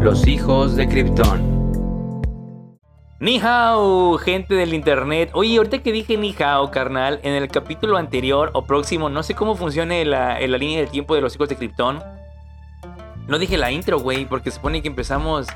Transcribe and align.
Los 0.00 0.26
hijos 0.26 0.76
de 0.76 0.88
Krypton. 0.88 1.60
Ni 3.20 3.38
hao, 3.38 4.16
gente 4.18 4.54
del 4.54 4.72
internet. 4.72 5.30
Oye, 5.34 5.58
ahorita 5.58 5.78
que 5.82 5.92
dije 5.92 6.16
ni 6.16 6.34
hao, 6.42 6.70
carnal, 6.70 7.20
en 7.22 7.34
el 7.34 7.48
capítulo 7.48 7.98
anterior 7.98 8.50
o 8.54 8.64
próximo, 8.64 9.10
no 9.10 9.22
sé 9.22 9.34
cómo 9.34 9.56
funcione 9.56 10.04
la, 10.06 10.40
la 10.40 10.58
línea 10.58 10.78
del 10.80 10.88
tiempo 10.88 11.14
de 11.14 11.20
los 11.20 11.34
hijos 11.34 11.48
de 11.50 11.56
Krypton. 11.56 12.02
No 13.28 13.38
dije 13.38 13.58
la 13.58 13.70
intro, 13.70 14.00
güey, 14.00 14.24
porque 14.24 14.50
se 14.50 14.56
supone 14.56 14.80
que 14.80 14.88
empezamos. 14.88 15.46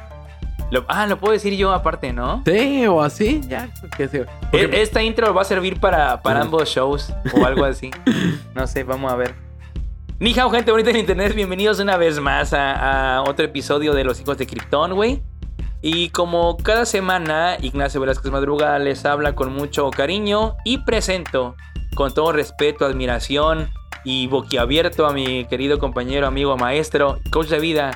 Lo- 0.70 0.84
ah, 0.88 1.06
lo 1.06 1.18
puedo 1.18 1.32
decir 1.32 1.54
yo 1.56 1.72
aparte, 1.72 2.12
¿no? 2.12 2.42
Sí, 2.44 2.86
o 2.86 3.00
así, 3.02 3.40
ya. 3.48 3.68
Que 3.96 4.08
se, 4.08 4.18
E- 4.22 4.26
porque- 4.50 4.82
Esta 4.82 5.02
intro 5.02 5.32
va 5.32 5.42
a 5.42 5.44
servir 5.44 5.80
para, 5.80 6.20
para 6.22 6.42
ambos 6.42 6.68
shows 6.68 7.12
o 7.34 7.44
algo 7.46 7.64
así. 7.64 7.90
No 8.54 8.66
sé, 8.68 8.84
vamos 8.84 9.10
a 9.12 9.16
ver. 9.16 9.34
Ni 10.24 10.32
hao, 10.38 10.48
gente 10.48 10.70
bonita 10.70 10.88
del 10.88 11.00
internet. 11.00 11.34
Bienvenidos 11.34 11.80
una 11.80 11.98
vez 11.98 12.18
más 12.18 12.54
a, 12.54 13.18
a 13.18 13.22
otro 13.24 13.44
episodio 13.44 13.92
de 13.92 14.04
Los 14.04 14.22
Hijos 14.22 14.38
de 14.38 14.46
Krypton, 14.46 14.94
güey. 14.94 15.22
Y 15.82 16.08
como 16.08 16.56
cada 16.56 16.86
semana, 16.86 17.58
Ignacio 17.60 18.00
Velázquez 18.00 18.32
Madruga 18.32 18.78
les 18.78 19.04
habla 19.04 19.34
con 19.34 19.52
mucho 19.52 19.90
cariño 19.90 20.56
y 20.64 20.78
presento 20.78 21.56
con 21.94 22.14
todo 22.14 22.32
respeto, 22.32 22.86
admiración 22.86 23.68
y 24.02 24.26
boquiabierto 24.28 25.06
a 25.06 25.12
mi 25.12 25.44
querido 25.44 25.78
compañero, 25.78 26.26
amigo, 26.26 26.56
maestro, 26.56 27.18
coach 27.30 27.48
de 27.48 27.60
vida, 27.60 27.90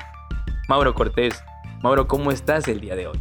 Mauro 0.67 0.93
Cortés. 0.93 1.43
Mauro, 1.81 2.07
¿cómo 2.07 2.29
estás 2.29 2.67
el 2.67 2.79
día 2.79 2.95
de 2.95 3.07
hoy? 3.07 3.19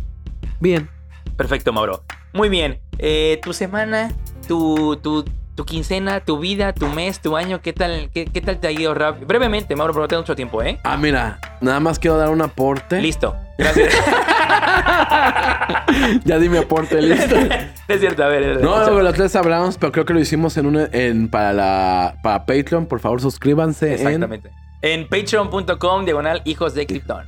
Bien. 0.61 0.91
Perfecto, 1.35 1.73
Mauro. 1.73 2.05
Muy 2.35 2.51
bien. 2.51 2.79
Eh, 2.99 3.41
tu 3.43 3.55
semana, 3.55 4.13
tu, 4.47 4.97
tu, 4.97 5.25
tu 5.59 5.65
quincena, 5.65 6.21
tu 6.21 6.39
vida, 6.39 6.73
tu 6.73 6.87
mes, 6.87 7.19
tu 7.19 7.37
año, 7.37 7.61
¿qué 7.61 7.73
tal, 7.73 8.11
qué, 8.15 8.27
qué 8.27 8.41
tal 8.41 8.61
te 8.61 8.69
ha 8.69 8.71
ido 8.71 8.95
rap? 8.95 9.19
Brevemente, 9.27 9.75
Mauro, 9.75 9.93
pero 9.93 10.05
no 10.05 10.09
tengo 10.09 10.23
mucho 10.23 10.37
tiempo, 10.37 10.63
¿eh? 10.63 10.79
Ah, 10.85 10.97
mira, 10.97 11.41
nada 11.61 11.81
más 11.81 11.99
quiero 11.99 12.17
dar 12.17 12.31
un 12.31 12.41
aporte. 12.41 13.03
Listo. 13.03 13.35
Gracias. 13.59 13.93
ya 16.25 16.39
di 16.39 16.49
mi 16.49 16.59
aporte, 16.59 17.03
listo. 17.03 17.35
es 17.89 17.99
cierto, 17.99 18.23
a 18.23 18.29
ver. 18.29 18.61
No, 18.63 18.87
no, 18.87 19.01
los 19.03 19.15
tres 19.15 19.35
hablamos, 19.35 19.79
pero 19.79 19.91
creo 19.91 20.05
que 20.05 20.15
lo 20.15 20.21
hicimos 20.21 20.57
en 20.59 20.67
una, 20.67 20.89
en, 20.93 21.29
para 21.29 21.53
la, 21.53 22.15
para 22.23 22.47
Patreon. 22.47 22.87
Por 22.87 23.01
favor, 23.01 23.21
suscríbanse. 23.21 23.89
en- 23.89 23.93
Exactamente. 23.95 24.53
En 24.83 25.09
patreon.com, 25.09 26.05
diagonal, 26.05 26.41
hijos 26.45 26.73
de 26.75 26.87
Krypton. 26.87 27.25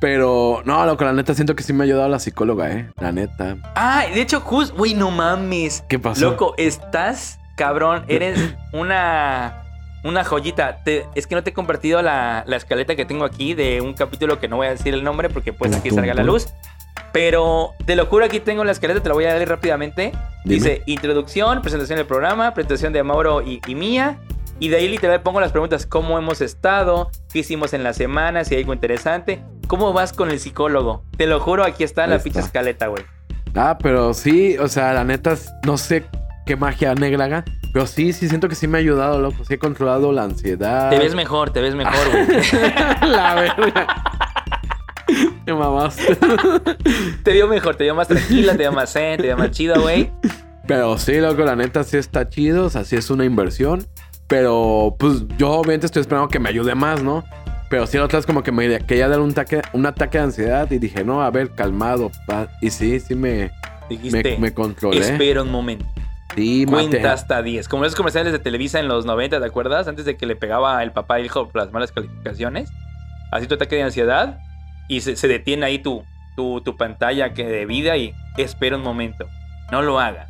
pero, 0.00 0.62
no, 0.64 0.86
loco, 0.86 1.02
la 1.04 1.12
neta 1.12 1.34
siento 1.34 1.56
que 1.56 1.64
sí 1.64 1.72
me 1.72 1.82
ha 1.82 1.86
ayudado 1.86 2.08
la 2.08 2.20
psicóloga, 2.20 2.70
eh. 2.70 2.88
La 3.00 3.10
neta. 3.10 3.56
Ah, 3.74 4.04
de 4.14 4.20
hecho, 4.20 4.38
justo, 4.40 4.76
güey, 4.76 4.94
no 4.94 5.10
mames. 5.10 5.82
¿Qué 5.88 5.98
pasó? 5.98 6.30
Loco, 6.30 6.54
estás 6.56 7.40
cabrón, 7.56 8.04
eres 8.08 8.38
una 8.72 9.60
una 10.04 10.22
joyita. 10.22 10.82
Te- 10.84 11.06
es 11.14 11.26
que 11.26 11.34
no 11.34 11.42
te 11.42 11.50
he 11.50 11.52
compartido 11.54 12.02
la, 12.02 12.44
la 12.46 12.56
escaleta 12.56 12.94
que 12.94 13.06
tengo 13.06 13.24
aquí 13.24 13.54
de 13.54 13.80
un 13.80 13.94
capítulo 13.94 14.38
que 14.38 14.48
no 14.48 14.56
voy 14.56 14.66
a 14.66 14.70
decir 14.70 14.92
el 14.92 15.02
nombre 15.02 15.30
porque 15.30 15.52
pues 15.54 15.74
aquí 15.74 15.90
salga 15.90 16.12
la 16.12 16.22
luz. 16.22 16.48
Pero 17.12 17.72
te 17.86 17.96
lo 17.96 18.06
juro, 18.06 18.24
aquí 18.24 18.40
tengo 18.40 18.64
la 18.64 18.72
escaleta, 18.72 19.00
te 19.00 19.08
la 19.08 19.14
voy 19.14 19.24
a 19.24 19.34
dar 19.34 19.48
rápidamente. 19.48 20.12
Dime. 20.44 20.54
Dice 20.56 20.82
introducción, 20.86 21.62
presentación 21.62 21.96
del 21.98 22.06
programa, 22.06 22.52
presentación 22.54 22.92
de 22.92 23.02
Mauro 23.02 23.40
y, 23.42 23.60
y 23.66 23.74
mía. 23.74 24.18
Y 24.60 24.68
de 24.68 24.76
ahí 24.76 24.88
literal 24.88 25.22
pongo 25.22 25.40
las 25.40 25.52
preguntas, 25.52 25.86
¿cómo 25.86 26.18
hemos 26.18 26.40
estado? 26.40 27.10
¿Qué 27.32 27.40
hicimos 27.40 27.72
en 27.72 27.82
la 27.82 27.92
semana? 27.92 28.44
Si 28.44 28.54
hay 28.54 28.60
algo 28.62 28.72
interesante. 28.74 29.42
¿Cómo 29.68 29.92
vas 29.92 30.12
con 30.12 30.30
el 30.30 30.38
psicólogo? 30.38 31.02
Te 31.16 31.26
lo 31.26 31.40
juro, 31.40 31.64
aquí 31.64 31.82
está 31.82 32.06
la 32.06 32.16
Ahí 32.16 32.22
está. 32.24 32.40
escaleta, 32.40 32.88
güey. 32.88 33.04
Ah, 33.56 33.78
pero 33.80 34.12
sí, 34.14 34.58
o 34.58 34.68
sea, 34.68 34.92
la 34.92 35.04
neta, 35.04 35.34
no 35.64 35.76
sé 35.78 36.04
qué 36.46 36.56
magia 36.56 36.94
negra 36.94 37.24
haga. 37.24 37.44
Pero 37.72 37.86
sí, 37.86 38.12
sí 38.12 38.28
siento 38.28 38.48
que 38.48 38.54
sí 38.54 38.68
me 38.68 38.78
ha 38.78 38.80
ayudado, 38.80 39.20
loco. 39.20 39.44
Sí 39.44 39.54
he 39.54 39.58
controlado 39.58 40.12
la 40.12 40.24
ansiedad. 40.24 40.90
Te 40.90 40.98
ves 40.98 41.14
mejor, 41.14 41.50
te 41.50 41.60
ves 41.60 41.74
mejor, 41.74 42.08
güey. 42.10 42.26
la 43.10 43.34
verga. 43.34 43.86
Te 45.44 45.52
mamaste. 45.52 46.16
Te 47.22 47.32
veo 47.32 47.48
mejor, 47.48 47.76
te 47.76 47.84
veo 47.84 47.94
más 47.94 48.08
tranquila, 48.08 48.52
te 48.52 48.58
veo 48.58 48.72
más 48.72 48.92
zen, 48.92 49.18
te 49.18 49.24
veo 49.24 49.36
más 49.36 49.50
chido, 49.50 49.80
güey. 49.80 50.10
Pero 50.66 50.96
sí, 50.98 51.18
loco, 51.18 51.42
la 51.44 51.56
neta 51.56 51.84
sí 51.84 51.96
está 51.96 52.28
chido. 52.28 52.66
O 52.66 52.70
sea, 52.70 52.84
sí 52.84 52.96
es 52.96 53.10
una 53.10 53.24
inversión. 53.24 53.86
Pero, 54.26 54.96
pues, 54.98 55.26
yo 55.36 55.50
obviamente 55.50 55.86
estoy 55.86 56.00
esperando 56.00 56.28
que 56.28 56.38
me 56.38 56.48
ayude 56.48 56.74
más, 56.74 57.02
¿no? 57.02 57.24
Pero 57.68 57.86
sí, 57.86 57.98
la 57.98 58.04
otra 58.04 58.18
vez 58.18 58.26
como 58.26 58.42
que 58.42 58.52
me 58.52 58.78
quería 58.80 59.08
dar 59.08 59.20
un, 59.20 59.30
ataque, 59.30 59.60
un 59.72 59.84
ataque 59.84 60.18
de 60.18 60.24
ansiedad 60.24 60.70
y 60.70 60.78
dije, 60.78 61.04
no, 61.04 61.22
a 61.22 61.30
ver, 61.30 61.50
calmado. 61.50 62.10
pa. 62.26 62.48
Y 62.60 62.70
sí, 62.70 63.00
sí 63.00 63.14
me, 63.14 63.50
Dijiste, 63.90 64.22
me, 64.22 64.38
me 64.38 64.54
controlé. 64.54 65.00
espera 65.00 65.42
un 65.42 65.50
momento. 65.50 65.84
Sí, 66.34 66.66
mate. 66.66 66.88
Cuenta 66.88 67.12
hasta 67.12 67.42
10. 67.42 67.68
Como 67.68 67.84
esos 67.84 67.96
comerciales 67.96 68.32
de 68.32 68.38
Televisa 68.38 68.80
en 68.80 68.88
los 68.88 69.06
90, 69.06 69.40
¿te 69.40 69.46
acuerdas? 69.46 69.88
Antes 69.88 70.04
de 70.04 70.16
que 70.16 70.26
le 70.26 70.36
pegaba 70.36 70.82
el 70.82 70.92
papá 70.92 71.16
al 71.16 71.24
hijo 71.24 71.48
por 71.48 71.62
las 71.62 71.72
malas 71.72 71.92
calificaciones. 71.92 72.70
Así 73.30 73.46
tu 73.46 73.54
ataque 73.54 73.76
de 73.76 73.82
ansiedad. 73.82 74.38
Y 74.88 75.00
se, 75.00 75.16
se 75.16 75.28
detiene 75.28 75.66
ahí 75.66 75.78
tu, 75.78 76.04
tu, 76.36 76.60
tu 76.60 76.76
pantalla 76.76 77.32
que 77.32 77.44
de 77.44 77.66
vida 77.66 77.96
y 77.96 78.14
espera 78.36 78.76
un 78.76 78.82
momento. 78.82 79.26
No 79.70 79.82
lo 79.82 79.98
haga. 79.98 80.28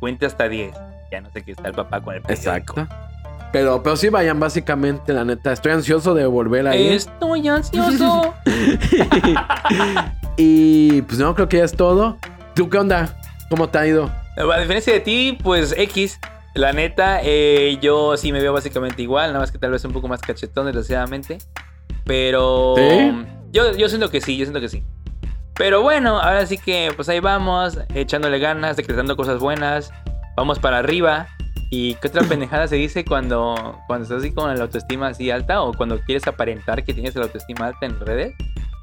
Cuenta 0.00 0.26
hasta 0.26 0.48
10. 0.48 0.74
Ya 1.10 1.20
no 1.20 1.30
sé 1.30 1.42
qué 1.42 1.52
está 1.52 1.68
el 1.68 1.74
papá 1.74 2.00
con 2.00 2.14
el 2.14 2.22
periódico. 2.22 2.80
Exacto. 2.80 3.06
Pero, 3.52 3.82
pero 3.82 3.96
sí 3.96 4.08
vayan, 4.08 4.38
básicamente, 4.38 5.12
la 5.12 5.24
neta. 5.24 5.52
Estoy 5.52 5.72
ansioso 5.72 6.14
de 6.14 6.26
volver 6.26 6.66
ahí. 6.66 6.88
Estoy 6.88 7.48
ansioso. 7.48 8.34
y 10.36 11.02
pues 11.02 11.18
no, 11.18 11.34
creo 11.34 11.48
que 11.48 11.58
ya 11.58 11.64
es 11.64 11.72
todo. 11.72 12.18
¿Tú 12.54 12.68
qué 12.68 12.78
onda? 12.78 13.16
¿Cómo 13.48 13.68
te 13.68 13.78
ha 13.78 13.86
ido? 13.86 14.10
A 14.36 14.60
diferencia 14.60 14.92
de 14.92 15.00
ti, 15.00 15.38
pues 15.42 15.74
X. 15.76 16.18
La 16.54 16.72
neta, 16.72 17.20
eh, 17.22 17.78
yo 17.82 18.16
sí 18.16 18.32
me 18.32 18.40
veo 18.40 18.52
básicamente 18.52 19.02
igual, 19.02 19.28
nada 19.28 19.40
más 19.40 19.52
que 19.52 19.58
tal 19.58 19.72
vez 19.72 19.84
un 19.84 19.92
poco 19.92 20.08
más 20.08 20.22
cachetón, 20.22 20.64
desgraciadamente. 20.64 21.36
Pero 22.04 22.74
¿Sí? 22.76 23.12
yo, 23.52 23.76
yo 23.76 23.88
siento 23.88 24.10
que 24.10 24.22
sí, 24.22 24.38
yo 24.38 24.46
siento 24.46 24.60
que 24.60 24.70
sí. 24.70 24.82
Pero 25.54 25.82
bueno, 25.82 26.20
ahora 26.20 26.46
sí 26.46 26.58
que 26.58 26.92
pues 26.94 27.08
ahí 27.08 27.20
vamos, 27.20 27.78
echándole 27.94 28.38
ganas, 28.38 28.76
decretando 28.76 29.16
cosas 29.16 29.38
buenas, 29.38 29.92
vamos 30.36 30.58
para 30.58 30.78
arriba. 30.78 31.28
¿Y 31.70 31.94
qué 31.94 32.08
otra 32.08 32.22
pendejada 32.28 32.68
se 32.68 32.76
dice 32.76 33.04
cuando, 33.04 33.78
cuando 33.86 34.04
estás 34.04 34.18
así 34.18 34.32
con 34.32 34.54
la 34.54 34.62
autoestima 34.62 35.08
así 35.08 35.30
alta 35.30 35.62
o 35.62 35.72
cuando 35.72 36.00
quieres 36.00 36.26
aparentar 36.26 36.84
que 36.84 36.94
tienes 36.94 37.14
la 37.16 37.24
autoestima 37.24 37.66
alta 37.68 37.86
en 37.86 37.98
redes? 38.00 38.34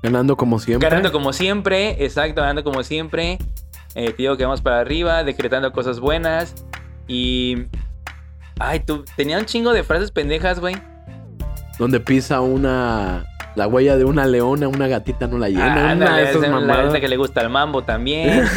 Ganando 0.01 0.35
como 0.35 0.59
siempre. 0.59 0.89
Ganando 0.89 1.11
como 1.11 1.31
siempre, 1.31 2.03
exacto, 2.03 2.41
ganando 2.41 2.63
como 2.63 2.83
siempre. 2.83 3.37
Eh, 3.95 4.11
te 4.11 4.17
digo 4.23 4.37
que 4.37 4.43
vamos 4.43 4.61
para 4.61 4.79
arriba, 4.79 5.23
decretando 5.23 5.71
cosas 5.71 5.99
buenas. 5.99 6.65
Y. 7.07 7.65
Ay, 8.59 8.79
tú. 8.79 9.05
Tenía 9.15 9.37
un 9.37 9.45
chingo 9.45 9.73
de 9.73 9.83
frases 9.83 10.11
pendejas, 10.11 10.59
güey. 10.59 10.75
Donde 11.79 11.99
pisa 11.99 12.41
una. 12.41 13.25
La 13.55 13.67
huella 13.67 13.97
de 13.97 14.05
una 14.05 14.25
leona, 14.25 14.67
una 14.67 14.87
gatita 14.87 15.27
no 15.27 15.37
la 15.37 15.47
llena. 15.47 15.91
Ah, 15.91 15.93
una 15.93 16.17
de 16.17 16.23
esas 16.23 16.35
es 16.37 16.41
la 16.41 16.49
mamadas. 16.49 16.85
neta 16.87 16.99
que 16.99 17.07
le 17.07 17.17
gusta 17.17 17.41
el 17.41 17.49
mambo 17.49 17.83
también. 17.83 18.45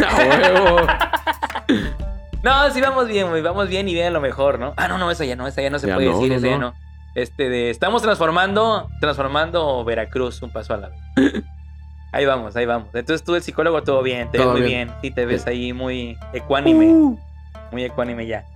No, 2.42 2.70
sí, 2.70 2.80
vamos 2.80 3.08
bien, 3.08 3.28
güey. 3.28 3.42
Vamos 3.42 3.68
bien 3.68 3.88
y 3.88 3.94
bien 3.94 4.12
lo 4.12 4.20
mejor, 4.20 4.60
¿no? 4.60 4.72
Ah, 4.76 4.86
no, 4.86 4.98
no, 4.98 5.10
esa 5.10 5.24
ya 5.24 5.34
no, 5.34 5.48
esa 5.48 5.62
ya 5.62 5.70
no 5.70 5.80
se 5.80 5.88
Ya 5.88 5.94
puede 5.96 6.10
no, 6.10 6.14
decir, 6.20 6.30
no, 6.30 6.36
esa 6.36 6.46
ya 6.46 6.58
no. 6.58 6.74
Este 7.16 7.48
de. 7.48 7.70
Estamos 7.70 8.02
transformando. 8.02 8.88
Transformando 9.00 9.84
Veracruz 9.84 10.42
un 10.42 10.50
paso 10.50 10.74
a 10.74 10.76
la 10.76 10.88
vez. 10.90 11.00
Ahí 12.16 12.24
vamos, 12.24 12.56
ahí 12.56 12.64
vamos. 12.64 12.88
Entonces 12.94 13.22
tú, 13.22 13.34
el 13.34 13.42
psicólogo, 13.42 13.82
todo 13.82 14.02
bien, 14.02 14.30
te 14.30 14.38
ves 14.38 14.46
Todo 14.46 14.52
muy 14.56 14.62
bien. 14.62 14.88
bien. 14.88 14.98
Sí, 15.02 15.10
te 15.10 15.26
ves 15.26 15.46
ahí 15.46 15.74
muy 15.74 16.16
ecuánime. 16.32 16.86
Uh. 16.86 17.18
muy 17.70 17.84
ecuánime 17.84 18.26
ya. 18.26 18.46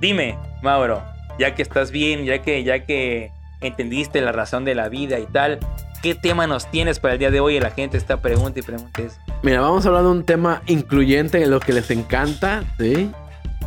Dime, 0.00 0.36
Mauro, 0.60 1.00
ya 1.38 1.54
que 1.54 1.62
estás 1.62 1.92
bien, 1.92 2.24
ya 2.24 2.42
que, 2.42 2.64
ya 2.64 2.84
que 2.84 3.30
entendiste 3.60 4.20
la 4.20 4.32
razón 4.32 4.64
de 4.64 4.74
la 4.74 4.88
vida 4.88 5.20
y 5.20 5.26
tal, 5.26 5.60
¿qué 6.02 6.16
tema 6.16 6.48
nos 6.48 6.68
tienes 6.68 6.98
para 6.98 7.12
el 7.14 7.20
día 7.20 7.30
de 7.30 7.38
hoy? 7.38 7.60
La 7.60 7.70
gente 7.70 7.96
está 7.96 8.16
pregunta 8.20 8.58
y 8.58 8.62
pregunta 8.62 9.02
eso. 9.02 9.20
Mira, 9.44 9.60
vamos 9.60 9.84
a 9.84 9.88
hablar 9.88 10.02
de 10.02 10.10
un 10.10 10.24
tema 10.24 10.60
incluyente 10.66 11.38
de 11.38 11.46
lo 11.46 11.60
que 11.60 11.72
les 11.72 11.92
encanta, 11.92 12.64
¿sí? 12.76 13.08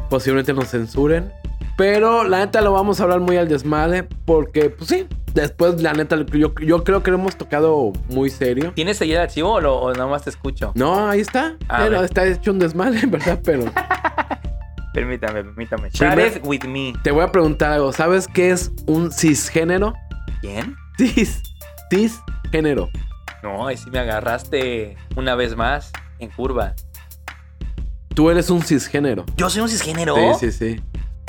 Posiblemente 0.10 0.52
nos 0.54 0.68
censuren. 0.68 1.32
Pero 1.78 2.26
la 2.26 2.40
neta 2.40 2.60
lo 2.60 2.74
vamos 2.74 3.00
a 3.00 3.04
hablar 3.04 3.22
muy 3.22 3.38
al 3.38 3.48
desmadre. 3.48 4.04
Porque, 4.04 4.70
pues 4.70 4.90
sí, 4.90 5.08
después 5.34 5.82
la 5.82 5.94
neta 5.94 6.18
yo, 6.32 6.54
yo 6.62 6.84
creo 6.84 7.04
que 7.04 7.12
lo 7.12 7.18
hemos 7.18 7.36
tocado 7.38 7.92
muy 8.10 8.30
serio. 8.30 8.72
¿Tienes 8.76 9.02
ahí 9.02 9.12
el 9.14 9.20
archivo 9.20 9.54
o, 9.54 9.62
lo- 9.62 9.78
o 9.80 9.92
nada 9.94 10.08
más 10.08 10.24
te 10.24 10.30
escucho? 10.30 10.72
No, 10.76 11.10
ahí 11.10 11.20
está. 11.22 11.58
A 11.70 11.80
Pero 11.84 12.04
está 12.04 12.26
hecho 12.26 12.52
un 12.52 12.60
desmadre, 12.60 13.02
¿verdad? 13.08 13.40
Pero 13.44 13.66
Permítame, 14.94 15.44
permítame. 15.44 15.90
Share 15.92 16.14
Primer- 16.16 16.38
it 16.38 16.46
with 16.46 16.64
me. 16.68 16.94
te 17.04 17.12
voy 17.12 17.24
a 17.24 17.32
preguntar 17.32 17.72
algo. 17.72 17.92
¿Sabes 17.92 18.28
qué 18.28 18.52
es 18.52 18.72
un 18.86 19.12
cisgénero? 19.12 19.94
¿Quién? 20.42 20.76
Cis. 20.98 21.42
Cisgénero. 21.90 22.90
No, 23.42 23.68
ahí 23.68 23.76
sí 23.78 23.90
me 23.90 24.00
agarraste 24.00 24.96
una 25.16 25.34
vez 25.36 25.56
más 25.56 25.92
en 26.20 26.30
curva. 26.30 26.76
Tú 28.14 28.30
eres 28.30 28.52
un 28.52 28.62
cisgénero. 28.62 29.26
¿Yo 29.36 29.50
soy 29.50 29.64
un 29.64 29.70
cisgénero? 29.70 30.16
Sí, 30.36 30.52
sí, 30.52 30.76
sí. 30.76 30.84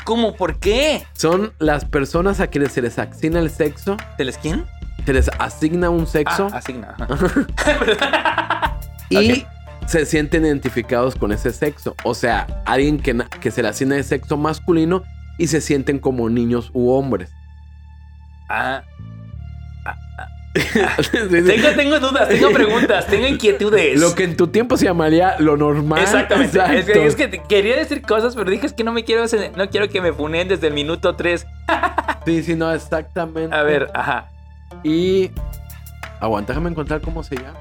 ¿Cómo? 0.05 0.35
¿Por 0.35 0.59
qué? 0.59 1.07
Son 1.15 1.53
las 1.59 1.85
personas 1.85 2.41
a 2.41 2.49
quienes 2.49 2.73
se 2.73 2.83
les 2.83 2.99
asigna 2.99 3.41
el 3.41 3.51
sexo. 3.51 3.97
¿Te 4.17 4.25
les 4.25 4.37
quién? 4.37 4.65
Se 5.07 5.13
les 5.13 5.31
asigna 5.39 5.91
un 5.91 6.07
sexo. 6.07 6.49
Ah, 6.53 6.59
asigna. 6.59 6.95
y 9.11 9.45
se 9.87 10.07
sienten 10.07 10.45
identificados 10.45 11.15
con 11.15 11.33
ese 11.33 11.53
sexo. 11.53 11.95
O 12.05 12.15
sea, 12.15 12.47
alguien 12.67 12.99
que, 12.99 13.17
que 13.41 13.51
se 13.51 13.63
le 13.63 13.69
asigna 13.69 13.97
el 13.97 14.05
sexo 14.05 14.37
masculino 14.37 15.03
y 15.39 15.47
se 15.47 15.61
sienten 15.61 15.99
como 15.99 16.29
niños 16.29 16.71
u 16.75 16.91
hombres. 16.91 17.31
Ah, 18.49 18.83
Tengo, 21.11 21.69
tengo 21.77 21.99
dudas, 22.01 22.29
tengo 22.29 22.51
preguntas, 22.51 23.07
tengo 23.09 23.27
inquietudes. 23.27 23.99
Lo 24.01 24.15
que 24.15 24.23
en 24.25 24.37
tu 24.37 24.47
tiempo 24.49 24.77
se 24.77 24.85
llamaría 24.85 25.35
lo 25.41 25.57
normal. 25.57 26.01
Exactamente. 26.01 26.59
Es, 26.79 26.87
que, 26.87 27.07
es 27.07 27.17
que 27.17 27.27
te- 27.29 27.43
quería 27.43 27.77
decir 27.77 28.03
cosas, 28.03 28.37
pero 28.37 28.51
dije 28.51 28.67
es 28.67 28.73
que 28.73 28.85
no 28.85 28.93
me 28.93 29.03
quiero, 29.05 29.25
no 29.57 29.69
quiero 29.69 29.89
que 29.89 30.01
me 30.01 30.13
funen 30.13 30.47
desde 30.47 30.69
el 30.69 30.75
minuto 30.75 31.17
3. 31.17 31.45
Sí, 32.25 32.43
sí, 32.45 32.55
no, 32.55 32.73
exactamente. 32.73 33.55
A 33.55 33.63
ver, 33.65 33.91
ajá. 33.95 34.31
Y. 34.85 35.31
Aguanta, 36.21 36.53
déjame 36.53 36.71
encontrar 36.71 37.01
cómo 37.01 37.23
se 37.25 37.35
llama. 37.37 37.59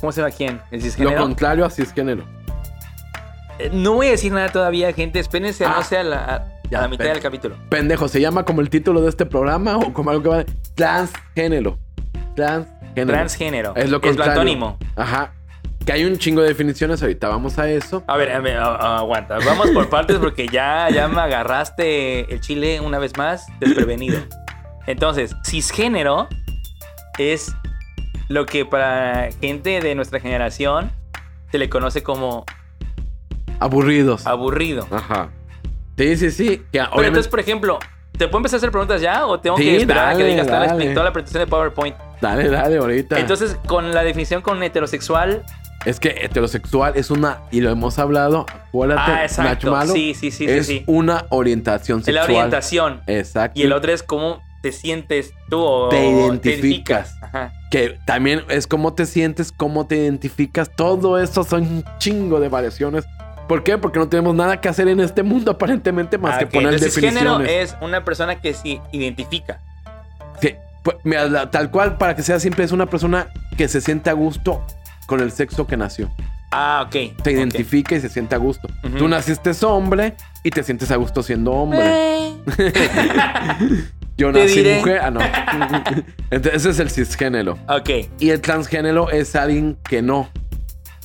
¿Cómo 0.00 0.10
se 0.10 0.22
llama 0.22 0.34
quién? 0.34 0.60
¿El 0.70 0.82
Lo 1.04 1.14
contrario 1.16 1.64
a 1.66 1.70
cisgénero. 1.70 2.24
Eh, 3.58 3.70
No 3.72 3.92
voy 3.92 4.08
a 4.08 4.10
decir 4.12 4.32
nada 4.32 4.48
todavía, 4.48 4.92
gente. 4.94 5.20
Espérense, 5.20 5.64
Ah. 5.66 5.74
no 5.76 5.82
sea 5.84 6.02
la, 6.02 6.16
a, 6.24 6.44
Ya, 6.70 6.80
la 6.80 6.88
mitad 6.88 7.04
del 7.04 7.20
capítulo. 7.20 7.56
Pendejo, 7.68 8.08
¿se 8.08 8.20
llama 8.20 8.44
como 8.44 8.62
el 8.62 8.70
título 8.70 9.02
de 9.02 9.10
este 9.10 9.26
programa 9.26 9.76
o 9.76 9.92
como 9.92 10.10
algo 10.10 10.22
que 10.22 10.28
va 10.30 10.44
Transgénero. 10.74 11.78
Transgénero. 12.34 13.06
Transgénero. 13.12 13.72
Es 13.76 13.90
lo 13.90 13.96
Es 13.98 14.02
contrario. 14.02 14.32
platónimo. 14.34 14.78
Ajá. 14.96 15.32
Que 15.84 15.92
hay 15.92 16.04
un 16.04 16.16
chingo 16.16 16.42
de 16.42 16.48
definiciones, 16.48 17.02
ahorita 17.02 17.28
vamos 17.28 17.58
a 17.58 17.68
eso. 17.68 18.04
A 18.06 18.16
ver, 18.16 18.30
a 18.32 18.38
ver, 18.40 18.56
aguanta. 18.58 19.38
Vamos 19.44 19.70
por 19.70 19.88
partes 19.88 20.18
porque 20.18 20.46
ya, 20.46 20.88
ya 20.90 21.08
me 21.08 21.20
agarraste 21.20 22.32
el 22.32 22.40
chile 22.40 22.80
una 22.80 22.98
vez 23.00 23.16
más 23.16 23.46
desprevenido. 23.58 24.20
Entonces, 24.86 25.34
cisgénero 25.44 26.28
es 27.18 27.52
lo 28.28 28.46
que 28.46 28.64
para 28.64 29.30
gente 29.40 29.80
de 29.80 29.94
nuestra 29.96 30.20
generación 30.20 30.92
se 31.50 31.58
le 31.58 31.68
conoce 31.68 32.02
como 32.04 32.44
Aburridos. 33.60 34.26
aburrido. 34.26 34.86
Ajá. 34.90 35.30
Sí, 35.98 36.16
sí, 36.16 36.30
sí. 36.30 36.46
Que 36.48 36.64
Pero 36.72 36.84
obviamente- 36.86 37.08
entonces, 37.08 37.28
por 37.30 37.40
ejemplo, 37.40 37.78
¿te 38.12 38.26
puedo 38.28 38.38
empezar 38.38 38.56
a 38.56 38.58
hacer 38.58 38.70
preguntas 38.70 39.00
ya 39.00 39.26
o 39.26 39.38
tengo 39.40 39.56
Sí, 39.56 39.64
que 39.64 39.76
esperar 39.78 40.06
a 40.08 40.10
que 40.16 40.22
dale, 40.22 40.30
digas 40.30 40.46
dale. 40.46 40.90
toda 40.94 41.04
la 41.04 41.12
presentación 41.12 41.44
de 41.44 41.50
PowerPoint? 41.50 41.96
Dale, 42.22 42.48
dale, 42.48 42.78
ahorita. 42.78 43.18
Entonces, 43.18 43.56
con 43.66 43.92
la 43.92 44.02
definición 44.02 44.40
con 44.40 44.62
heterosexual. 44.62 45.42
es 45.84 45.98
que 46.00 46.10
heterosexual 46.22 46.92
es 46.96 47.10
una, 47.10 47.40
y 47.50 47.60
lo 47.60 47.70
hemos 47.70 47.98
hablado, 47.98 48.46
acuérdate, 48.48 49.10
Ah, 49.12 49.24
exacto. 49.24 49.70
Nachmalo, 49.72 49.92
Sí, 49.92 50.14
sí, 50.14 50.30
sí, 50.30 50.46
sí, 50.46 50.50
es 50.50 50.66
sí. 50.68 50.84
una 50.86 51.26
orientación 51.30 51.98
sexual. 52.04 52.14
la 52.14 52.22
orientación. 52.24 53.02
Exacto. 53.08 53.58
Y 53.58 53.64
el 53.64 53.72
otro 53.72 53.92
es 53.92 54.02
cómo 54.04 54.40
te 54.62 54.70
sientes 54.70 55.32
tú 55.50 55.58
o 55.60 55.88
Te 55.88 56.08
identificas. 56.08 57.16
Ajá. 57.20 57.52
Que 57.72 57.98
también 58.06 58.42
es 58.48 58.68
cómo 58.68 58.94
te 58.94 59.06
sientes, 59.06 59.50
cómo 59.50 59.86
te 59.88 59.96
identificas. 59.96 60.70
Todo 60.76 61.18
eso 61.18 61.42
son 61.42 61.62
un 61.62 61.84
chingo 61.98 62.38
de 62.38 62.48
variaciones. 62.48 63.04
¿Por 63.48 63.64
qué? 63.64 63.76
Porque 63.76 63.98
no 63.98 64.08
tenemos 64.08 64.36
nada 64.36 64.60
que 64.60 64.68
hacer 64.68 64.86
en 64.86 65.00
este 65.00 65.24
mundo 65.24 65.50
aparentemente 65.50 66.16
más 66.16 66.36
Ah, 66.36 66.38
que 66.38 66.46
poner 66.46 66.74
Entonces, 66.74 66.94
género 66.94 67.38
definiciones. 67.38 67.72
es 67.72 67.76
una 67.82 68.04
persona 68.04 68.40
que 68.40 68.54
se 68.54 68.80
identifica. 68.92 69.60
Pues, 70.82 70.96
mira, 71.04 71.50
tal 71.50 71.70
cual, 71.70 71.96
para 71.98 72.16
que 72.16 72.22
sea 72.22 72.40
simple, 72.40 72.64
es 72.64 72.72
una 72.72 72.86
persona 72.86 73.28
que 73.56 73.68
se 73.68 73.80
siente 73.80 74.10
a 74.10 74.14
gusto 74.14 74.64
con 75.06 75.20
el 75.20 75.30
sexo 75.32 75.66
que 75.66 75.76
nació. 75.76 76.10
Ah, 76.50 76.84
ok. 76.86 77.22
Se 77.24 77.32
identifica 77.32 77.94
y 77.94 78.00
se 78.00 78.08
siente 78.08 78.34
a 78.34 78.38
gusto. 78.38 78.68
Tú 78.98 79.08
naciste 79.08 79.52
hombre 79.64 80.14
y 80.42 80.50
te 80.50 80.62
sientes 80.62 80.90
a 80.90 80.96
gusto 80.96 81.22
siendo 81.22 81.52
hombre. 81.52 81.80
Eh. 81.82 82.34
Yo 84.18 84.30
nací 84.32 84.56
diré. 84.56 84.78
mujer. 84.78 85.00
Ah, 85.02 85.10
no. 85.10 85.20
Entonces, 86.30 86.54
ese 86.60 86.70
es 86.70 86.78
el 86.78 86.90
cisgénero. 86.90 87.58
ok. 87.68 87.90
Y 88.18 88.30
el 88.30 88.40
transgénero 88.40 89.10
es 89.10 89.34
alguien 89.34 89.78
que 89.88 90.02
no. 90.02 90.28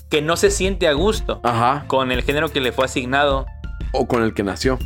Que 0.09 0.21
no 0.21 0.35
se 0.37 0.51
siente 0.51 0.87
a 0.87 0.93
gusto 0.93 1.39
Ajá. 1.43 1.85
con 1.87 2.11
el 2.11 2.23
género 2.23 2.49
que 2.49 2.61
le 2.61 2.71
fue 2.71 2.85
asignado 2.85 3.45
O 3.91 4.07
con 4.07 4.23
el 4.23 4.33
que 4.33 4.43
nació. 4.43 4.77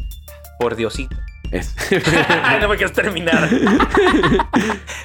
por 0.59 0.75
Diosito. 0.75 1.15
Es. 1.51 1.75
no 2.61 2.69
me 2.69 2.77
quieres 2.77 2.93
terminar. 2.93 3.49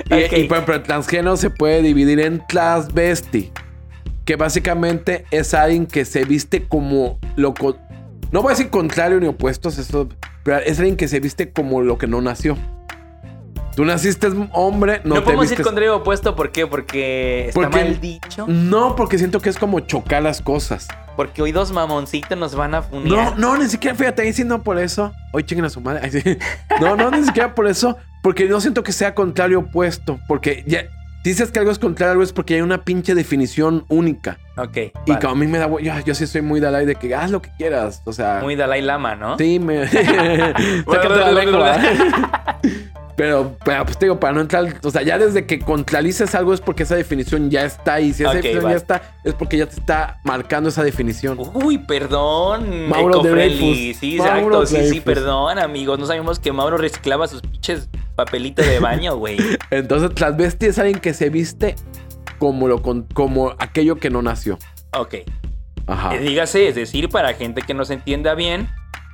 Y, 0.09 0.45
por 0.45 0.59
ejemplo, 0.59 0.75
el 0.75 0.83
transgénero 0.83 1.37
se 1.37 1.51
puede 1.51 1.83
dividir 1.83 2.21
en 2.21 2.43
transvesti. 2.47 3.53
Que 4.25 4.37
básicamente 4.37 5.25
es 5.31 5.55
alguien 5.55 5.87
que 5.87 6.05
se 6.05 6.25
viste 6.25 6.67
como 6.67 7.19
lo. 7.37 7.55
No 8.33 8.43
voy 8.43 8.53
a 8.53 8.57
decir 8.57 8.71
contrario 8.71 9.21
ni 9.21 9.27
opuestos, 9.27 9.79
eso. 9.79 10.09
Pero 10.45 10.59
es 10.59 10.79
alguien 10.79 10.97
que 10.97 11.09
se 11.09 11.21
viste 11.21 11.51
como 11.51 11.83
lo 11.83 11.99
que 11.99 12.07
no 12.07 12.21
nació. 12.21 12.57
Tú 13.77 13.85
naciste 13.85 14.29
hombre, 14.53 15.03
no, 15.05 15.11
No, 15.11 15.15
te 15.17 15.21
podemos 15.21 15.43
vistes. 15.45 15.59
ir 15.61 15.65
contrario 15.65 15.97
opuesto, 15.97 16.35
¿por 16.35 16.51
qué? 16.51 16.67
Porque 16.67 17.49
está 17.49 17.61
Porque- 17.61 17.77
mal 17.85 18.01
dicho. 18.01 18.47
No, 18.49 18.97
porque 18.97 19.19
siento 19.19 19.39
que 19.41 19.51
es 19.51 19.59
como 19.59 19.81
chocar 19.81 20.23
las 20.23 20.41
cosas. 20.41 20.89
Porque 21.15 21.43
hoy 21.43 21.53
dos 21.53 21.73
mamoncitos 21.73 22.37
nos 22.39 22.55
van 22.55 22.75
a 22.75 22.81
No, 22.81 22.87
funear. 22.89 23.39
no, 23.39 23.57
ni 23.59 23.69
siquiera, 23.69 23.95
fíjate, 23.95 24.23
ahí 24.23 24.33
sí 24.33 24.45
no 24.45 24.63
por 24.63 24.79
eso. 24.79 25.13
Hoy 25.33 25.45
chinguen 25.45 25.67
a 25.67 25.71
su 25.71 25.81
madre. 25.83 26.11
Sí. 26.11 26.39
No, 26.81 26.97
no, 26.97 27.11
ni 27.11 27.23
siquiera 27.25 27.55
por 27.55 27.67
eso. 27.67 27.97
Porque 28.23 28.47
no 28.47 28.61
siento 28.61 28.83
que 28.83 28.93
sea 28.93 29.15
contrario 29.15 29.59
opuesto. 29.61 30.19
Porque 30.27 30.65
ya, 30.67 30.83
si 31.23 31.31
dices 31.31 31.51
que 31.53 31.59
algo 31.59 31.71
es 31.71 31.79
contrario, 31.79 32.13
algo 32.13 32.23
es 32.23 32.33
porque 32.33 32.55
hay 32.55 32.61
una 32.63 32.83
pinche 32.85 33.15
definición 33.15 33.85
única. 33.89 34.39
Ok. 34.57 34.77
Y 34.77 34.93
vale. 35.07 35.21
como 35.21 35.33
a 35.33 35.37
mí 35.37 35.47
me 35.47 35.59
da, 35.59 35.69
yo, 35.81 35.93
yo 36.05 36.15
sí 36.15 36.27
soy 36.27 36.41
muy 36.41 36.61
Dalai 36.61 36.87
de 36.87 36.95
que 36.97 37.15
haz 37.15 37.31
lo 37.31 37.43
que 37.43 37.51
quieras. 37.59 38.01
O 38.07 38.13
sea, 38.15 38.41
Muy 38.43 38.57
Dalai 38.57 38.81
Lama, 38.81 39.15
¿no? 39.17 39.37
sí, 39.37 39.59
me. 39.59 39.87
Sácate 39.89 41.09
la 41.17 41.33
lengua. 41.33 41.77
Pero, 43.17 43.57
pero, 43.65 43.85
pues 43.85 43.99
te 43.99 44.05
digo, 44.05 44.21
para 44.21 44.35
no 44.35 44.43
entrar, 44.43 44.79
o 44.83 44.91
sea, 44.91 45.01
ya 45.03 45.17
desde 45.17 45.47
que 45.47 45.59
contralices 45.59 46.35
algo 46.35 46.53
es 46.53 46.61
porque 46.61 46.83
esa 46.83 46.97
definición 46.97 47.51
ya 47.51 47.65
está 47.65 47.95
ahí. 47.95 48.13
Si 48.13 48.23
esa 48.23 48.35
definición 48.35 48.65
vale. 48.65 48.75
ya 48.75 48.79
está, 48.79 49.03
es 49.25 49.33
porque 49.35 49.57
ya 49.57 49.67
te 49.67 49.77
está 49.81 50.21
marcando 50.23 50.69
esa 50.69 50.85
definición. 50.85 51.39
Uy, 51.55 51.79
perdón. 51.79 52.89
Mauro. 52.89 53.21
Dreyfus. 53.21 53.99
Sí, 53.99 54.17
Mauro 54.19 54.63
exacto. 54.63 54.85
Sí, 54.85 54.91
sí, 54.91 55.01
perdón, 55.01 55.59
amigos. 55.59 55.99
No 55.99 56.05
sabíamos 56.05 56.39
que 56.39 56.53
Mauro 56.53 56.77
reciclaba 56.77 57.27
sus 57.27 57.41
pinches 57.41 57.89
papelitos 58.15 58.67
de 58.67 58.81
baño, 58.81 59.17
güey. 59.17 59.39
Entonces, 59.71 60.15
transvesti 60.15 60.67
es 60.67 60.79
alguien 60.79 60.99
que 60.99 61.15
se 61.15 61.31
viste 61.31 61.75
como, 62.39 62.69
lo, 62.69 62.83
con- 62.83 63.05
como 63.15 63.55
aquello 63.59 63.97
que 63.97 64.11
no 64.11 64.21
nació. 64.21 64.59
Ok. 64.93 65.15
Ajá. 65.87 66.15
Eh, 66.17 66.19
Dígase, 66.21 66.69
es 66.69 66.75
decir, 66.75 67.09
para 67.09 67.33
gente 67.33 67.63
que 67.63 67.73
no 67.73 67.87
se 67.87 67.95
entienda 67.95 68.35
bien, 68.35 68.69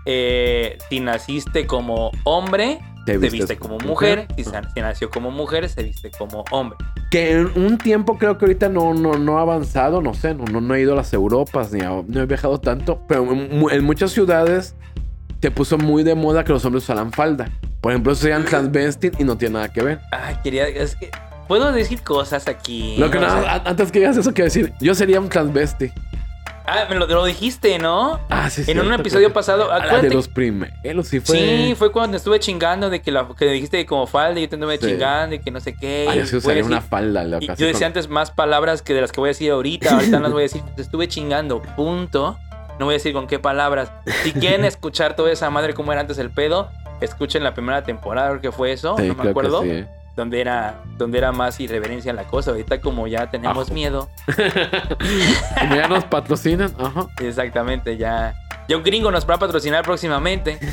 eh, 0.07 0.79
si 0.89 0.99
naciste 0.99 1.67
como 1.69 2.11
hombre, 2.25 2.81
Te 3.07 3.13
se 3.13 3.19
vistes 3.19 3.41
viste 3.41 3.57
como 3.59 3.79
mujer. 3.79 4.27
mujer. 4.29 4.35
Si, 4.37 4.45
si 4.75 4.81
nació 4.81 5.11
como 5.11 5.31
mujer, 5.31 5.69
se 5.69 5.83
viste 5.83 6.11
como 6.17 6.45
hombre. 6.51 6.79
Que 7.11 7.33
en 7.33 7.47
un 7.57 7.79
tiempo 7.79 8.17
creo 8.19 8.39
que 8.39 8.45
ahorita 8.45 8.69
no, 8.69 8.95
no, 8.95 9.15
no 9.15 9.39
ha 9.39 9.43
avanzado, 9.43 10.01
no 10.01 10.15
sé, 10.15 10.35
no, 10.35 10.45
no, 10.45 10.61
no 10.61 10.75
he 10.75 10.81
ido 10.81 10.93
a 10.93 10.97
las 10.97 11.13
Europas 11.13 11.73
ni 11.73 11.81
a- 11.81 12.03
no 12.07 12.21
he 12.21 12.27
viajado 12.27 12.59
tanto, 12.61 13.01
pero 13.09 13.31
en, 13.33 13.65
en 13.71 13.85
muchas 13.85 14.13
ciudades 14.13 14.75
se 15.41 15.51
puso 15.51 15.77
muy 15.79 16.05
de 16.05 16.15
moda 16.15 16.45
que 16.45 16.53
los 16.53 16.65
hombres 16.65 16.85
usaran 16.85 17.13
falda. 17.13 17.51
Por 17.81 17.91
ejemplo, 17.93 18.15
sean 18.15 18.45
transvesti 18.45 19.11
y 19.19 19.25
no 19.25 19.37
tiene 19.37 19.55
nada 19.55 19.73
que 19.73 19.83
ver. 19.83 20.01
Ay, 20.13 20.37
quería. 20.45 20.69
Es 20.69 20.95
que. 20.95 21.11
Puedo 21.49 21.73
decir 21.73 22.01
cosas 22.03 22.47
aquí. 22.47 22.95
Lo 22.97 23.11
que 23.11 23.19
o 23.19 23.21
nada, 23.21 23.43
sea- 23.43 23.53
a- 23.55 23.69
antes 23.69 23.91
que 23.91 23.99
digas 23.99 24.17
eso, 24.17 24.33
quiero 24.33 24.45
decir, 24.45 24.73
yo 24.81 24.95
sería 24.95 25.19
un 25.21 25.29
transvesti. 25.29 25.91
Ah, 26.67 26.87
me 26.89 26.95
lo, 26.97 27.07
lo 27.07 27.25
dijiste, 27.25 27.79
¿no? 27.79 28.21
Ah, 28.31 28.49
sí, 28.51 28.63
en 28.67 28.79
un 28.81 28.93
episodio 28.93 29.33
pasado. 29.33 29.69
La 29.69 30.01
de 30.01 30.11
los 30.11 30.29
primeros, 30.29 31.09
sí 31.09 31.21
fue. 31.21 31.37
Sí, 31.37 31.75
fue 31.77 31.91
cuando 31.93 32.17
estuve 32.17 32.39
chingando 32.41 32.89
de 32.91 33.03
que, 33.03 33.11
la, 33.11 33.27
que 33.37 33.47
dijiste 33.47 33.85
como 33.87 34.07
falda 34.07 34.39
y 34.39 34.45
yo 34.45 34.49
te 34.49 34.55
anduve 34.57 34.79
Sí. 34.79 34.87
chingando 34.89 35.35
y 35.35 35.39
que 35.41 35.51
no 35.51 35.61
sé 35.61 35.75
qué. 35.75 36.07
Ah, 36.09 36.15
yo 36.15 36.23
y 36.23 36.27
sí 36.27 36.37
usaría 36.37 36.65
una 36.65 36.81
falda, 36.81 37.25
y 37.25 37.31
loca. 37.31 37.55
Yo 37.55 37.67
decía 37.67 37.87
antes 37.87 38.09
más 38.09 38.31
palabras 38.31 38.83
que 38.83 38.95
de 38.95 39.01
las 39.01 39.11
que 39.13 39.21
voy 39.21 39.29
a 39.29 39.31
decir 39.33 39.51
ahorita. 39.51 39.95
Ahorita 39.95 40.17
no 40.19 40.23
las 40.25 40.33
voy 40.33 40.43
a 40.43 40.45
decir. 40.45 40.63
Te 40.77 40.83
estuve 40.83 41.09
chingando, 41.09 41.61
punto. 41.77 42.39
No 42.79 42.87
voy 42.87 42.95
a 42.95 42.97
decir 42.99 43.13
con 43.13 43.27
qué 43.27 43.39
palabras. 43.39 43.93
Si 44.23 44.33
quieren 44.33 44.65
escuchar 44.65 45.15
toda 45.17 45.31
esa 45.31 45.51
madre 45.51 45.75
como 45.75 45.93
era 45.93 46.01
antes 46.01 46.19
el 46.19 46.31
pedo, 46.31 46.71
escuchen 47.01 47.43
la 47.45 47.55
primera 47.55 47.83
temporada, 47.85 48.31
creo 48.31 48.41
que 48.41 48.53
fue 48.53 48.73
eso, 48.73 48.97
Sí, 48.97 49.09
no 49.09 49.15
me 49.15 49.23
que 49.25 49.29
acuerdo. 49.29 49.63
sí, 49.63 49.71
¿eh? 49.71 49.89
Donde 50.17 50.41
era, 50.43 50.83
donde 50.99 51.19
era 51.19 51.33
más 51.33 51.59
irreverencia 51.61 52.13
la 52.13 52.25
cosa. 52.25 52.51
Ahorita 52.51 52.81
como 52.81 53.07
ya 53.07 53.31
tenemos 53.31 53.67
Ajo. 53.69 53.75
miedo. 53.75 54.09
Como 55.59 55.75
ya 55.75 55.89
nos 55.89 56.05
patrocinan, 56.05 56.71
ajá. 56.79 57.07
Exactamente, 57.21 57.97
ya. 57.97 58.35
Ya 58.69 58.77
un 58.77 58.83
gringo 58.83 59.11
nos 59.11 59.29
va 59.29 59.35
a 59.37 59.39
patrocinar 59.39 59.83
próximamente. 59.85 60.59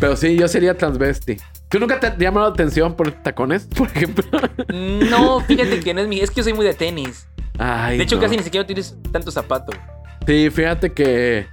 Pero 0.00 0.16
sí, 0.16 0.36
yo 0.36 0.48
sería 0.48 0.76
transvesti. 0.76 1.36
¿Tú 1.68 1.78
nunca 1.80 1.98
te 2.00 2.06
has 2.06 2.18
llamado 2.18 2.46
la 2.48 2.52
atención 2.52 2.94
por 2.94 3.10
tacones, 3.10 3.66
por 3.76 3.88
ejemplo? 3.88 4.24
No, 4.72 5.40
fíjate 5.40 5.80
que 5.80 5.94
no 5.94 6.00
es 6.00 6.08
mi. 6.08 6.20
Es 6.20 6.30
que 6.30 6.36
yo 6.36 6.44
soy 6.44 6.52
muy 6.52 6.64
de 6.66 6.74
tenis. 6.74 7.28
Ay, 7.58 7.98
De 7.98 8.04
hecho, 8.04 8.16
no. 8.16 8.22
casi 8.22 8.36
ni 8.36 8.42
siquiera 8.42 8.64
utilizo 8.64 8.94
tanto 9.12 9.30
zapato. 9.30 9.72
Sí, 10.26 10.50
fíjate 10.50 10.92
que, 10.92 11.46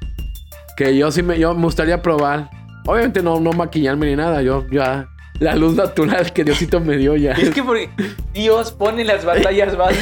que 0.76 0.96
yo 0.98 1.12
sí 1.12 1.24
me, 1.24 1.40
yo 1.40 1.54
me 1.54 1.64
gustaría 1.64 2.02
probar. 2.02 2.50
Obviamente 2.86 3.22
no, 3.24 3.40
no 3.40 3.52
maquillarme 3.54 4.08
ni 4.08 4.16
nada. 4.16 4.42
Yo 4.42 4.66
ya. 4.72 5.08
La 5.40 5.56
luz 5.56 5.76
natural 5.76 6.32
que 6.32 6.44
Diosito 6.44 6.80
me 6.80 6.96
dio 6.96 7.16
ya. 7.16 7.32
Es 7.32 7.50
que 7.50 7.64
porque 7.64 7.90
Dios 8.34 8.72
pone 8.72 9.04
las 9.04 9.26
batallas 9.26 9.76
más. 9.76 9.94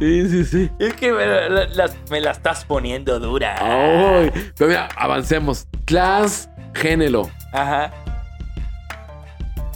Sí, 0.00 0.28
sí, 0.28 0.44
sí. 0.44 0.70
Es 0.78 0.92
que 0.94 1.12
me 1.12 1.24
la, 1.24 1.66
las- 1.68 1.96
me 2.10 2.20
la 2.20 2.32
estás 2.32 2.64
poniendo 2.64 3.18
dura. 3.20 3.54
Ay, 3.60 4.30
pero 4.56 4.68
mira, 4.68 4.88
avancemos. 4.96 5.66
Transgénero. 5.86 7.30
Ajá. 7.52 7.92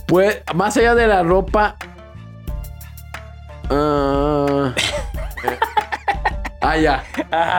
Pues, 0.09 0.43
más 0.55 0.77
allá 0.77 0.95
de 0.95 1.07
la 1.07 1.23
ropa. 1.23 1.77
Eh, 3.71 4.73
ah, 6.63 6.77
ya. 6.79 7.05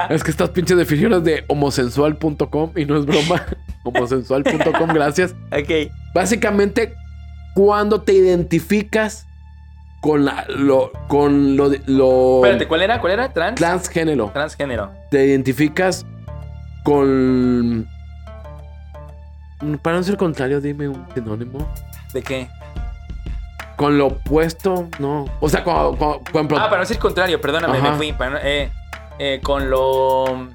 Es 0.10 0.24
que 0.24 0.32
estas 0.32 0.50
pinches 0.50 0.78
definiciones 0.78 1.24
de 1.24 1.44
homosensual.com 1.48 2.72
y 2.76 2.86
no 2.86 2.98
es 2.98 3.06
broma. 3.06 3.46
homosensual.com, 3.84 4.90
gracias. 4.94 5.36
Ok. 5.52 5.92
Básicamente, 6.14 6.94
cuando 7.54 8.02
te 8.02 8.14
identificas 8.14 9.28
con 10.02 10.26
la, 10.26 10.46
lo, 10.50 10.92
con 11.08 11.56
lo, 11.56 11.72
Espérate, 11.72 12.68
¿cuál 12.68 12.82
era? 12.82 13.00
¿Cuál 13.00 13.14
era? 13.14 13.32
Trans. 13.34 13.56
transgénero. 13.56 14.32
Transgénero. 14.34 14.92
Te 15.12 15.26
identificas 15.26 16.06
con... 16.84 17.88
Para 19.82 19.98
no 19.98 20.04
ser 20.04 20.18
contrario, 20.18 20.60
dime 20.60 20.90
un 20.90 21.06
sinónimo. 21.14 21.66
¿De 22.14 22.22
qué? 22.22 22.50
Con 23.78 23.98
lo 23.98 24.08
opuesto, 24.08 24.90
no. 25.00 25.26
O 25.40 25.48
sea, 25.48 25.64
con, 25.64 25.96
con- 25.96 26.20
ejemplo, 26.30 26.58
Ah, 26.58 26.66
para 26.66 26.78
no 26.78 26.80
decir 26.82 27.00
contrario, 27.00 27.40
perdóname, 27.40 27.78
Ajá. 27.78 27.92
me 27.92 27.98
fui. 27.98 28.12
para 28.14 28.32
no- 28.32 28.38
eh, 28.44 28.70
eh, 29.20 29.40
con 29.44 29.70
lo. 29.70 30.50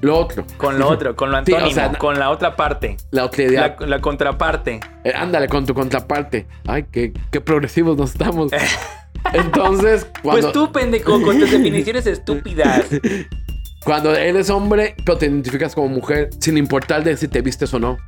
lo 0.00 0.18
otro. 0.18 0.44
Con 0.56 0.78
lo 0.78 0.88
otro, 0.88 1.16
con 1.16 1.30
lo 1.30 1.36
Sí, 1.44 1.52
o 1.52 1.56
antónimo, 1.56 1.74
sea, 1.74 1.92
con 1.98 2.18
la 2.18 2.30
otra 2.30 2.56
parte. 2.56 2.96
La 3.10 3.24
otredad. 3.24 3.76
La, 3.80 3.86
la 3.86 4.00
contraparte. 4.00 4.80
Eh, 5.04 5.12
ándale, 5.14 5.48
con 5.48 5.66
tu 5.66 5.74
contraparte. 5.74 6.46
Ay, 6.66 6.86
qué, 6.90 7.12
qué 7.30 7.40
progresivos 7.40 7.96
nos 7.96 8.12
estamos. 8.12 8.52
Entonces, 9.32 10.06
cuando, 10.22 10.42
Pues 10.42 10.52
tú, 10.52 10.72
pendejo, 10.72 11.22
con 11.22 11.38
tus 11.38 11.50
definiciones 11.50 12.06
estúpidas. 12.06 12.86
cuando 13.84 14.14
eres 14.14 14.50
hombre, 14.50 14.94
pero 15.04 15.18
te 15.18 15.26
identificas 15.26 15.74
como 15.74 15.88
mujer, 15.88 16.30
sin 16.40 16.56
importar 16.56 17.04
de 17.04 17.16
si 17.16 17.28
te 17.28 17.40
vistes 17.40 17.72
o 17.74 17.78
no. 17.78 17.98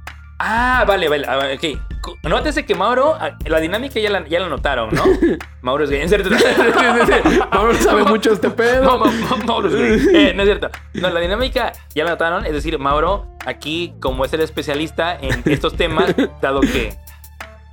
Ah, 0.46 0.84
vale, 0.86 1.08
vale. 1.08 1.24
ah, 1.26 1.38
Ok. 1.54 1.78
Nótese 2.22 2.66
que 2.66 2.74
Mauro, 2.74 3.14
ah, 3.18 3.30
la 3.46 3.60
dinámica 3.60 3.98
ya 3.98 4.10
la, 4.10 4.28
ya 4.28 4.38
la 4.38 4.48
notaron, 4.50 4.90
¿no? 4.94 5.02
Mauro 5.62 5.84
es 5.84 5.90
gay. 5.90 6.02
En 6.02 6.08
serio. 6.10 6.26
Mauro 7.52 7.74
sabe 7.76 8.04
mucho 8.04 8.28
de 8.30 8.34
este 8.34 8.50
pedo. 8.50 8.98
Ma- 8.98 9.10
ma- 9.10 9.36
Mauro 9.46 9.68
es 9.68 9.74
gay. 10.06 10.14
Eh, 10.28 10.32
no 10.34 10.42
es 10.42 10.48
cierto. 10.48 10.68
No, 10.92 11.08
la 11.08 11.20
dinámica 11.20 11.72
ya 11.94 12.04
la 12.04 12.10
notaron. 12.10 12.44
Es 12.44 12.52
decir, 12.52 12.78
Mauro, 12.78 13.26
aquí, 13.46 13.94
como 14.00 14.26
es 14.26 14.32
el 14.34 14.42
especialista 14.42 15.16
en 15.18 15.42
estos 15.46 15.76
temas, 15.76 16.14
dado 16.42 16.60
que 16.60 16.92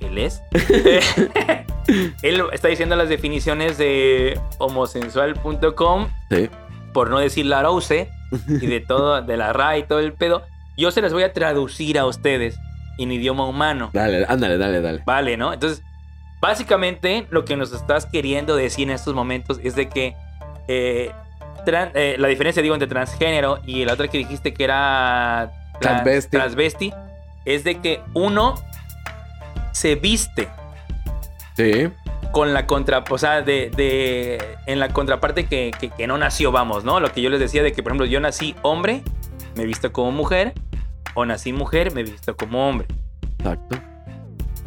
él 0.00 0.16
es, 0.18 0.40
eh, 0.70 1.00
él 2.22 2.42
está 2.52 2.68
diciendo 2.68 2.96
las 2.96 3.08
definiciones 3.10 3.76
de 3.76 4.40
homosensual.com, 4.58 6.08
Sí. 6.30 6.48
por 6.94 7.10
no 7.10 7.18
decir 7.18 7.46
la 7.46 7.62
Rose, 7.62 8.08
y 8.48 8.66
de 8.66 8.80
todo, 8.80 9.20
de 9.20 9.36
la 9.36 9.52
RA 9.52 9.76
y 9.78 9.82
todo 9.82 9.98
el 10.00 10.14
pedo. 10.14 10.42
Yo 10.76 10.90
se 10.90 11.02
las 11.02 11.12
voy 11.12 11.22
a 11.22 11.32
traducir 11.32 11.98
a 11.98 12.06
ustedes 12.06 12.56
en 12.98 13.12
idioma 13.12 13.46
humano. 13.46 13.90
Dale, 13.92 14.24
ándale, 14.28 14.58
dale, 14.58 14.80
dale. 14.80 15.02
Vale, 15.04 15.36
¿no? 15.36 15.52
Entonces, 15.52 15.82
básicamente 16.40 17.26
lo 17.30 17.44
que 17.44 17.56
nos 17.56 17.72
estás 17.72 18.06
queriendo 18.06 18.56
decir 18.56 18.88
en 18.88 18.94
estos 18.94 19.14
momentos 19.14 19.60
es 19.62 19.74
de 19.74 19.88
que 19.88 20.14
eh, 20.68 21.10
tran- 21.66 21.90
eh, 21.94 22.16
la 22.18 22.28
diferencia, 22.28 22.62
digo, 22.62 22.74
entre 22.74 22.88
transgénero 22.88 23.60
y 23.66 23.84
la 23.84 23.94
otra 23.94 24.08
que 24.08 24.18
dijiste 24.18 24.52
que 24.54 24.64
era 24.64 25.52
trans- 25.80 26.02
Transvesti. 26.02 26.30
transvesti, 26.36 26.92
es 27.44 27.64
de 27.64 27.80
que 27.80 28.00
uno 28.14 28.54
se 29.72 29.94
viste 29.96 30.48
Sí. 31.56 31.88
con 32.30 32.54
la 32.54 32.66
contra, 32.66 33.04
o 33.10 33.18
sea, 33.18 33.42
de, 33.42 33.70
de- 33.76 34.38
en 34.66 34.78
la 34.80 34.88
contraparte 34.88 35.46
que, 35.46 35.70
que- 35.78 35.90
que 35.90 36.06
no 36.06 36.16
nació, 36.18 36.52
vamos, 36.52 36.84
¿no? 36.84 37.00
Lo 37.00 37.12
que 37.12 37.20
yo 37.22 37.30
les 37.30 37.40
decía 37.40 37.62
de 37.62 37.72
que, 37.72 37.82
por 37.82 37.92
ejemplo, 37.92 38.06
yo 38.06 38.20
nací 38.20 38.54
hombre, 38.62 39.02
me 39.54 39.66
visto 39.66 39.92
como 39.92 40.12
mujer, 40.12 40.54
o 41.14 41.24
nací 41.24 41.52
mujer, 41.52 41.92
me 41.92 42.02
visto 42.02 42.36
como 42.36 42.68
hombre. 42.68 42.86
Exacto. 43.38 43.78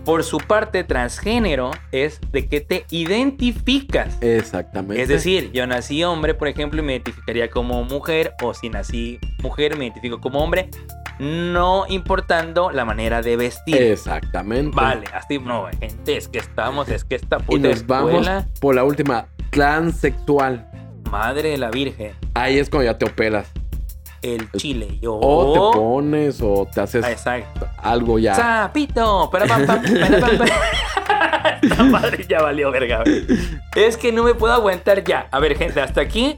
Por 0.05 0.23
su 0.23 0.37
parte, 0.37 0.83
transgénero 0.83 1.71
es 1.91 2.21
de 2.31 2.47
que 2.47 2.61
te 2.61 2.85
identificas. 2.91 4.21
Exactamente. 4.21 5.01
Es 5.01 5.09
decir, 5.09 5.51
yo 5.51 5.65
nací 5.65 6.03
hombre, 6.03 6.35
por 6.35 6.47
ejemplo, 6.47 6.79
y 6.79 6.85
me 6.85 6.93
identificaría 6.93 7.49
como 7.49 7.83
mujer, 7.83 8.33
o 8.43 8.53
si 8.53 8.69
nací 8.69 9.19
mujer, 9.41 9.77
me 9.77 9.85
identifico 9.85 10.21
como 10.21 10.43
hombre, 10.43 10.69
no 11.17 11.85
importando 11.87 12.69
la 12.69 12.85
manera 12.85 13.23
de 13.23 13.35
vestir. 13.35 13.77
Exactamente. 13.77 14.75
Vale, 14.75 15.07
así 15.11 15.39
no, 15.39 15.67
gente, 15.79 16.17
es 16.17 16.27
que 16.27 16.37
estamos, 16.37 16.87
es 16.89 17.03
que 17.03 17.15
esta 17.15 17.37
Y 17.37 17.43
puta 17.43 17.69
nos 17.69 17.87
vamos 17.87 18.11
escuela, 18.11 18.47
por 18.61 18.75
la 18.75 18.83
última. 18.83 19.27
Transexual. 19.49 20.69
madre 21.09 21.49
de 21.51 21.57
la 21.57 21.71
virgen, 21.71 22.13
Ahí 22.35 22.59
es 22.59 22.69
cuando 22.69 22.91
ya 22.91 22.97
te 22.97 23.05
operas. 23.05 23.51
El 24.34 24.51
chile, 24.53 24.98
yo. 25.01 25.15
O 25.22 25.72
te 25.72 25.77
pones 25.79 26.41
o 26.41 26.67
te 26.74 26.82
haces 26.82 27.03
Ah, 27.05 27.12
Exacto. 27.12 27.67
algo 27.77 28.17
ya. 28.20 28.36
Sapito, 28.36 29.29
pam, 29.32 29.48
pam. 29.65 29.82
Esta 31.62 31.84
madre 31.84 32.25
ya 32.29 32.41
valió 32.41 32.72
verga. 32.72 33.03
Es 33.75 33.98
que 33.98 34.12
no 34.12 34.24
me 34.24 34.34
puedo 34.34 34.53
aguantar 34.53 35.03
ya. 35.03 35.27
A 35.32 35.39
ver, 35.39 35.58
gente, 35.58 35.82
hasta 35.82 36.01
aquí. 36.01 36.36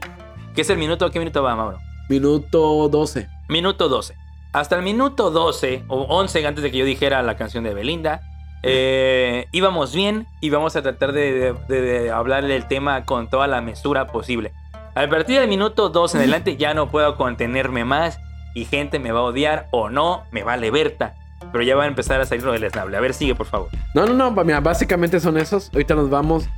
¿Qué 0.54 0.62
es 0.62 0.70
el 0.70 0.78
minuto? 0.78 1.10
¿Qué 1.10 1.18
minuto 1.18 1.42
va, 1.42 1.54
Mauro? 1.56 1.78
Minuto 2.08 2.88
12. 2.88 3.28
Minuto 3.48 3.88
12. 3.88 4.14
Hasta 4.52 4.76
el 4.76 4.82
minuto 4.82 5.30
12 5.30 5.84
o 5.88 6.02
11 6.04 6.46
antes 6.46 6.62
de 6.64 6.70
que 6.70 6.78
yo 6.78 6.84
dijera 6.84 7.22
la 7.22 7.36
canción 7.36 7.64
de 7.64 7.74
Belinda. 7.74 8.20
eh, 8.64 9.46
íbamos 9.52 9.94
bien 9.94 10.26
y 10.40 10.50
vamos 10.50 10.74
a 10.74 10.82
tratar 10.82 11.12
de, 11.12 11.54
de- 11.68 11.80
de 11.80 12.10
hablar 12.10 12.44
del 12.44 12.66
tema 12.66 13.04
con 13.04 13.28
toda 13.30 13.46
la 13.46 13.60
mesura 13.60 14.08
posible. 14.08 14.52
A 14.98 15.08
partir 15.08 15.38
del 15.38 15.48
minuto 15.48 15.90
2 15.90 16.16
en 16.16 16.20
adelante 16.22 16.56
ya 16.56 16.74
no 16.74 16.90
puedo 16.90 17.16
contenerme 17.16 17.84
más 17.84 18.18
y 18.52 18.64
gente 18.64 18.98
me 18.98 19.12
va 19.12 19.20
a 19.20 19.22
odiar 19.22 19.68
o 19.70 19.90
no, 19.90 20.24
me 20.32 20.42
vale 20.42 20.72
Berta. 20.72 21.14
Pero 21.52 21.62
ya 21.62 21.76
va 21.76 21.84
a 21.84 21.86
empezar 21.86 22.20
a 22.20 22.26
salir 22.26 22.42
lo 22.42 22.50
del 22.50 22.64
esnable. 22.64 22.96
A 22.96 23.00
ver, 23.00 23.14
sigue, 23.14 23.36
por 23.36 23.46
favor. 23.46 23.68
No, 23.94 24.06
no, 24.06 24.12
no. 24.12 24.44
Mira, 24.44 24.58
básicamente 24.58 25.20
son 25.20 25.38
esos. 25.38 25.70
Ahorita 25.72 25.94
nos 25.94 26.10
vamos 26.10 26.48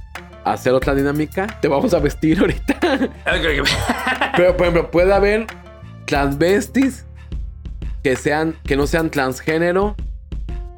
a 0.42 0.52
hacer 0.52 0.72
otra 0.72 0.94
dinámica. 0.94 1.48
Te 1.60 1.68
vamos 1.68 1.92
a 1.92 1.98
vestir 1.98 2.40
ahorita. 2.40 2.78
Pero, 4.36 4.56
por 4.56 4.66
ejemplo, 4.66 4.90
puede 4.90 5.12
haber 5.12 5.46
transvestis 6.06 7.04
que 8.02 8.16
sean, 8.16 8.56
que 8.64 8.74
no 8.74 8.86
sean 8.86 9.10
transgénero 9.10 9.96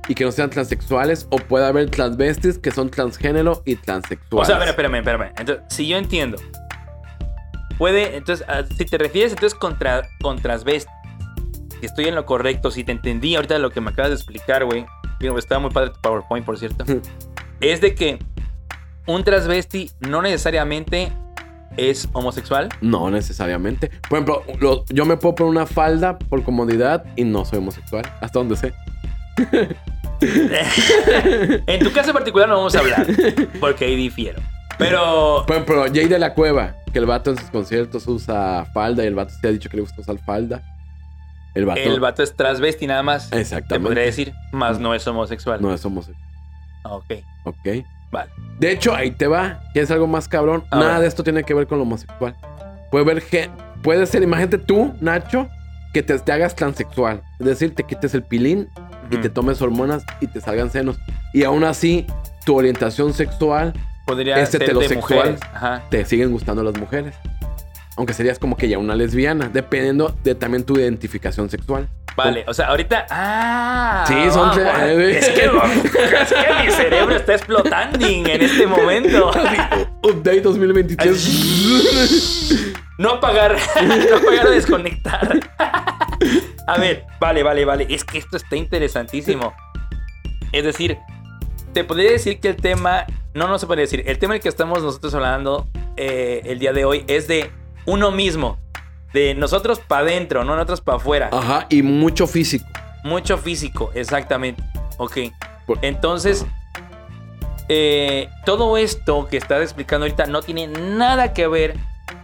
y 0.09 0.17
que 0.17 0.25
no 0.25 0.33
sean 0.33 0.51
transexuales. 0.51 1.29
O 1.31 1.37
puede 1.37 1.65
haber 1.65 1.91
transvestis 1.91 2.59
que 2.59 2.73
son 2.73 2.91
transgénero 2.91 3.63
y 3.65 3.77
O 3.77 3.81
transexuales. 3.81 4.49
sea, 4.49 4.57
a 4.57 4.59
ver, 4.59 4.71
espérame, 4.71 4.97
espérame. 4.97 5.31
Entonces, 5.39 5.65
si 5.69 5.87
yo 5.87 5.97
entiendo, 5.97 6.39
puede, 7.73 8.17
entonces, 8.17 8.47
ah, 8.49 8.63
si 8.77 8.85
te 8.85 8.99
refieres 8.99 9.33
entonces 9.33 9.59
contra, 9.59 10.03
con 10.21 10.41
transvesti, 10.41 10.91
que 11.81 11.87
estoy 11.87 12.07
en 12.07 12.15
lo 12.15 12.25
correcto, 12.27 12.71
si 12.71 12.85
te 12.85 12.93
entendí 12.93 13.35
ahorita 13.35 13.59
lo 13.59 13.71
que 13.71 13.81
me 13.81 13.91
acabas 13.91 14.11
de 14.11 14.17
explicar, 14.17 14.65
güey, 14.65 14.87
estaba 15.39 15.61
muy 15.61 15.71
padre 15.71 15.91
tu 15.91 16.01
PowerPoint, 16.01 16.45
por 16.47 16.59
cierto, 16.59 16.85
es 17.61 17.81
de 17.81 17.95
que 17.95 18.19
un 19.07 19.25
transvesti 19.25 19.91
no 20.01 20.23
necesariamente 20.23 21.13
es 21.77 22.09
homosexual. 22.13 22.69
No 22.81 23.11
necesariamente. 23.11 23.91
Por 24.09 24.19
ejemplo, 24.19 24.43
lo- 24.61 24.85
yo 24.91 25.05
me 25.07 25.17
puedo 25.17 25.35
poner 25.37 25.51
una 25.51 25.67
falda 25.67 26.19
por 26.19 26.43
comodidad 26.45 27.05
y 27.17 27.25
no 27.25 27.45
soy 27.45 27.59
homosexual. 27.61 28.05
Hasta 28.21 28.39
donde 28.39 28.57
sé. 28.57 28.73
en 30.21 31.81
tu 31.83 31.91
caso 31.93 32.11
en 32.11 32.15
particular 32.15 32.49
no 32.49 32.57
vamos 32.57 32.75
a 32.75 32.81
hablar, 32.81 33.07
porque 33.61 33.87
ahí 33.87 33.97
difiero. 33.97 34.41
Pero, 34.89 35.45
Por 35.47 35.57
ejemplo, 35.57 35.85
Jay 35.93 36.07
de 36.07 36.19
la 36.19 36.35
Cueva, 36.35 36.77
que 36.93 36.99
el 36.99 37.07
vato 37.07 37.31
en 37.31 37.39
sus 37.39 37.51
conciertos 37.51 38.07
usa 38.07 38.67
falda 38.73 39.03
y 39.05 39.07
el 39.07 39.15
vato 39.15 39.33
se 39.41 39.47
ha 39.49 39.51
dicho 39.51 39.69
que 39.71 39.77
le 39.77 39.83
gusta 39.83 40.01
usar 40.01 40.19
falda. 40.19 40.63
El 41.55 41.67
vato, 41.67 41.81
el 41.81 42.01
vato 42.01 42.23
es 42.23 42.35
transvesti 42.35 42.87
nada 42.87 43.03
más. 43.03 43.29
Te 43.31 43.41
Exactamente. 43.41 43.87
podría 43.87 44.05
decir, 44.05 44.33
más 44.53 44.79
no 44.79 44.95
es 44.95 45.07
homosexual. 45.07 45.61
no 45.61 45.73
es 45.75 45.85
homosexual. 45.85 46.27
Ok, 46.85 47.13
Ok. 47.45 47.85
vale. 48.11 48.31
De 48.59 48.73
hecho, 48.73 48.95
ahí 48.95 49.11
te 49.11 49.27
va. 49.27 49.61
¿Quieres 49.73 49.91
algo 49.91 50.07
más 50.07 50.29
cabrón? 50.29 50.65
A 50.71 50.79
Nada 50.79 50.93
ver. 50.95 51.03
de 51.03 51.07
esto 51.09 51.23
tiene 51.23 51.45
que 51.45 51.53
ver 51.55 51.67
con 51.67 51.79
lo 51.79 51.83
homosexual. 51.85 52.35
Puede 52.91 53.05
ver 53.05 53.23
que. 53.23 53.51
Puede 53.83 54.07
ser, 54.07 54.23
imagínate 54.23 54.59
tú, 54.59 54.95
Nacho, 55.01 55.49
que 55.93 56.03
te, 56.03 56.19
te 56.19 56.33
hagas 56.33 56.55
transexual. 56.55 57.23
Es 57.41 57.47
decir, 57.47 57.75
te 57.75 57.83
quites 57.85 58.15
el 58.15 58.23
pilín 58.23 58.69
y 59.11 59.17
te 59.19 59.29
tomes 59.29 59.61
hormonas 59.61 60.05
y 60.21 60.29
te 60.29 60.41
salgan 60.41 60.71
senos. 60.71 60.99
Y 61.35 61.45
aún 61.45 61.65
así, 61.65 62.07
tu 62.47 62.57
orientación 62.57 63.13
sexual 63.13 63.73
Podría 64.07 64.39
es 64.41 64.51
ser 64.51 64.61
de 64.61 64.67
heterosexual. 64.67 65.33
mujeres. 65.33 65.41
Ajá. 65.55 65.83
te 65.91 66.05
siguen 66.05 66.31
gustando 66.31 66.63
las 66.63 66.79
mujeres. 66.79 67.15
Aunque 67.97 68.15
serías 68.15 68.39
como 68.39 68.57
que 68.57 68.69
ya 68.69 68.79
una 68.79 68.95
lesbiana, 68.95 69.51
dependiendo 69.53 70.17
de 70.25 70.35
también 70.35 70.65
tu 70.65 70.79
identificación 70.79 71.51
sexual. 71.51 71.89
Vale, 72.17 72.45
o 72.47 72.55
sea, 72.55 72.69
ahorita. 72.69 73.07
¡Ah! 73.11 74.05
Sí, 74.07 74.15
son. 74.31 74.51
Es 74.59 75.29
que, 75.31 75.45
es 75.45 76.33
que 76.33 76.65
mi 76.65 76.71
cerebro 76.71 77.17
está 77.17 77.35
explotando 77.35 78.07
en 78.07 78.43
este 78.43 78.67
momento. 78.67 79.31
Update 80.03 80.41
2023. 80.41 82.73
No 82.99 83.13
apagar, 83.13 83.57
no 83.83 84.17
apagar 84.17 84.47
o 84.47 84.51
desconectar. 84.51 85.41
A 86.69 86.79
ver, 86.79 87.05
vale, 87.19 87.43
vale, 87.43 87.65
vale. 87.65 87.87
Es 87.89 88.05
que 88.05 88.19
esto 88.19 88.37
está 88.37 88.55
interesantísimo. 88.55 89.53
Es 90.53 90.63
decir, 90.63 90.99
te 91.73 91.83
podría 91.83 92.13
decir 92.13 92.39
que 92.39 92.51
el 92.51 92.57
tema. 92.57 93.05
No, 93.35 93.49
no 93.49 93.59
se 93.59 93.67
puede 93.67 93.83
decir. 93.83 94.03
El 94.07 94.19
tema 94.19 94.35
del 94.35 94.43
que 94.43 94.49
estamos 94.49 94.83
nosotros 94.83 95.15
hablando 95.15 95.67
eh, 95.97 96.43
el 96.45 96.59
día 96.59 96.73
de 96.73 96.85
hoy 96.85 97.05
es 97.09 97.29
de 97.29 97.51
uno 97.87 98.11
mismo. 98.11 98.59
De 99.13 99.35
nosotros 99.35 99.79
para 99.81 100.03
adentro, 100.03 100.45
no 100.45 100.55
nosotros 100.55 100.81
para 100.81 100.97
afuera. 100.97 101.31
Ajá, 101.33 101.67
y 101.69 101.83
mucho 101.83 102.27
físico. 102.27 102.67
Mucho 103.05 103.37
físico, 103.39 103.91
exactamente. 103.95 104.63
Ok. 104.97 105.19
Entonces, 105.83 106.47
eh, 107.69 108.29
todo 108.45 108.77
esto 108.77 109.29
que 109.29 109.37
estás 109.37 109.63
explicando 109.63 110.05
ahorita 110.05 110.27
no 110.27 110.43
tiene 110.43 110.67
nada 110.67 111.33
que 111.33 111.47
ver 111.47 111.77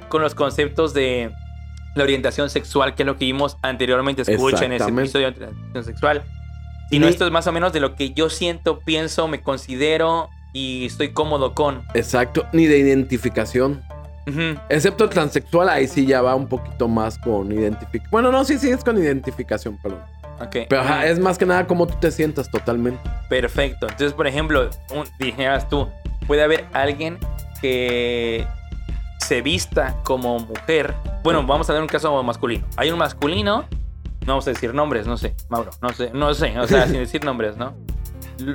con 0.08 0.22
los 0.22 0.34
conceptos 0.34 0.94
de 0.94 1.30
la 1.94 2.02
orientación 2.04 2.50
sexual, 2.50 2.94
que 2.94 3.02
es 3.02 3.06
lo 3.06 3.16
que 3.16 3.24
vimos 3.26 3.56
anteriormente. 3.62 4.22
Escuchen 4.22 4.72
ese 4.72 4.76
Exactamente. 4.76 5.02
episodio 5.02 5.30
de 5.32 5.44
orientación 5.46 5.84
sexual. 5.84 6.22
Sino 6.90 7.06
Ni- 7.06 7.12
esto 7.12 7.26
es 7.26 7.30
más 7.32 7.46
o 7.46 7.52
menos 7.52 7.72
de 7.72 7.80
lo 7.80 7.94
que 7.96 8.12
yo 8.14 8.30
siento, 8.30 8.78
pienso, 8.80 9.28
me 9.28 9.42
considero 9.42 10.30
y 10.58 10.86
estoy 10.86 11.10
cómodo 11.12 11.54
con. 11.54 11.82
Exacto, 11.94 12.46
ni 12.52 12.66
de 12.66 12.78
identificación. 12.78 13.82
Excepto 14.68 15.04
el 15.04 15.10
transexual, 15.10 15.70
ahí 15.70 15.88
sí 15.88 16.04
ya 16.04 16.20
va 16.20 16.34
un 16.34 16.48
poquito 16.48 16.86
más 16.86 17.16
con 17.18 17.50
identificación. 17.50 18.10
Bueno, 18.10 18.30
no, 18.30 18.44
sí, 18.44 18.58
sí, 18.58 18.68
es 18.70 18.84
con 18.84 18.98
identificación, 18.98 19.78
perdón. 19.82 20.00
Ok. 20.40 20.56
Pero 20.68 20.82
ajá, 20.82 21.06
es 21.06 21.18
más 21.18 21.38
que 21.38 21.46
nada 21.46 21.66
cómo 21.66 21.86
tú 21.86 21.94
te 21.98 22.10
sientas 22.10 22.50
totalmente. 22.50 23.00
Perfecto. 23.30 23.86
Entonces, 23.88 24.12
por 24.12 24.26
ejemplo, 24.26 24.68
un- 24.94 25.06
dijeras 25.18 25.66
tú, 25.70 25.88
puede 26.26 26.42
haber 26.42 26.66
alguien 26.74 27.16
que 27.62 28.46
se 29.18 29.40
vista 29.40 29.96
como 30.04 30.38
mujer. 30.40 30.94
Bueno, 31.24 31.42
vamos 31.46 31.68
a 31.70 31.72
dar 31.72 31.80
un 31.82 31.88
caso 31.88 32.22
masculino. 32.22 32.66
Hay 32.76 32.90
un 32.90 32.98
masculino, 32.98 33.64
no 34.26 34.26
vamos 34.26 34.46
a 34.46 34.50
decir 34.50 34.74
nombres, 34.74 35.06
no 35.06 35.16
sé, 35.16 35.34
Mauro, 35.48 35.70
no 35.80 35.88
sé, 35.94 36.10
no 36.12 36.34
sé, 36.34 36.58
o 36.58 36.66
sea, 36.66 36.84
sin 36.86 36.96
decir 36.98 37.24
nombres, 37.24 37.56
¿no? 37.56 37.74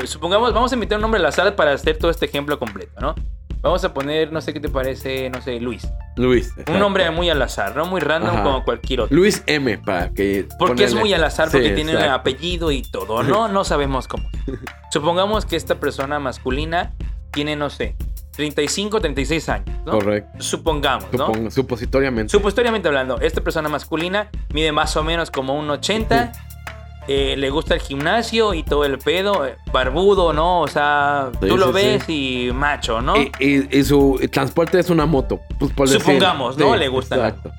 Supongamos, 0.06 0.54
vamos 0.54 0.72
a 0.72 0.76
invitar 0.76 0.98
un 0.98 1.02
nombre 1.04 1.20
al 1.20 1.26
azar 1.26 1.56
para 1.56 1.74
hacer 1.74 1.98
todo 1.98 2.12
este 2.12 2.26
ejemplo 2.26 2.58
completo, 2.60 3.00
¿no? 3.02 3.16
Vamos 3.62 3.82
a 3.86 3.94
poner, 3.94 4.32
no 4.34 4.42
sé 4.42 4.54
qué 4.54 4.60
te 4.60 4.68
parece, 4.68 5.30
no 5.30 5.42
sé, 5.42 5.58
Luis. 5.62 5.88
Luis. 6.18 6.54
Un 6.70 6.80
nombre 6.80 7.10
muy 7.12 7.30
al 7.30 7.42
azar, 7.42 7.76
¿no? 7.78 7.86
Muy 7.86 8.02
random 8.02 8.36
Ajá. 8.36 8.44
como 8.44 8.64
cualquier 8.66 9.02
otro. 9.02 9.16
Luis 9.16 9.42
M, 9.48 9.78
para 9.78 10.10
que. 10.10 10.48
Porque 10.60 10.84
es 10.84 10.94
muy 10.94 11.14
al 11.14 11.24
azar, 11.24 11.50
porque 11.50 11.70
Sí, 11.70 11.76
tiene 11.76 11.94
exacto. 11.94 12.14
apellido 12.14 12.72
y 12.72 12.82
todo, 12.82 13.24
¿no? 13.24 13.48
No 13.48 13.64
sabemos 13.64 14.10
cómo. 14.10 14.30
Supongamos 14.92 15.46
que 15.46 15.56
esta 15.56 15.76
persona 15.76 16.20
masculina 16.20 16.92
tiene, 17.32 17.56
no 17.56 17.70
sé, 17.70 17.96
35, 18.36 19.00
36 19.00 19.48
años, 19.50 19.80
¿no? 19.86 19.94
Correcto. 19.94 20.30
Supongamos, 20.40 21.14
¿no? 21.14 21.50
Supositoriamente. 21.50 22.32
Supuestamente 22.32 22.90
hablando, 22.90 23.18
esta 23.22 23.40
persona 23.42 23.70
masculina 23.70 24.30
mide 24.54 24.74
más 24.74 24.98
o 24.98 25.04
menos 25.06 25.32
como 25.32 25.58
un 25.58 25.70
80, 25.70 26.34
eh, 27.08 27.36
le 27.38 27.50
gusta 27.50 27.74
el 27.76 27.82
gimnasio 27.82 28.54
y 28.54 28.64
todo 28.64 28.86
el 28.86 28.98
pedo, 28.98 29.46
eh, 29.46 29.58
barbudo, 29.72 30.32
¿no? 30.34 30.62
O 30.62 30.68
sea, 30.68 31.30
Sí, 31.42 31.48
tú 31.48 31.58
lo 31.58 31.72
ves 31.74 32.04
sí. 32.06 32.48
y 32.48 32.52
macho, 32.54 33.02
¿no? 33.02 33.16
y, 33.18 33.32
y- 33.40 33.68
y 33.80 33.84
su 33.84 34.20
transporte 34.32 34.80
es 34.80 34.90
una 34.90 35.06
moto. 35.06 35.40
Pues 35.60 35.72
por 35.74 35.88
decir. 35.88 36.02
Supongamos, 36.02 36.58
¿no? 36.58 36.76
Le 36.76 36.88
gusta 36.88 37.16
Exacto. 37.16 37.52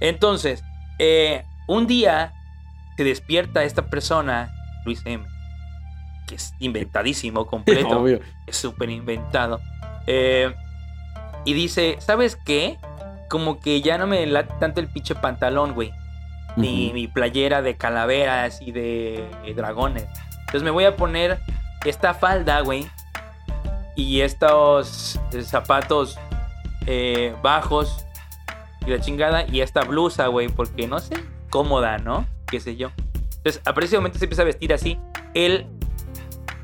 Entonces, 0.00 0.62
eh, 0.98 1.44
un 1.68 1.86
día 1.86 2.32
se 2.96 3.04
despierta 3.04 3.64
esta 3.64 3.86
persona, 3.86 4.50
Luis 4.84 5.02
M., 5.04 5.24
que 6.26 6.36
es 6.36 6.54
inventadísimo 6.58 7.46
completo, 7.46 7.88
Obvio. 8.00 8.20
es 8.46 8.56
súper 8.56 8.88
inventado, 8.90 9.60
eh, 10.06 10.54
y 11.44 11.52
dice, 11.54 11.96
¿sabes 12.00 12.36
qué? 12.36 12.78
Como 13.28 13.60
que 13.60 13.80
ya 13.82 13.96
no 13.98 14.06
me 14.06 14.26
late 14.26 14.52
tanto 14.58 14.80
el 14.80 14.88
pinche 14.88 15.14
pantalón, 15.14 15.72
güey, 15.74 15.92
ni 16.56 16.92
mi 16.92 17.06
playera 17.08 17.62
de 17.62 17.76
calaveras 17.76 18.60
y 18.62 18.72
de 18.72 19.24
dragones. 19.56 20.06
Entonces 20.40 20.62
me 20.62 20.70
voy 20.70 20.84
a 20.84 20.96
poner 20.96 21.38
esta 21.84 22.14
falda, 22.14 22.60
güey, 22.60 22.86
y 23.96 24.20
estos 24.20 25.18
zapatos 25.42 26.18
eh, 26.86 27.34
bajos 27.42 28.06
y 28.86 28.90
la 28.90 29.00
chingada 29.00 29.46
y 29.46 29.60
esta 29.60 29.82
blusa, 29.82 30.26
güey, 30.28 30.48
porque 30.48 30.86
no 30.88 30.98
sé, 30.98 31.14
cómoda, 31.50 31.98
¿no? 31.98 32.26
Qué 32.46 32.60
sé 32.60 32.76
yo. 32.76 32.90
Entonces, 33.36 33.60
a 33.62 33.72
partir 33.72 33.82
de 33.82 33.86
ese 33.86 33.96
momento 33.96 34.18
se 34.18 34.24
empieza 34.24 34.42
a 34.42 34.46
vestir 34.46 34.72
así. 34.72 34.98
Él 35.34 35.66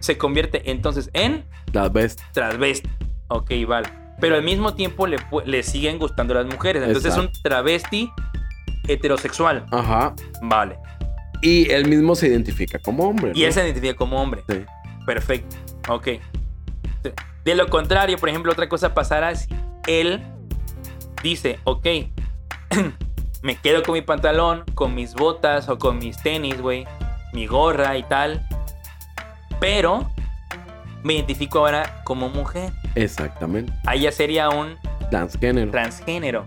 se 0.00 0.18
convierte 0.18 0.70
entonces 0.70 1.10
en 1.12 1.44
La 1.72 1.88
ves. 1.88 2.16
travesti. 2.32 2.88
Ok, 3.28 3.50
vale. 3.66 3.88
Pero 4.20 4.36
al 4.36 4.42
mismo 4.42 4.74
tiempo 4.74 5.06
le, 5.06 5.18
le 5.44 5.62
siguen 5.62 5.98
gustando 5.98 6.34
las 6.34 6.46
mujeres. 6.46 6.82
Entonces 6.82 7.12
es 7.12 7.18
un 7.18 7.30
travesti 7.42 8.10
heterosexual. 8.88 9.66
Ajá. 9.70 10.14
Vale. 10.42 10.76
Y 11.42 11.70
él 11.70 11.88
mismo 11.88 12.14
se 12.14 12.28
identifica 12.28 12.78
como 12.78 13.04
hombre. 13.04 13.32
Y 13.34 13.40
¿no? 13.40 13.46
él 13.46 13.52
se 13.52 13.64
identifica 13.64 13.94
como 13.94 14.20
hombre. 14.20 14.42
Sí. 14.48 14.64
Perfecto. 15.06 15.56
Ok. 15.88 16.08
De 17.44 17.54
lo 17.54 17.68
contrario, 17.68 18.18
por 18.18 18.28
ejemplo, 18.28 18.50
otra 18.52 18.68
cosa 18.68 18.92
pasará 18.94 19.34
si 19.36 19.48
él 19.86 20.20
dice, 21.22 21.60
ok, 21.64 21.86
me 23.42 23.56
quedo 23.56 23.82
con 23.84 23.94
mi 23.94 24.02
pantalón, 24.02 24.64
con 24.74 24.94
mis 24.94 25.14
botas 25.14 25.68
o 25.68 25.78
con 25.78 25.98
mis 25.98 26.20
tenis, 26.20 26.60
güey, 26.60 26.86
mi 27.32 27.46
gorra 27.46 27.96
y 27.96 28.02
tal, 28.02 28.44
pero 29.60 30.10
me 31.04 31.14
identifico 31.14 31.60
ahora 31.60 32.02
como 32.04 32.28
mujer. 32.28 32.72
Exactamente. 32.96 33.72
Ahí 33.86 34.00
ya 34.00 34.10
sería 34.12 34.48
un 34.48 34.76
Transgénero. 35.10 35.70
transgénero. 35.70 36.46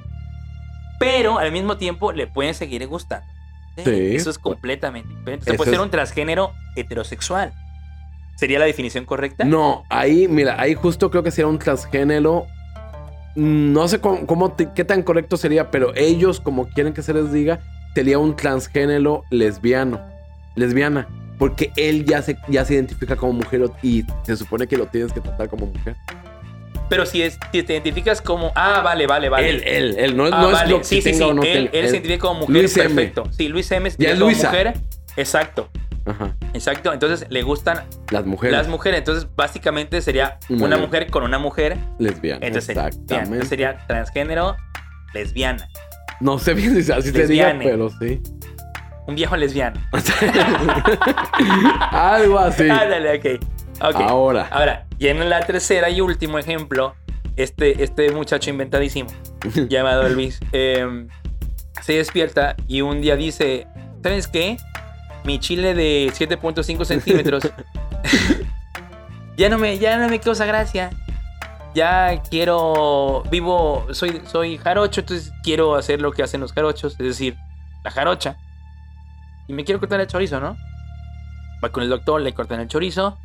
Pero 1.00 1.40
al 1.40 1.52
mismo 1.52 1.78
tiempo 1.78 2.12
le 2.12 2.28
pueden 2.28 2.54
seguir 2.54 2.86
gustando. 2.88 3.26
Sí. 3.84 4.16
Eso 4.16 4.30
es 4.30 4.38
completamente 4.38 5.08
diferente. 5.10 5.44
O 5.44 5.46
sea, 5.46 5.56
puede 5.58 5.72
ser 5.72 5.80
un 5.80 5.90
transgénero 5.90 6.52
heterosexual. 6.76 7.54
¿Sería 8.36 8.60
la 8.60 8.66
definición 8.66 9.06
correcta? 9.06 9.46
No, 9.46 9.84
ahí, 9.90 10.28
mira, 10.28 10.60
ahí 10.60 10.74
justo 10.76 11.10
creo 11.10 11.24
que 11.24 11.32
sería 11.32 11.48
un 11.48 11.60
transgénero. 11.60 12.46
No 13.36 13.88
sé 13.88 14.00
cómo, 14.00 14.26
cómo 14.26 14.52
te- 14.52 14.70
qué 14.74 14.84
tan 14.84 15.04
correcto 15.04 15.38
sería, 15.38 15.72
pero 15.72 15.94
ellos, 15.96 16.40
como 16.42 16.68
quieren 16.70 16.94
que 16.94 17.02
se 17.02 17.14
les 17.14 17.32
diga, 17.32 17.60
sería 17.96 18.18
un 18.20 18.36
transgénero 18.36 19.24
lesbiano. 19.30 20.02
Lesbiana. 20.56 21.08
Porque 21.38 21.72
él 21.78 22.04
ya 22.06 22.22
se, 22.22 22.38
ya 22.50 22.66
se 22.66 22.74
identifica 22.74 23.16
como 23.16 23.32
mujer 23.34 23.72
y 23.82 24.04
se 24.24 24.36
supone 24.36 24.68
que 24.68 24.76
lo 24.78 24.88
tienes 24.88 25.14
que 25.14 25.22
tratar 25.22 25.48
como 25.48 25.68
mujer. 25.68 25.96
Pero 26.90 27.06
si, 27.06 27.22
es, 27.22 27.38
si 27.52 27.64
te 27.64 27.74
identificas 27.74 28.22
como. 28.22 28.52
Ah, 28.56 28.82
vale, 28.84 29.06
vale, 29.08 29.30
vale. 29.30 29.50
Él, 29.50 29.64
él, 29.66 29.96
él. 30.00 30.18
No, 30.18 30.26
Ah, 30.26 30.30
no 30.42 30.48
es 30.48 30.54
vale. 30.54 30.72
lo 30.72 30.78
que 30.80 30.84
sí, 30.86 31.02
sí, 31.02 31.04
sí. 31.04 31.12
tenga 31.12 31.28
o 31.28 31.34
no 31.34 31.44
él, 31.44 31.54
tenga. 31.54 31.66
él 31.66 31.72
se 31.72 31.80
Él- 31.80 31.86
identifica 31.96 32.20
como 32.20 32.40
mujer. 32.42 32.56
Luis 32.56 32.78
M. 32.78 32.88
perfecto. 32.96 33.24
Sí, 33.32 33.48
Luis 33.48 33.72
M. 33.72 33.90
se 33.92 33.98
identifica 34.02 34.32
es 34.32 34.38
como 34.40 34.52
mujer. 34.52 34.74
Exacto, 35.18 35.70
Ajá. 36.06 36.36
exacto. 36.54 36.94
Entonces 36.94 37.28
le 37.30 37.42
gustan 37.44 37.84
Las 38.12 38.26
mujeres. 38.26 38.58
las 38.58 38.68
mujeres. 38.68 39.00
Entonces, 39.00 39.28
básicamente 39.36 40.02
sería 40.02 40.40
Una 40.50 40.78
mujer 40.78 41.10
con 41.12 41.24
una 41.24 41.38
mujer. 41.40 41.78
lesbiana. 42.00 42.46
Entonces 42.46 42.70
Exactamente. 42.70 43.16
entonces 43.24 43.50
sería 43.50 43.86
transgénero 43.88 44.56
lesbiana. 45.14 45.68
No 46.22 46.38
sé 46.40 46.54
bien 46.54 46.82
si 46.84 46.92
así 46.92 47.12
se 47.12 47.28
diga, 47.28 47.54
Lesbiane. 47.54 47.66
pero 47.66 47.90
sí. 48.00 48.22
Un 49.08 49.16
viejo 49.16 49.36
lesbiano. 49.38 49.80
Algo 51.92 52.40
así. 52.40 52.64
Ándale, 52.70 53.18
ok. 53.18 53.26
Ok. 53.82 53.96
Ahora. 54.02 54.48
Ahora, 54.52 54.86
y 55.00 55.08
en 55.08 55.30
la 55.30 55.40
tercera 55.46 55.90
y 55.90 56.02
último 56.02 56.38
ejemplo, 56.38 56.94
este, 57.38 57.84
este 57.84 58.12
muchacho 58.12 58.50
inventadísimo, 58.50 59.10
llamado 59.70 60.08
Luis, 60.10 60.40
eh, 60.52 61.08
se 61.82 61.94
despierta 61.94 62.56
y 62.68 62.82
un 62.82 63.02
día 63.02 63.16
dice, 63.16 63.66
¿sabes 64.04 64.28
qué? 64.28 64.58
Mi 65.24 65.40
chile 65.40 65.74
de 65.74 66.12
7.5 66.14 66.84
centímetros 66.84 67.44
ya 69.38 69.50
no 69.50 69.58
me, 69.58 69.80
ya 69.80 69.98
no 69.98 70.10
me 70.10 70.20
causa 70.20 70.46
gracia. 70.46 70.90
Ya 71.76 72.22
quiero, 72.30 73.24
vivo, 73.30 73.88
soy, 73.92 74.22
soy 74.26 74.58
jarocho, 74.58 75.02
entonces 75.02 75.32
quiero 75.44 75.76
hacer 75.76 76.02
lo 76.02 76.12
que 76.12 76.24
hacen 76.24 76.42
los 76.42 76.52
jarochos, 76.52 76.94
es 76.94 77.06
decir, 77.06 77.38
la 77.84 77.92
jarocha. 77.92 78.38
Y 79.48 79.54
me 79.54 79.64
quiero 79.64 79.80
cortar 79.80 80.02
el 80.02 80.08
chorizo, 80.08 80.40
¿no? 80.40 80.58
Va 81.64 81.70
con 81.70 81.84
el 81.84 81.90
doctor, 81.90 82.22
le 82.22 82.34
cortan 82.34 82.60
el 82.60 82.68
chorizo 82.68 83.18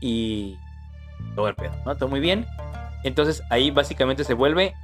y 0.00 0.56
todo 1.34 1.48
el 1.48 1.54
pedo, 1.54 1.72
¿no? 1.84 1.96
Todo 1.96 2.08
muy 2.08 2.20
bien. 2.20 2.46
Entonces 3.04 3.42
ahí 3.50 3.70
básicamente 3.70 4.24
se 4.24 4.34
vuelve 4.34 4.74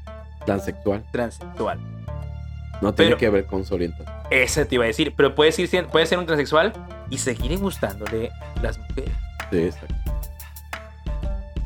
Transexual. 0.45 1.05
transexual. 1.13 1.79
No 2.81 2.93
tiene 2.95 3.11
Pero- 3.11 3.19
que 3.19 3.31
ver 3.31 3.47
con 3.47 3.65
su 3.65 3.75
orientación. 3.75 4.15
Ese 4.31 4.65
te 4.67 4.75
iba 4.75 4.85
a 4.85 4.87
decir, 4.89 5.15
pero 5.17 5.35
puede 5.35 5.53
ser, 5.53 5.87
puede 5.87 6.07
ser 6.07 6.19
un 6.19 6.27
transexual 6.27 6.73
y 7.11 7.19
seguir 7.19 7.59
gustándole 7.59 8.31
las 8.63 8.79
mujeres. 8.79 9.13
Sí, 9.51 9.59
exacto. 9.59 9.95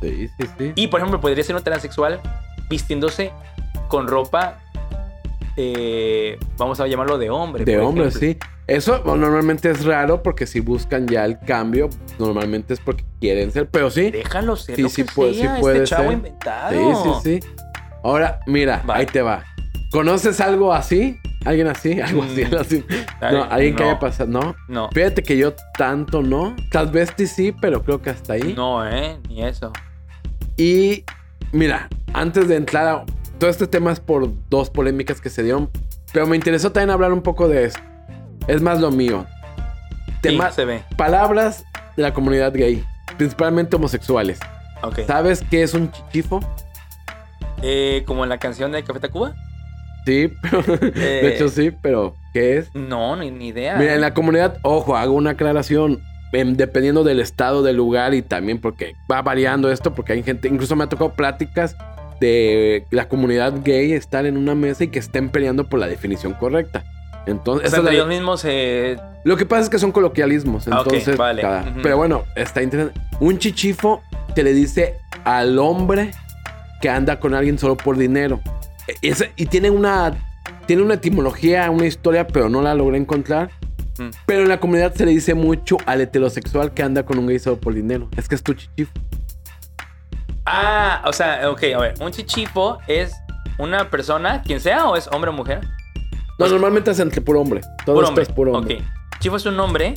Sí, 0.01 0.27
sí, 0.39 0.45
sí. 0.57 0.71
Y 0.75 0.87
por 0.87 0.99
ejemplo, 0.99 1.19
podría 1.21 1.43
ser 1.43 1.55
un 1.55 1.63
transexual 1.63 2.19
vistiéndose 2.69 3.31
con 3.87 4.07
ropa, 4.07 4.57
eh, 5.57 6.37
vamos 6.57 6.79
a 6.79 6.87
llamarlo 6.87 7.17
de 7.17 7.29
hombre. 7.29 7.65
De 7.65 7.77
hombre, 7.79 8.07
ejemplo. 8.07 8.19
sí. 8.19 8.37
Eso 8.75 9.01
bueno, 9.03 9.21
normalmente 9.23 9.69
es 9.69 9.83
raro 9.85 10.23
porque 10.23 10.45
si 10.47 10.59
buscan 10.59 11.07
ya 11.07 11.25
el 11.25 11.37
cambio, 11.39 11.89
normalmente 12.19 12.73
es 12.73 12.79
porque 12.79 13.03
quieren 13.19 13.51
ser, 13.51 13.67
pero 13.69 13.89
sí. 13.89 14.11
Déjalo 14.11 14.55
ser 14.55 14.75
Sí, 14.77 14.81
lo 14.83 14.89
sí 14.89 15.03
que 15.03 15.11
puede- 15.13 15.33
sí 15.33 15.41
sea, 15.41 15.59
puede 15.59 15.83
este 15.83 15.89
chavo 15.89 16.03
ser. 16.05 16.13
inventado. 16.13 17.03
Sí, 17.03 17.09
sí, 17.23 17.39
sí. 17.41 17.47
Ahora, 18.03 18.39
mira, 18.47 18.81
Vale. 18.85 19.01
ahí 19.01 19.05
te 19.05 19.21
va. 19.21 19.43
¿Conoces 19.91 20.39
algo 20.39 20.73
así? 20.73 21.17
¿Alguien 21.43 21.67
así? 21.67 21.99
Algo 22.01 22.23
así, 22.23 22.45
Mm. 22.45 22.55
así. 22.59 22.85
No, 23.19 23.43
alguien 23.43 23.75
que 23.75 23.83
no. 23.83 23.89
haya 23.89 23.99
pasado. 23.99 24.29
No. 24.29 24.55
No, 24.67 24.89
Fíjate 24.93 25.21
que 25.23 25.35
yo 25.37 25.53
tanto 25.77 26.21
no. 26.21 26.55
Transvesti 26.71 27.25
sí, 27.27 27.51
pero 27.59 27.81
creo 27.83 28.01
que 28.01 28.11
hasta 28.11 28.33
ahí. 28.33 28.53
no, 28.55 28.87
eh, 28.87 29.17
ni 29.27 29.43
eso. 29.43 29.73
Y 30.55 31.03
mira, 31.51 31.89
antes 32.13 32.47
de 32.47 32.55
entrar 32.55 32.87
a 32.87 33.05
todo 33.39 33.49
este 33.49 33.67
tema 33.67 33.91
es 33.91 33.99
por 33.99 34.29
dos 34.49 34.69
polémicas 34.69 35.19
que 35.19 35.29
se 35.29 35.43
dieron, 35.43 35.69
pero 36.13 36.27
me 36.27 36.35
interesó 36.35 36.71
también 36.71 36.91
hablar 36.91 37.11
un 37.11 37.21
poco 37.21 37.47
de 37.47 37.65
esto. 37.65 37.81
Es 38.47 38.61
más 38.61 38.79
lo 38.79 38.91
mío. 38.91 39.25
Sí, 40.07 40.29
Tema, 40.29 40.51
se 40.51 40.65
ve. 40.65 40.83
palabras 40.97 41.63
de 41.95 42.03
la 42.03 42.13
comunidad 42.13 42.53
gay, 42.53 42.83
principalmente 43.17 43.75
homosexuales. 43.75 44.39
¿Sabes 45.07 45.43
qué 45.49 45.63
es 45.63 45.73
un 45.73 45.91
chichifo? 45.91 46.39
Eh, 47.61 48.03
como 48.05 48.23
en 48.23 48.29
la 48.29 48.37
canción 48.39 48.71
de 48.71 48.83
Café 48.83 48.99
Tacuba. 48.99 49.35
Sí, 50.05 50.31
pero- 50.41 50.61
de 50.77 50.91
Eh. 50.95 51.35
hecho 51.35 51.47
sí, 51.49 51.71
pero 51.81 52.15
¿qué 52.33 52.57
es? 52.57 52.73
No, 52.75 53.15
ni, 53.15 53.29
ni 53.31 53.47
idea. 53.49 53.75
Mira, 53.77 53.93
en 53.93 54.01
la 54.01 54.13
comunidad, 54.13 54.57
ojo, 54.63 54.95
hago 54.97 55.13
una 55.13 55.31
aclaración. 55.31 55.99
em, 56.33 56.55
dependiendo 56.55 57.03
del 57.03 57.19
estado, 57.19 57.61
del 57.61 57.75
lugar 57.75 58.13
y 58.13 58.21
también 58.21 58.57
porque 58.61 58.93
va 59.11 59.21
variando 59.21 59.69
esto, 59.69 59.93
porque 59.93 60.13
hay 60.13 60.23
gente, 60.23 60.47
incluso 60.47 60.77
me 60.77 60.85
ha 60.85 60.87
tocado 60.87 61.11
pláticas 61.13 61.75
de 62.21 62.85
la 62.89 63.09
comunidad 63.09 63.53
gay 63.65 63.91
estar 63.91 64.25
en 64.25 64.37
una 64.37 64.55
mesa 64.55 64.85
y 64.85 64.87
que 64.87 64.99
estén 64.99 65.27
peleando 65.29 65.67
por 65.67 65.81
la 65.81 65.87
definición 65.87 66.31
correcta. 66.33 66.85
Entonces, 67.25 67.67
O 67.67 67.75
sea, 67.75 67.83
la- 67.83 67.91
ellos 67.91 68.07
mismos 68.07 68.43
eh, 68.45 68.97
lo 69.23 69.37
que 69.37 69.45
pasa 69.45 69.63
es 69.63 69.69
que 69.69 69.77
son 69.79 69.91
coloquialismos. 69.91 70.67
Ah, 70.67 70.81
Entonces, 70.83 71.15
vale. 71.17 71.41
cada- 71.41 71.65
pero 71.83 71.97
bueno, 71.97 72.23
está 72.35 72.61
interesante. 72.63 72.99
Un 73.19 73.37
chichifo 73.37 74.01
te 74.33 74.43
le 74.43 74.53
dice 74.53 74.95
al 75.23 75.59
hombre 75.59 76.11
que 76.81 76.89
anda 76.89 77.19
con 77.19 77.35
alguien 77.35 77.59
solo 77.59 77.77
por 77.77 77.97
dinero. 77.97 78.39
E- 79.03 79.13
y 79.35 79.45
tiene 79.45 79.69
una, 79.69 80.13
tiene 80.65 80.81
una 80.81 80.95
etimología, 80.95 81.69
una 81.69 81.85
historia, 81.85 82.25
pero 82.25 82.49
no 82.49 82.61
la 82.63 82.73
logré 82.73 82.97
encontrar. 82.97 83.51
Mm. 83.99 84.09
Pero 84.25 84.41
en 84.43 84.49
la 84.49 84.59
comunidad 84.59 84.93
se 84.95 85.05
le 85.05 85.11
dice 85.11 85.35
mucho 85.35 85.77
al 85.85 86.01
heterosexual 86.01 86.73
que 86.73 86.81
anda 86.81 87.03
con 87.03 87.19
un 87.19 87.27
gay 87.27 87.37
solo 87.37 87.59
por 87.59 87.73
dinero. 87.75 88.09
Es 88.17 88.27
que 88.27 88.33
es 88.35 88.41
tu 88.41 88.53
chichifo. 88.55 88.91
Ah, 90.45 91.03
o 91.05 91.13
sea, 91.13 91.49
ok, 91.51 91.63
a 91.75 91.79
ver, 91.79 91.93
un 92.01 92.11
chichifo 92.11 92.79
es 92.87 93.13
una 93.59 93.89
persona, 93.89 94.41
quien 94.41 94.59
sea, 94.59 94.87
o 94.87 94.95
es 94.95 95.07
hombre 95.11 95.29
o 95.29 95.33
mujer. 95.33 95.61
No, 96.41 96.49
normalmente 96.49 96.91
es 96.91 96.99
entre 96.99 97.21
puro 97.21 97.41
hombre. 97.41 97.61
Todo 97.85 97.95
Puro 97.95 97.99
esto 98.01 98.09
hombre. 98.09 98.23
es 98.23 98.29
puro 98.29 98.51
hombre. 98.53 98.81
Chifo 99.19 99.35
es 99.37 99.45
un 99.45 99.59
hombre 99.59 99.93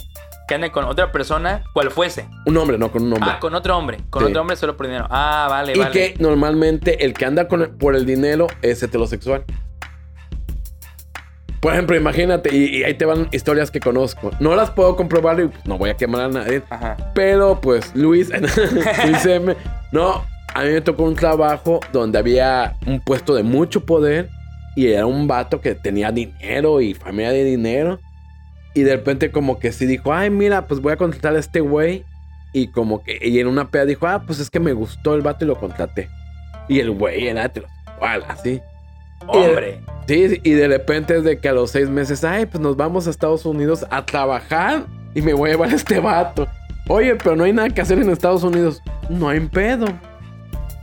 que 0.46 0.54
ande 0.54 0.70
con 0.70 0.84
otra 0.84 1.10
persona, 1.10 1.62
cual 1.72 1.90
fuese. 1.90 2.28
Un 2.46 2.56
hombre, 2.58 2.76
no 2.76 2.92
con 2.92 3.02
un 3.04 3.14
hombre. 3.14 3.30
Ah, 3.32 3.38
con 3.40 3.54
otro 3.54 3.76
hombre. 3.78 3.98
Con 4.10 4.22
Sí. 4.24 4.28
otro 4.30 4.42
hombre 4.42 4.56
solo 4.56 4.76
por 4.76 4.86
dinero. 4.86 5.06
Ah, 5.10 5.46
vale, 5.48 5.72
y 5.74 5.78
vale. 5.78 5.90
que 5.92 6.14
normalmente 6.22 7.04
el 7.04 7.14
que 7.14 7.24
anda 7.24 7.48
con 7.48 7.76
por 7.78 7.96
el 7.96 8.04
dinero 8.04 8.46
es 8.62 8.82
heterosexual. 8.82 9.44
Por 11.60 11.72
ejemplo, 11.72 11.96
imagínate, 11.96 12.54
y, 12.54 12.76
y 12.80 12.84
ahí 12.84 12.92
te 12.92 13.06
van 13.06 13.28
historias 13.32 13.70
que 13.70 13.80
conozco. 13.80 14.30
No 14.38 14.54
las 14.54 14.70
puedo 14.70 14.96
comprobar 14.96 15.40
y 15.40 15.46
pues, 15.48 15.64
no 15.64 15.78
voy 15.78 15.88
a 15.88 15.96
quemar 15.96 16.20
a 16.22 16.28
nadie. 16.28 16.62
Ajá. 16.68 16.96
Pero 17.14 17.58
pues 17.62 17.90
Luis, 17.94 18.28
Luis 19.06 19.24
M. 19.24 19.56
No, 19.90 20.26
a 20.54 20.62
mí 20.62 20.68
me 20.72 20.82
tocó 20.82 21.04
un 21.04 21.14
trabajo 21.14 21.80
donde 21.90 22.18
había 22.18 22.76
un 22.86 23.00
puesto 23.00 23.34
de 23.34 23.44
mucho 23.44 23.86
poder 23.86 24.28
y 24.74 24.88
era 24.88 25.06
un 25.06 25.26
vato 25.26 25.60
que 25.60 25.74
tenía 25.74 26.10
dinero 26.10 26.80
y 26.80 26.94
familia 26.94 27.30
de 27.30 27.44
dinero. 27.44 28.00
Y 28.74 28.82
de 28.82 28.96
repente 28.96 29.30
como 29.30 29.58
que 29.58 29.72
sí 29.72 29.86
dijo, 29.86 30.12
ay, 30.12 30.30
mira, 30.30 30.66
pues 30.66 30.80
voy 30.80 30.92
a 30.92 30.96
contratar 30.96 31.36
a 31.36 31.38
este 31.38 31.60
güey. 31.60 32.04
Y 32.52 32.68
como 32.68 33.02
que, 33.02 33.18
y 33.20 33.38
en 33.38 33.46
una 33.46 33.70
peda 33.70 33.84
dijo, 33.84 34.06
ah, 34.06 34.24
pues 34.26 34.40
es 34.40 34.50
que 34.50 34.60
me 34.60 34.72
gustó 34.72 35.14
el 35.14 35.22
vato 35.22 35.44
y 35.44 35.48
lo 35.48 35.56
contraté. 35.56 36.08
Y 36.68 36.80
el 36.80 36.90
güey 36.90 37.28
era 37.28 37.44
heterosexual, 37.44 38.24
así. 38.28 38.60
Hombre. 39.26 39.80
Sí, 40.06 40.28
sí, 40.28 40.40
y 40.42 40.50
de 40.50 40.68
repente 40.68 41.16
es 41.16 41.24
de 41.24 41.38
que 41.38 41.48
a 41.48 41.52
los 41.52 41.70
seis 41.70 41.88
meses, 41.88 42.24
ay, 42.24 42.46
pues 42.46 42.60
nos 42.60 42.76
vamos 42.76 43.06
a 43.06 43.10
Estados 43.10 43.46
Unidos 43.46 43.86
a 43.90 44.04
trabajar 44.04 44.84
y 45.14 45.22
me 45.22 45.32
voy 45.32 45.50
a 45.50 45.52
llevar 45.52 45.70
a 45.70 45.74
este 45.74 45.98
vato. 45.98 46.46
Oye, 46.88 47.14
pero 47.16 47.34
no 47.34 47.44
hay 47.44 47.52
nada 47.52 47.70
que 47.70 47.80
hacer 47.80 47.98
en 47.98 48.10
Estados 48.10 48.42
Unidos. 48.42 48.82
No 49.08 49.28
hay 49.28 49.40
pedo. 49.40 49.86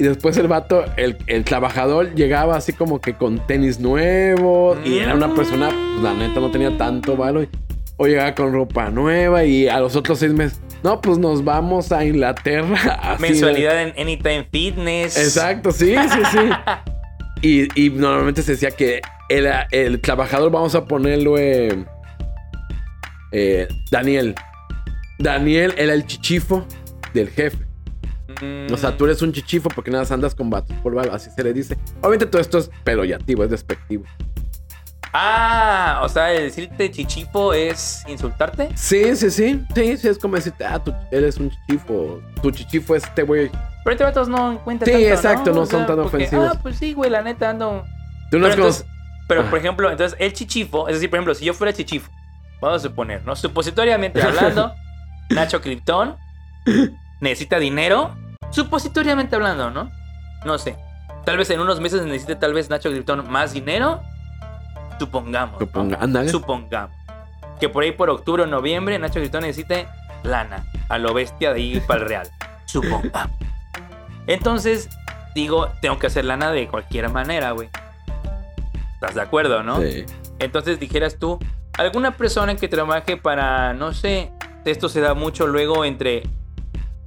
Y 0.01 0.03
después 0.03 0.35
el 0.37 0.47
vato, 0.47 0.83
el, 0.97 1.15
el 1.27 1.43
trabajador 1.43 2.15
llegaba 2.15 2.55
así 2.55 2.73
como 2.73 2.99
que 2.99 3.13
con 3.13 3.45
tenis 3.45 3.79
nuevos 3.79 4.79
y 4.83 4.97
era 4.97 5.13
una 5.13 5.35
persona, 5.35 5.69
pues, 5.69 6.01
la 6.01 6.15
neta 6.15 6.39
no 6.39 6.49
tenía 6.49 6.75
tanto 6.75 7.15
valor. 7.15 7.47
O 7.97 8.07
llegaba 8.07 8.33
con 8.33 8.51
ropa 8.51 8.89
nueva 8.89 9.43
y 9.45 9.67
a 9.67 9.79
los 9.79 9.95
otros 9.95 10.17
seis 10.17 10.33
meses, 10.33 10.59
no, 10.81 10.99
pues 11.01 11.19
nos 11.19 11.43
vamos 11.43 11.91
a 11.91 12.03
Inglaterra. 12.03 12.75
así 12.99 13.21
de- 13.21 13.29
Mensualidad 13.29 13.79
en 13.83 13.89
Anytime 14.01 14.47
Fitness. 14.51 15.15
Exacto, 15.19 15.71
sí, 15.71 15.93
sí, 15.95 16.19
sí. 16.31 16.39
Y, 17.43 17.67
y 17.79 17.91
normalmente 17.91 18.41
se 18.41 18.53
decía 18.53 18.71
que 18.71 19.01
el, 19.29 19.47
el 19.69 20.01
trabajador, 20.01 20.49
vamos 20.51 20.73
a 20.73 20.85
ponerlo 20.85 21.37
eh, 21.37 21.85
eh, 23.31 23.67
Daniel. 23.91 24.33
Daniel 25.19 25.75
era 25.77 25.93
el 25.93 26.07
chichifo 26.07 26.65
del 27.13 27.29
jefe. 27.29 27.57
O 28.71 28.77
sea, 28.77 28.95
tú 28.97 29.05
eres 29.05 29.21
un 29.21 29.31
chichifo 29.33 29.69
porque 29.69 29.91
nada 29.91 30.03
más 30.03 30.11
andas 30.11 30.33
con 30.35 30.49
vatos 30.49 30.75
por 30.83 30.93
bala, 30.95 31.13
así 31.13 31.29
se 31.29 31.43
le 31.43 31.53
dice. 31.53 31.77
Obviamente 32.01 32.25
todo 32.25 32.41
esto 32.41 32.57
es 32.57 32.69
peroyativo, 32.83 33.43
es 33.43 33.49
despectivo. 33.51 34.03
Ah, 35.13 35.99
o 36.03 36.09
sea, 36.09 36.31
el 36.33 36.43
decirte 36.43 36.89
chichifo 36.89 37.53
es 37.53 38.03
insultarte. 38.07 38.69
Sí, 38.75 39.13
sí, 39.15 39.29
sí. 39.29 39.61
Sí, 39.75 39.97
sí, 39.97 40.07
es 40.07 40.17
como 40.17 40.35
decirte, 40.37 40.63
ah, 40.65 40.79
tú 40.81 40.93
eres 41.11 41.37
un 41.37 41.49
chichifo. 41.51 42.21
Tu 42.41 42.51
chichifo 42.51 42.95
es 42.95 43.03
este 43.03 43.23
güey. 43.23 43.49
Pero 43.83 43.91
este 43.91 44.03
vatos 44.05 44.29
no 44.29 44.53
encuentran 44.53 44.85
Sí, 44.87 45.01
tanto, 45.03 45.15
exacto, 45.15 45.51
no 45.53 45.61
O 45.61 45.65
sea, 45.65 45.79
son 45.79 45.87
tan 45.87 45.95
porque, 45.97 46.15
ofensivos. 46.17 46.51
Ah, 46.55 46.59
pues 46.61 46.77
sí, 46.77 46.93
güey, 46.93 47.09
la 47.09 47.21
neta 47.21 47.49
ando. 47.49 47.83
Tú 48.29 48.37
no 48.39 48.43
Pero 48.45 48.53
entonces- 48.55 48.85
Pero, 49.27 49.43
por 49.49 49.55
Ah. 49.55 49.61
ejemplo, 49.61 49.91
entonces 49.91 50.17
el 50.19 50.33
chichifo, 50.33 50.87
es 50.87 50.95
decir, 50.95 51.09
por 51.09 51.17
ejemplo, 51.17 51.33
si 51.35 51.45
yo 51.45 51.53
fuera 51.53 51.71
chichifo, 51.73 52.09
vamos 52.61 52.83
a 52.83 52.87
suponer, 52.89 53.25
¿no? 53.25 53.35
Supositoriamente 53.35 54.21
hablando, 54.21 54.73
Nacho 55.29 55.61
Krypton 55.61 56.15
necesita 57.21 57.57
dinero. 57.59 58.15
Supositoriamente 58.51 59.35
hablando, 59.35 59.71
¿no? 59.71 59.89
No 60.45 60.57
sé. 60.57 60.77
Tal 61.25 61.37
vez 61.37 61.49
en 61.49 61.59
unos 61.59 61.79
meses 61.79 62.03
necesite 62.03 62.35
tal 62.35 62.53
vez 62.53 62.69
Nacho 62.69 62.89
Krypton 62.89 63.29
más 63.31 63.53
dinero. 63.53 64.01
Supongamos. 64.99 65.59
¿no? 65.59 65.65
Suponga, 65.65 65.97
ándale. 65.99 66.29
Supongamos. 66.29 66.95
Que 67.59 67.69
por 67.69 67.83
ahí 67.83 67.91
por 67.91 68.09
octubre 68.09 68.43
o 68.43 68.47
noviembre 68.47 68.97
Nacho 68.99 69.19
Krypton 69.19 69.41
necesite 69.41 69.87
lana. 70.23 70.65
A 70.89 70.97
lo 70.97 71.13
bestia 71.13 71.53
de 71.53 71.59
ahí 71.59 71.79
para 71.79 72.01
el 72.01 72.07
real. 72.07 72.27
Supongamos. 72.65 73.31
Entonces, 74.27 74.89
digo, 75.35 75.69
tengo 75.81 75.97
que 75.99 76.07
hacer 76.07 76.25
lana 76.25 76.51
de 76.51 76.67
cualquier 76.67 77.09
manera, 77.09 77.51
güey. 77.51 77.69
¿Estás 78.95 79.15
de 79.15 79.21
acuerdo, 79.21 79.63
no? 79.63 79.79
Sí. 79.81 80.05
Entonces 80.39 80.79
dijeras 80.79 81.17
tú, 81.17 81.39
alguna 81.77 82.17
persona 82.17 82.55
que 82.55 82.67
trabaje 82.67 83.17
para, 83.17 83.73
no 83.73 83.93
sé, 83.93 84.31
esto 84.65 84.89
se 84.89 85.01
da 85.01 85.13
mucho 85.13 85.47
luego 85.47 85.85
entre... 85.85 86.23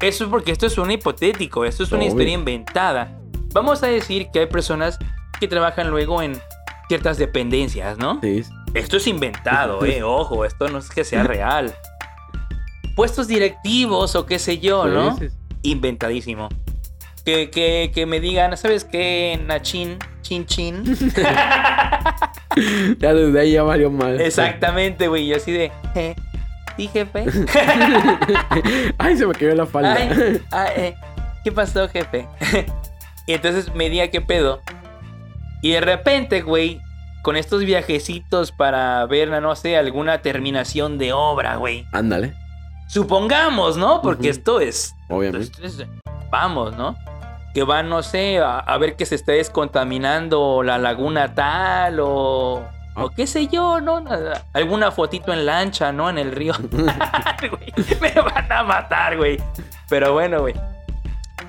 Eso 0.01 0.25
es 0.25 0.31
porque 0.31 0.53
esto 0.53 0.67
es 0.67 0.77
un 0.79 0.91
hipotético, 0.91 1.65
esto 1.65 1.83
es 1.85 1.93
una 1.93 2.01
Obvio. 2.01 2.09
historia 2.11 2.35
inventada. 2.35 3.19
Vamos 3.53 3.83
a 3.83 3.87
decir 3.87 4.29
que 4.33 4.41
hay 4.41 4.47
personas 4.47 4.99
que 5.41 5.49
trabajan 5.49 5.89
luego 5.91 6.21
en 6.23 6.41
ciertas 6.89 7.17
dependencias, 7.19 7.99
¿no? 7.99 8.21
Sí. 8.23 8.43
Esto 8.75 8.97
es 8.97 9.07
inventado, 9.07 9.85
eh, 9.85 10.03
ojo, 10.03 10.45
esto 10.45 10.69
no 10.69 10.79
es 10.79 10.89
que 10.91 11.05
sea 11.05 11.23
real. 11.23 11.73
Puestos 12.97 13.29
directivos 13.29 14.17
o 14.17 14.27
qué 14.27 14.39
sé 14.39 14.59
yo, 14.59 14.87
¿no? 14.87 15.17
Sí, 15.17 15.29
sí, 15.29 15.35
Inventadísimo. 15.63 16.49
Que, 17.25 17.51
que, 17.51 17.91
que 17.95 18.05
me 18.05 18.21
digan, 18.21 18.57
¿sabes 18.57 18.85
qué, 18.85 19.41
Nachin? 19.47 19.99
Chin 20.23 20.45
chin. 20.47 20.85
Ya 22.99 23.13
desde 23.13 23.41
ahí 23.41 23.53
ya 23.53 23.63
valió 23.65 23.91
mal. 23.91 24.21
Exactamente, 24.21 25.09
güey. 25.09 25.27
Yo 25.27 25.37
así 25.37 25.51
de, 25.51 25.73
eh, 25.97 26.15
sí, 26.77 26.89
jefe. 26.89 27.27
Ay, 28.99 29.17
se 29.17 29.27
me 29.27 29.35
cayó 29.35 29.55
la 29.55 29.67
falda. 29.67 29.95
Ay, 29.95 30.43
ah, 30.51 30.67
eh, 30.75 30.95
¿Qué 31.43 31.53
pasó, 31.53 31.89
jefe? 31.89 32.27
y 33.27 33.33
entonces 33.35 33.75
me 33.75 33.91
di 33.91 34.07
qué 34.09 34.21
pedo. 34.21 34.61
Y 35.63 35.73
de 35.73 35.81
repente, 35.81 36.43
güey, 36.43 36.81
con 37.23 37.37
estos 37.37 37.65
viajecitos 37.65 38.53
para 38.53 39.05
ver, 39.07 39.29
no 39.41 39.57
sé, 39.57 39.77
alguna 39.77 40.23
terminación 40.23 40.99
de 40.99 41.13
obra, 41.13 41.57
güey. 41.57 41.87
Ándale, 41.93 42.35
Supongamos, 42.87 43.77
¿no? 43.77 44.03
Porque 44.03 44.29
esto 44.29 44.61
es 44.61 44.95
obviamente. 45.09 45.51
Pues, 45.59 45.85
vamos, 46.31 46.77
¿no? 46.77 46.97
Que 47.55 47.63
van, 47.63 47.89
no 47.89 48.03
sé, 48.03 48.39
a, 48.39 48.59
a 48.59 48.79
ver 48.79 48.97
que 48.97 49.07
se 49.07 49.15
está 49.15 49.33
descontaminando 49.33 50.63
la 50.63 50.79
laguna 50.79 51.35
tal 51.35 52.01
o... 52.01 52.63
O 52.97 53.11
qué 53.11 53.27
sé 53.27 53.49
yo, 53.49 53.81
¿no? 53.81 54.05
Alguna 54.53 54.91
fotito 54.93 55.33
en 55.33 55.47
lancha, 55.47 55.91
¿no? 55.93 56.09
En 56.11 56.19
el 56.19 56.33
río. 56.33 56.55
Me 58.01 58.11
van 58.21 58.51
a 58.53 58.63
matar, 58.63 59.17
güey. 59.17 59.39
Pero 59.89 60.13
bueno, 60.13 60.41
güey. 60.41 60.55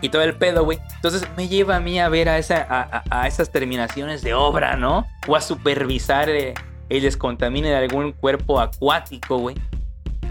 Y 0.02 0.10
todo 0.10 0.24
el 0.24 0.36
pedo, 0.36 0.66
güey. 0.66 0.80
Entonces 0.96 1.26
me 1.38 1.48
lleva 1.48 1.78
a 1.78 1.80
mí 1.80 2.00
a 2.00 2.10
ver 2.10 2.30
a, 2.30 2.38
esa, 2.38 2.66
a, 2.70 3.04
a- 3.10 3.22
a 3.22 3.28
esas 3.28 3.52
terminaciones 3.52 4.22
de 4.24 4.34
obra, 4.34 4.76
¿no? 4.76 5.08
O 5.28 5.36
a 5.36 5.42
supervisar 5.42 6.30
eh, 6.30 6.54
el 6.90 7.02
descontamine 7.02 7.70
de 7.70 7.76
algún 7.78 8.12
cuerpo 8.12 8.60
acuático, 8.60 9.38
güey. 9.38 9.56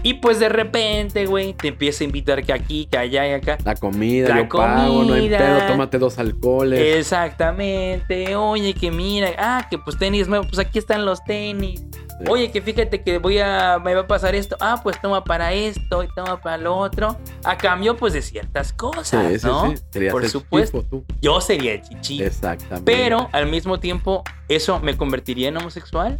Y 0.05 0.13
pues 0.13 0.37
de 0.37 0.49
repente, 0.49 1.25
güey, 1.25 1.53
te 1.53 1.69
empieza 1.69 2.03
a 2.03 2.05
invitar 2.05 2.43
que 2.45 2.53
aquí, 2.53 2.85
que 2.85 2.95
allá 2.95 3.27
y 3.27 3.31
acá. 3.31 3.57
La 3.65 3.73
comida, 3.73 4.29
La 4.29 4.43
yo 4.43 4.49
pago, 4.49 5.03
no 5.03 5.15
hay 5.15 5.27
pedo, 5.29 5.65
tómate 5.65 5.97
dos 5.97 6.19
alcoholes. 6.19 6.99
Exactamente. 6.99 8.35
Oye, 8.35 8.75
que 8.75 8.91
mira, 8.91 9.31
ah, 9.39 9.65
que 9.67 9.79
pues 9.79 9.97
tenis 9.97 10.27
nuevo, 10.27 10.45
pues 10.45 10.59
aquí 10.59 10.77
están 10.77 11.05
los 11.05 11.23
tenis. 11.23 11.79
Sí. 11.79 12.25
Oye, 12.29 12.51
que 12.51 12.61
fíjate 12.61 13.01
que 13.01 13.17
voy 13.17 13.39
a, 13.39 13.79
me 13.83 13.95
va 13.95 14.01
a 14.01 14.07
pasar 14.07 14.35
esto. 14.35 14.55
Ah, 14.59 14.79
pues 14.83 15.01
toma 15.01 15.23
para 15.23 15.53
esto 15.53 16.03
y 16.03 16.07
toma 16.13 16.39
para 16.39 16.59
lo 16.59 16.77
otro. 16.77 17.17
A 17.43 17.57
cambio, 17.57 17.97
pues 17.97 18.13
de 18.13 18.21
ciertas 18.21 18.73
cosas, 18.73 19.07
sí, 19.07 19.39
sí, 19.39 19.47
¿no? 19.47 19.73
Por 20.11 20.29
supuesto. 20.29 20.83
tú. 20.83 21.03
Yo 21.19 21.41
sería 21.41 21.73
el 21.73 21.81
chichi. 21.81 22.21
Exactamente. 22.21 22.91
Pero 22.91 23.27
al 23.31 23.47
mismo 23.47 23.79
tiempo, 23.79 24.23
¿eso 24.49 24.79
me 24.81 24.95
convertiría 24.95 25.49
en 25.49 25.57
homosexual? 25.57 26.19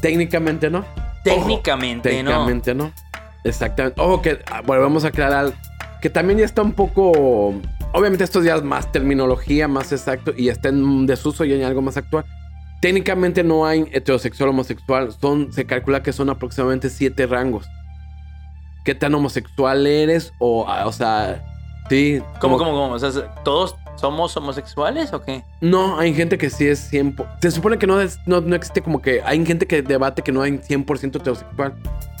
Técnicamente 0.00 0.70
no. 0.70 0.84
Técnicamente, 1.34 2.10
Técnicamente 2.10 2.74
no. 2.74 2.92
Exactamente. 3.44 4.00
Ojo 4.00 4.22
que 4.22 4.40
ah, 4.50 4.62
volvemos 4.62 5.04
a 5.04 5.08
aclarar 5.08 5.52
que 6.00 6.10
también 6.10 6.38
ya 6.38 6.44
está 6.44 6.62
un 6.62 6.72
poco. 6.72 7.54
Obviamente, 7.92 8.24
estos 8.24 8.42
días 8.42 8.62
más 8.62 8.92
terminología, 8.92 9.68
más 9.68 9.92
exacto, 9.92 10.32
y 10.36 10.48
está 10.48 10.68
en 10.68 11.06
desuso 11.06 11.44
y 11.44 11.52
en 11.52 11.64
algo 11.64 11.82
más 11.82 11.96
actual. 11.96 12.24
Técnicamente 12.80 13.42
no 13.42 13.66
hay 13.66 13.86
heterosexual 13.92 14.50
homosexual. 14.50 15.12
Son, 15.12 15.52
se 15.52 15.64
calcula 15.64 16.02
que 16.02 16.12
son 16.12 16.28
aproximadamente 16.28 16.90
siete 16.90 17.26
rangos. 17.26 17.66
qué 18.84 18.94
tan 18.94 19.14
homosexual 19.14 19.86
eres 19.86 20.32
o, 20.38 20.66
ah, 20.68 20.86
o 20.86 20.92
sea, 20.92 21.44
sí. 21.88 22.22
¿Cómo, 22.40 22.58
cómo, 22.58 22.72
cómo? 22.72 22.92
O 22.92 22.98
sea, 22.98 23.34
¿todos 23.42 23.76
somos 23.96 24.36
homosexuales 24.36 25.12
o 25.12 25.22
qué? 25.22 25.42
No, 25.60 25.98
hay 25.98 26.14
gente 26.14 26.38
que 26.38 26.50
sí 26.50 26.66
es 26.66 26.92
100%. 26.92 27.26
Se 27.42 27.50
supone 27.50 27.78
que 27.78 27.86
no, 27.86 28.00
es, 28.00 28.18
no, 28.26 28.40
no 28.40 28.54
existe 28.56 28.82
como 28.82 29.02
que. 29.02 29.22
Hay 29.24 29.44
gente 29.44 29.66
que 29.66 29.82
debate 29.82 30.22
que 30.22 30.32
no 30.32 30.42
hay 30.42 30.52
100% 30.52 31.16
heterosexual. 31.16 31.74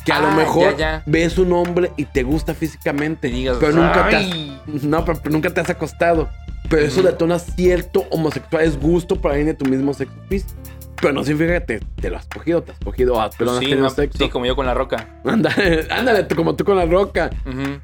Que 0.04 0.12
a 0.12 0.20
lo 0.20 0.28
Ah, 0.28 0.36
mejor 0.36 0.72
ya, 0.76 0.76
ya. 0.98 1.02
ves 1.06 1.36
un 1.38 1.52
hombre 1.52 1.90
y 1.96 2.04
te 2.04 2.22
gusta 2.22 2.54
físicamente. 2.54 3.28
Te 3.28 3.34
digas, 3.34 3.56
pero 3.60 3.72
nunca 3.72 4.08
te 4.08 4.16
has. 4.16 4.84
No, 4.84 5.04
pero, 5.04 5.18
pero 5.20 5.32
nunca 5.32 5.50
te 5.50 5.60
has 5.60 5.70
acostado. 5.70 6.28
Pero 6.68 6.82
eso 6.84 7.02
detona 7.02 7.38
cierto 7.38 8.04
homosexual. 8.10 8.64
Es 8.64 8.78
gusto 8.80 9.16
para 9.20 9.34
alguien 9.34 9.48
de 9.48 9.54
tu 9.54 9.64
mismo 9.66 9.94
sexo 9.94 10.14
físico. 10.28 10.52
Pero 11.00 11.12
no 11.12 11.24
significa 11.24 11.60
que 11.60 11.78
te, 11.78 11.86
te 12.00 12.10
lo 12.10 12.16
has 12.16 12.26
cogido, 12.26 12.62
te 12.62 12.72
has 12.72 12.78
cogido, 12.78 13.20
ah, 13.20 13.30
pero 13.36 13.50
no 13.50 13.56
has 13.56 13.58
sí, 13.62 13.66
tenido 13.66 13.82
no, 13.84 13.90
sexo. 13.90 14.18
sí, 14.18 14.28
como 14.28 14.46
yo 14.46 14.56
con 14.56 14.66
la 14.66 14.74
roca. 14.74 15.08
Ándale, 15.24 15.86
ándale, 15.90 16.26
como 16.34 16.56
tú 16.56 16.64
con 16.64 16.76
la 16.76 16.86
roca. 16.86 17.30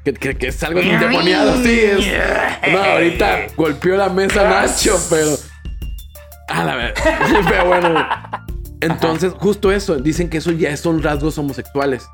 Que, 0.03 0.13
que- 0.13 0.35
que 0.35 0.47
es 0.47 0.63
algo 0.63 0.79
endemoniado, 0.79 1.55
sí. 1.63 1.79
Es, 1.79 2.07
no, 2.71 2.79
ahorita 2.83 3.47
golpeó 3.55 3.95
la 3.97 4.09
mesa 4.09 4.47
Nacho, 4.49 4.97
pero. 5.09 5.31
A 6.49 6.63
la 6.63 6.75
ver. 6.75 6.93
pero 7.49 7.65
bueno. 7.65 8.05
Entonces, 8.81 9.33
justo 9.37 9.71
eso. 9.71 9.95
Dicen 9.95 10.29
que 10.29 10.37
eso 10.39 10.51
ya 10.51 10.75
son 10.75 11.01
rasgos 11.01 11.37
homosexuales. 11.37 12.05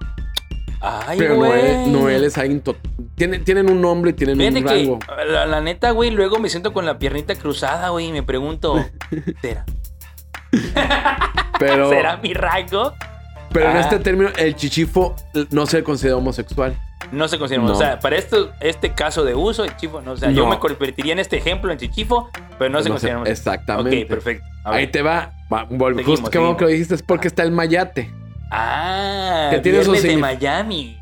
Ay, 0.81 1.17
pero. 1.17 1.35
Noel, 1.37 1.91
Noel 1.91 2.23
es 2.25 2.37
alguien. 2.37 2.61
Tienen, 3.15 3.43
tienen 3.43 3.69
un 3.69 3.81
nombre 3.81 4.11
y 4.11 4.13
tienen 4.13 4.37
Fíjate 4.37 4.59
un 4.59 4.63
que, 4.63 4.69
rango. 4.73 4.99
la, 5.31 5.45
la 5.45 5.61
neta, 5.61 5.91
güey, 5.91 6.09
luego 6.11 6.39
me 6.39 6.47
siento 6.49 6.71
con 6.71 6.85
la 6.85 6.99
piernita 6.99 7.35
cruzada, 7.35 7.89
güey, 7.89 8.07
y 8.07 8.11
me 8.13 8.23
pregunto, 8.23 8.75
¿será? 9.41 9.65
Pero, 11.59 11.89
¿Será 11.89 12.17
mi 12.17 12.33
rango? 12.33 12.93
pero 13.51 13.71
en 13.71 13.77
Ah. 13.77 13.79
este 13.81 13.99
término, 13.99 14.29
el 14.37 14.55
chichifo 14.55 15.15
no 15.51 15.65
se 15.65 15.83
considera 15.83 16.15
homosexual. 16.17 16.77
No 17.11 17.27
se 17.27 17.39
considera. 17.39 17.63
No. 17.63 17.71
O 17.71 17.75
sea, 17.75 17.99
para 17.99 18.15
esto, 18.17 18.51
este 18.61 18.93
caso 18.93 19.23
de 19.25 19.33
uso, 19.33 19.63
el 19.63 19.75
chifo, 19.75 20.01
no, 20.01 20.11
o 20.11 20.17
sea, 20.17 20.29
yo 20.31 20.43
No. 20.43 20.51
me 20.51 20.59
convertiría 20.59 21.13
en 21.13 21.19
este 21.19 21.37
ejemplo 21.37 21.71
en 21.71 21.79
chichifo, 21.79 22.29
pero 22.59 22.69
no 22.69 22.81
se 22.81 22.89
No 22.89 22.93
considera. 22.95 23.17
homosexual. 23.17 23.55
exactamente. 23.55 24.03
Ok, 24.03 24.07
perfecto. 24.07 24.45
Ahí 24.65 24.87
te 24.87 25.01
va. 25.01 25.33
va, 25.51 25.67
Seguimos, 25.67 26.05
justo 26.05 26.29
que 26.29 26.37
bueno 26.37 26.55
que 26.57 26.63
lo 26.65 26.69
dijiste 26.69 26.93
es 26.95 27.01
porque 27.01 27.27
está 27.27 27.41
el 27.43 27.51
mayate. 27.51 28.13
Ah, 28.51 29.49
Que 29.51 29.59
tiene 29.59 29.83
su 29.83 29.91
de 29.93 30.17
Miami. 30.17 30.97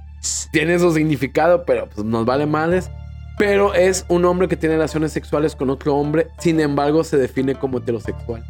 tiene 0.52 0.80
su 0.80 0.94
significado, 0.94 1.66
pero 1.66 1.88
pues 1.90 2.06
nos 2.06 2.26
vale 2.26 2.46
madres. 2.46 2.90
Pero 3.38 3.74
es 3.76 4.06
un 4.08 4.26
hombre 4.26 4.48
que 4.48 4.56
tiene 4.56 4.76
relaciones 4.76 5.12
sexuales 5.12 5.56
con 5.56 5.70
otro 5.70 5.96
hombre, 5.96 6.28
sin 6.40 6.60
embargo 6.60 7.04
se 7.04 7.18
define 7.18 7.56
como 7.56 7.78
heterosexual. 7.80 8.44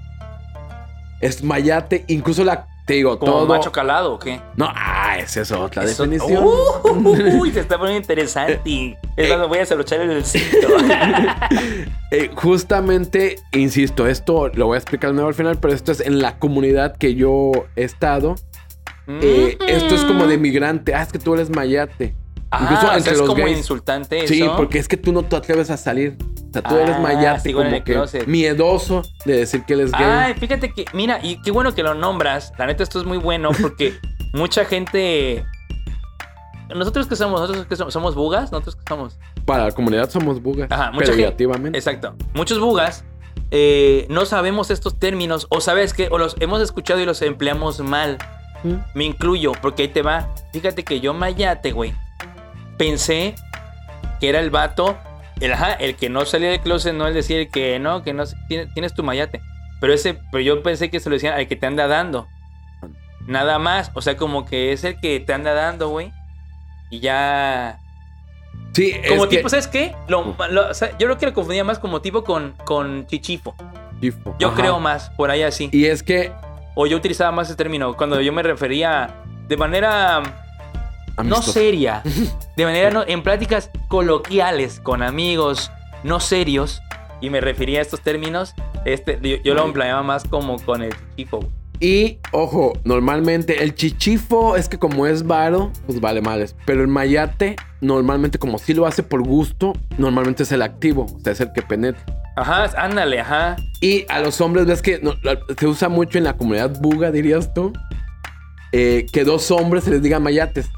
Es 1.22 1.44
mayate, 1.44 2.04
incluso 2.08 2.44
la, 2.44 2.68
te 2.86 2.94
digo, 2.94 3.18
¿Como 3.20 3.32
todo... 3.32 3.48
macho 3.48 3.72
calado 3.72 4.14
o 4.14 4.20
qué? 4.20 4.40
No, 4.56 4.70
ah, 4.74 5.18
esa 5.18 5.42
es 5.42 5.52
otra 5.52 5.84
Eso- 5.84 6.04
definición. 6.06 6.44
Uy, 7.40 7.52
se 7.52 7.60
está 7.62 7.78
poniendo 7.78 8.02
interesante. 8.02 8.62
Es 9.16 9.28
cuando 9.28 9.48
voy 9.48 9.58
a 9.58 9.62
desabrochar 9.62 10.02
el 10.02 10.24
cinto. 10.26 10.68
Eh, 12.10 12.32
justamente, 12.36 13.36
insisto, 13.52 14.08
esto 14.08 14.48
lo 14.54 14.68
voy 14.68 14.76
a 14.76 14.78
explicar 14.78 15.12
nuevo 15.14 15.28
al 15.28 15.36
final, 15.36 15.58
pero 15.60 15.74
esto 15.74 15.92
es 15.92 16.00
en 16.00 16.22
la 16.22 16.40
comunidad 16.40 16.96
que 16.96 17.16
yo 17.16 17.52
he 17.76 17.84
estado. 17.84 18.36
Eh, 19.10 19.58
Esto 19.68 19.96
es 19.96 20.04
como 20.06 20.26
de 20.28 20.38
migrante. 20.38 20.94
Ah, 20.96 21.02
es 21.02 21.12
que 21.12 21.20
tú 21.20 21.34
eres 21.34 21.50
mayate. 21.50 22.14
Ah, 22.52 22.60
incluso 22.64 22.84
o 22.84 22.88
sea, 22.88 22.98
entre 22.98 23.12
es 23.14 23.18
los 23.20 23.28
como 23.28 23.44
gays. 23.44 23.58
insultante 23.58 24.28
Sí, 24.28 24.46
porque 24.56 24.80
es 24.80 24.88
que 24.88 24.96
tú 24.96 25.12
no 25.12 25.24
te 25.24 25.36
atreves 25.36 25.70
a 25.70 25.78
salir. 25.78 26.18
O 26.50 26.54
sea, 26.54 26.62
tú 26.62 26.76
eres 26.76 26.96
Ah, 26.96 27.00
mayate, 27.00 27.54
como 27.54 27.84
que 27.84 28.24
miedoso 28.26 29.02
de 29.26 29.38
decir 29.40 29.64
que 29.66 29.74
él 29.74 29.82
es 29.82 29.92
gay. 29.92 30.04
Ay, 30.04 30.34
fíjate 30.36 30.72
que, 30.74 30.86
mira, 30.94 31.20
y 31.22 31.42
qué 31.42 31.52
bueno 31.52 31.76
que 31.76 31.84
lo 31.84 31.94
nombras. 31.94 32.54
La 32.58 32.66
neta, 32.66 32.84
esto 32.84 33.00
es 33.00 33.06
muy 33.06 33.18
bueno 33.18 33.50
porque 33.62 33.94
mucha 34.34 34.66
gente. 34.66 35.46
Nosotros 36.74 37.08
que 37.08 37.16
somos, 37.16 37.42
nosotros 37.42 37.66
que 37.66 37.76
somos, 37.76 37.94
somos 37.94 38.16
bugas, 38.16 38.52
nosotros 38.52 38.76
que 38.76 38.84
somos. 38.88 39.20
Para 39.46 39.66
la 39.66 39.72
comunidad 39.72 40.10
somos 40.10 40.42
bugas. 40.42 40.72
Ajá, 40.72 40.92
mucha 40.92 41.14
gente-. 41.14 41.78
Exacto. 41.78 42.16
Muchos 42.34 42.60
bugas 42.60 43.04
eh, 43.52 44.06
no 44.10 44.26
sabemos 44.26 44.72
estos 44.72 45.00
términos, 45.00 45.48
o 45.50 45.62
sabes 45.62 45.94
que, 45.94 46.10
o 46.12 46.18
los 46.18 46.36
hemos 46.40 46.62
escuchado 46.62 47.00
y 47.00 47.06
los 47.06 47.22
empleamos 47.22 47.80
mal. 47.80 48.18
¿Mm? 48.64 48.76
Me 48.96 49.06
incluyo, 49.06 49.52
porque 49.62 49.84
ahí 49.84 49.88
te 49.90 50.02
va. 50.02 50.34
Fíjate 50.52 50.84
que 50.84 51.00
yo 51.00 51.14
mayate, 51.14 51.72
güey. 51.72 51.94
Pensé 52.78 53.36
que 54.20 54.30
era 54.30 54.40
el 54.40 54.50
vato, 54.50 54.98
el, 55.40 55.54
ajá, 55.54 55.74
el 55.74 55.96
que 55.96 56.10
no 56.10 56.26
salía 56.26 56.50
del 56.52 56.60
closet, 56.62 56.94
no 56.94 57.08
el 57.08 57.14
decir 57.14 57.50
que 57.50 57.80
no, 57.80 58.04
que 58.04 58.14
no 58.14 58.24
tienes, 58.48 58.74
tienes 58.74 58.94
tu 58.94 59.04
mayate. 59.04 59.42
Pero 59.80 59.94
ese, 59.94 60.16
pero 60.32 60.42
yo 60.42 60.64
pensé 60.64 60.90
que 60.90 61.00
se 61.00 61.10
lo 61.10 61.14
decían 61.16 61.34
al 61.36 61.48
que 61.48 61.56
te 61.56 61.66
anda 61.68 61.88
dando. 61.88 62.28
Nada 63.28 63.60
más, 63.60 63.92
o 63.94 64.02
sea, 64.02 64.16
como 64.18 64.46
que 64.46 64.72
es 64.72 64.84
el 64.84 65.00
que 65.00 65.20
te 65.20 65.34
anda 65.34 65.54
dando, 65.54 65.90
güey. 65.90 66.12
Y 66.90 67.00
ya. 67.00 67.80
Sí, 68.74 68.94
Como 69.10 69.24
es 69.26 69.30
que- 69.30 69.38
tipo, 69.38 69.50
¿sabes 69.50 69.68
qué? 69.68 69.96
Lo- 70.08 70.36
lo- 70.50 70.70
o 70.70 70.74
sea, 70.74 70.92
yo 70.92 71.08
creo 71.08 71.18
que 71.18 71.26
lo 71.26 71.34
confundía 71.34 71.64
más 71.64 71.80
como 71.80 72.00
tipo 72.02 72.24
con, 72.24 72.54
con 72.64 73.06
chichifo. 73.08 73.56
Chifo. 74.00 74.36
Yo 74.40 74.50
Ajá. 74.50 74.58
creo 74.58 74.80
más, 74.80 75.10
por 75.12 75.30
ahí 75.32 75.44
así. 75.44 75.70
Y 75.72 75.86
es 75.86 76.04
que. 76.04 76.32
O 76.76 76.86
yo 76.86 76.96
utilizaba 76.96 77.32
más 77.32 77.48
ese 77.48 77.56
término 77.58 77.96
cuando 77.98 78.22
yo 78.22 78.32
me 78.32 78.44
refería 78.44 79.16
de 79.48 79.58
manera 79.58 80.22
no 81.24 81.42
seria, 81.42 82.04
de 82.58 82.66
manera 82.66 82.92
no, 82.92 83.04
en 83.08 83.24
pláticas 83.24 83.70
coloquiales 83.88 84.80
con 84.80 85.04
amigos 85.04 85.72
no 86.04 86.20
serios, 86.20 86.82
y 87.22 87.30
me 87.30 87.42
refería 87.42 87.80
a 87.80 87.82
estos 87.82 88.02
términos, 88.02 88.54
este, 88.86 89.20
yo, 89.22 89.38
yo 89.44 89.54
lo 89.54 89.66
empleaba 89.66 90.04
más 90.04 90.24
como 90.24 90.58
con 90.60 90.84
el 90.84 90.94
chichifo. 90.94 91.40
Y, 91.80 92.18
ojo, 92.32 92.74
normalmente 92.84 93.64
el 93.64 93.76
chichifo 93.76 94.56
es 94.56 94.68
que 94.68 94.80
como 94.80 95.06
es 95.06 95.26
varo, 95.26 95.72
pues 95.86 96.00
vale 96.02 96.22
males. 96.22 96.56
Pero 96.66 96.82
el 96.82 96.88
mayate, 96.88 97.56
normalmente 97.82 98.40
como 98.40 98.58
si 98.58 98.74
lo 98.74 98.88
hace 98.88 99.04
por 99.04 99.22
gusto, 99.22 99.74
normalmente 99.98 100.44
es 100.44 100.52
el 100.52 100.64
activo, 100.64 101.06
o 101.06 101.20
sea, 101.20 101.34
es 101.34 101.42
el 101.42 101.52
que 101.54 101.62
penetra. 101.62 102.04
Ajá, 102.36 102.66
ándale, 102.78 103.20
ajá. 103.20 103.58
Y 103.82 104.06
a 104.10 104.20
los 104.20 104.42
hombres, 104.42 104.66
ves 104.66 104.82
que 104.82 105.00
no, 105.00 105.14
se 105.58 105.68
usa 105.68 105.90
mucho 105.90 106.18
en 106.18 106.24
la 106.24 106.36
comunidad 106.36 106.80
buga, 106.82 107.12
dirías 107.12 107.54
tú, 107.54 107.74
eh, 108.72 109.06
que 109.12 109.24
dos 109.24 109.52
hombres 109.52 109.84
se 109.84 109.92
les 109.92 110.02
diga 110.02 110.20
mayates. 110.20 110.70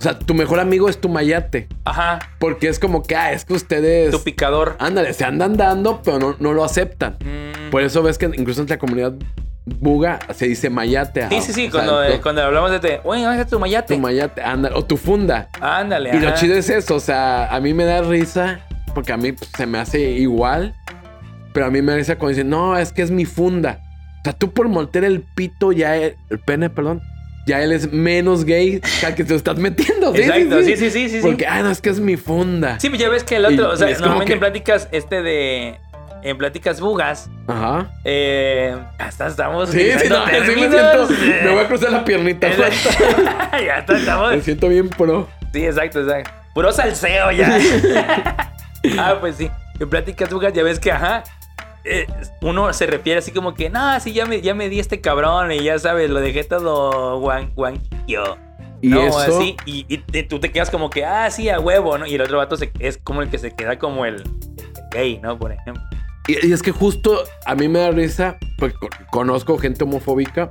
O 0.00 0.02
sea, 0.02 0.18
tu 0.18 0.32
mejor 0.32 0.60
amigo 0.60 0.88
es 0.88 0.98
tu 0.98 1.10
mayate. 1.10 1.68
Ajá, 1.84 2.20
Porque 2.38 2.68
es 2.68 2.78
como 2.78 3.02
que, 3.02 3.14
ah, 3.16 3.32
es 3.32 3.44
que 3.44 3.52
ustedes... 3.52 4.10
tu 4.10 4.22
picador. 4.24 4.76
Ándale, 4.78 5.12
se 5.12 5.26
andan 5.26 5.58
dando, 5.58 6.00
pero 6.02 6.18
no, 6.18 6.36
no 6.40 6.54
lo 6.54 6.64
aceptan. 6.64 7.18
Mm. 7.20 7.68
Por 7.70 7.82
eso 7.82 8.02
ves 8.02 8.16
que 8.16 8.24
incluso 8.34 8.62
entre 8.62 8.76
la 8.76 8.80
comunidad 8.80 9.12
buga 9.66 10.18
se 10.34 10.46
dice 10.46 10.70
mayate. 10.70 11.28
Sí, 11.28 11.42
sí, 11.42 11.52
sí, 11.52 11.66
o 11.68 11.70
sea, 11.70 11.84
cuando, 11.84 12.14
tu- 12.16 12.22
cuando 12.22 12.42
hablamos 12.42 12.70
de 12.70 12.80
te, 12.80 13.00
oye, 13.04 13.22
¿dónde 13.22 13.42
está 13.42 13.50
tu 13.50 13.60
mayate? 13.60 13.94
tu 13.94 14.00
mayate, 14.00 14.42
ándale, 14.42 14.74
o 14.74 14.82
tu 14.84 14.96
funda. 14.96 15.48
Ándale, 15.60 16.16
Y 16.16 16.18
lo 16.18 16.34
chido 16.34 16.54
es 16.56 16.70
eso, 16.70 16.94
o 16.96 17.00
sea, 17.00 17.54
a 17.54 17.60
mí 17.60 17.74
me 17.74 17.84
da 17.84 18.00
risa, 18.00 18.60
porque 18.94 19.12
a 19.12 19.18
mí 19.18 19.32
pues, 19.32 19.50
se 19.54 19.66
me 19.66 19.78
hace 19.78 20.00
igual, 20.00 20.74
pero 21.52 21.66
a 21.66 21.70
mí 21.70 21.82
me 21.82 21.92
da 21.92 21.98
risa 21.98 22.16
cuando 22.16 22.30
dicen, 22.30 22.48
no, 22.48 22.78
es 22.78 22.90
que 22.92 23.02
es 23.02 23.10
mi 23.10 23.26
funda. 23.26 23.80
O 24.20 24.24
sea, 24.24 24.32
tú 24.32 24.50
por 24.50 24.66
moltear 24.68 25.04
el 25.04 25.20
pito, 25.34 25.72
ya, 25.72 25.94
el 25.96 26.14
pene, 26.46 26.70
perdón, 26.70 27.02
ya 27.46 27.62
él 27.62 27.72
es 27.72 27.92
menos 27.92 28.44
gay 28.44 28.80
al 29.04 29.14
que 29.14 29.24
te 29.24 29.34
estás 29.34 29.56
metiendo. 29.58 30.14
Sí, 30.14 30.22
Exacto, 30.22 30.62
sí, 30.62 30.76
sí, 30.76 30.90
sí, 30.90 31.08
sí. 31.08 31.18
Porque, 31.22 31.46
ah, 31.46 31.62
no, 31.62 31.70
es 31.70 31.80
que 31.80 31.90
es 31.90 32.00
mi 32.00 32.16
funda. 32.16 32.78
Sí, 32.80 32.88
pues 32.88 33.00
ya 33.00 33.08
ves 33.08 33.24
que 33.24 33.36
el 33.36 33.44
otro, 33.46 33.56
Y- 33.70 33.74
o 33.74 33.76
sea, 33.76 33.88
normalmente 33.90 34.26
que- 34.26 34.32
en 34.34 34.38
pláticas 34.40 34.88
este 34.92 35.22
de. 35.22 35.76
En 36.22 36.36
pláticas 36.36 36.80
bugas, 36.82 37.30
Ajá. 37.46 37.90
eh, 38.04 38.76
hasta 38.98 39.26
estamos. 39.28 39.70
Sí, 39.70 39.90
sí, 39.98 40.08
no, 40.10 40.26
sí 40.26 40.32
me 40.32 40.38
términos, 40.40 41.08
siento, 41.08 41.44
me 41.44 41.50
voy 41.52 41.64
a 41.64 41.66
cruzar 41.66 41.92
la 41.92 42.04
piernita. 42.04 42.46
es- 42.48 42.58
ya 43.64 43.78
está, 43.78 43.96
estamos. 43.96 44.30
Me 44.32 44.42
siento 44.42 44.68
bien 44.68 44.90
pro. 44.90 45.26
Sí, 45.52 45.64
exacto, 45.64 46.00
exacto. 46.02 46.30
Puro 46.52 46.72
salseo 46.72 47.30
ya. 47.32 47.58
ah, 48.98 49.16
pues 49.20 49.36
sí. 49.36 49.50
En 49.78 49.88
pláticas 49.88 50.28
bugas 50.30 50.52
ya 50.52 50.62
ves 50.62 50.78
que, 50.78 50.92
ajá. 50.92 51.22
Eh, 51.84 52.06
uno 52.42 52.72
se 52.72 52.86
refiere 52.86 53.18
así 53.18 53.30
como 53.32 53.54
que, 53.54 53.70
no, 53.70 53.98
sí, 54.00 54.12
ya 54.12 54.26
me, 54.26 54.40
ya 54.40 54.54
me 54.54 54.68
di 54.68 54.80
este 54.80 55.00
cabrón 55.00 55.52
y 55.52 55.62
ya 55.62 55.78
sabes, 55.78 56.10
lo 56.10 56.20
dejé 56.20 56.44
todo 56.44 57.18
guan, 57.20 57.52
guanquillo. 57.54 58.36
Y 58.82 58.88
no, 58.88 59.02
eso, 59.06 59.18
así, 59.38 59.56
y, 59.66 59.84
tú 60.24 60.40
te 60.40 60.50
quedas 60.50 60.70
como 60.70 60.88
que, 60.88 61.04
ah, 61.04 61.30
sí, 61.30 61.48
a 61.50 61.60
huevo, 61.60 61.98
¿no? 61.98 62.06
Y 62.06 62.14
el 62.14 62.22
otro 62.22 62.38
vato 62.38 62.56
se- 62.56 62.72
es 62.78 62.96
como 62.96 63.20
el 63.20 63.28
que 63.28 63.36
se 63.38 63.50
queda 63.54 63.78
como 63.78 64.06
el, 64.06 64.14
el 64.16 64.24
gay, 64.90 65.20
¿no? 65.22 65.38
Por 65.38 65.52
ejemplo. 65.52 65.82
y, 66.28 66.46
y 66.46 66.52
es 66.52 66.62
que 66.62 66.70
justo 66.72 67.24
a 67.44 67.54
mí 67.54 67.68
me 67.68 67.80
da 67.80 67.90
risa, 67.90 68.38
porque 68.58 68.74
co- 68.76 68.88
conozco 69.10 69.58
gente 69.58 69.84
homofóbica, 69.84 70.50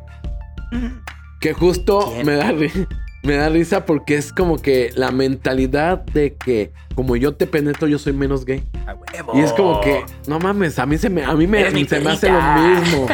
que 1.41 1.53
justo 1.53 2.11
¿Quién? 2.13 2.25
me 2.27 2.35
da, 2.35 2.51
ri- 2.51 2.87
me 3.29 3.35
da 3.35 3.47
risa 3.47 3.85
porque 3.85 4.15
es 4.15 4.33
como 4.33 4.57
que 4.57 4.91
la 4.95 5.11
mentalidad 5.11 6.01
de 6.01 6.33
que 6.33 6.71
como 6.95 7.15
yo 7.15 7.35
te 7.35 7.45
penetro, 7.45 7.87
yo 7.87 7.99
soy 7.99 8.11
menos 8.11 8.43
gay. 8.43 8.63
A 8.87 8.95
huevo. 8.95 9.33
Y 9.35 9.41
es 9.41 9.53
como 9.53 9.79
que, 9.81 10.03
no 10.27 10.39
mames, 10.39 10.79
a 10.79 10.87
mí 10.87 10.97
se 10.97 11.11
me, 11.11 11.23
a 11.23 11.33
mí 11.35 11.45
me, 11.45 11.69
se 11.85 11.99
me 11.99 12.09
hace 12.09 12.27
lo 12.31 12.41
mismo. 12.41 13.07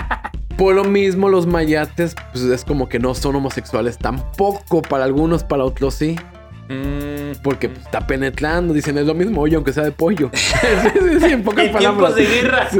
Por 0.58 0.74
lo 0.74 0.84
mismo, 0.84 1.30
los 1.30 1.46
mayates, 1.46 2.14
pues 2.32 2.44
es 2.44 2.64
como 2.66 2.86
que 2.90 2.98
no 2.98 3.14
son 3.14 3.34
homosexuales 3.34 3.96
tampoco. 3.96 4.82
Para 4.82 5.04
algunos, 5.04 5.42
para 5.42 5.64
otros 5.64 5.94
sí. 5.94 6.16
Mm, 6.68 7.40
Porque 7.42 7.70
pues, 7.70 7.86
está 7.86 8.06
penetrando, 8.06 8.74
dicen 8.74 8.98
es 8.98 9.06
lo 9.06 9.14
mismo, 9.14 9.40
oye, 9.40 9.56
aunque 9.56 9.72
sea 9.72 9.84
de 9.84 9.92
pollo. 9.92 10.30
sí, 10.34 10.48
sí, 10.92 11.20
sí, 11.20 11.32
en 11.32 11.42
pocas 11.42 11.64
En 11.68 11.72
palabras. 11.72 12.14
tiempos 12.14 12.16
de 12.16 12.26
guerra. 12.26 12.68
Sí, 12.70 12.78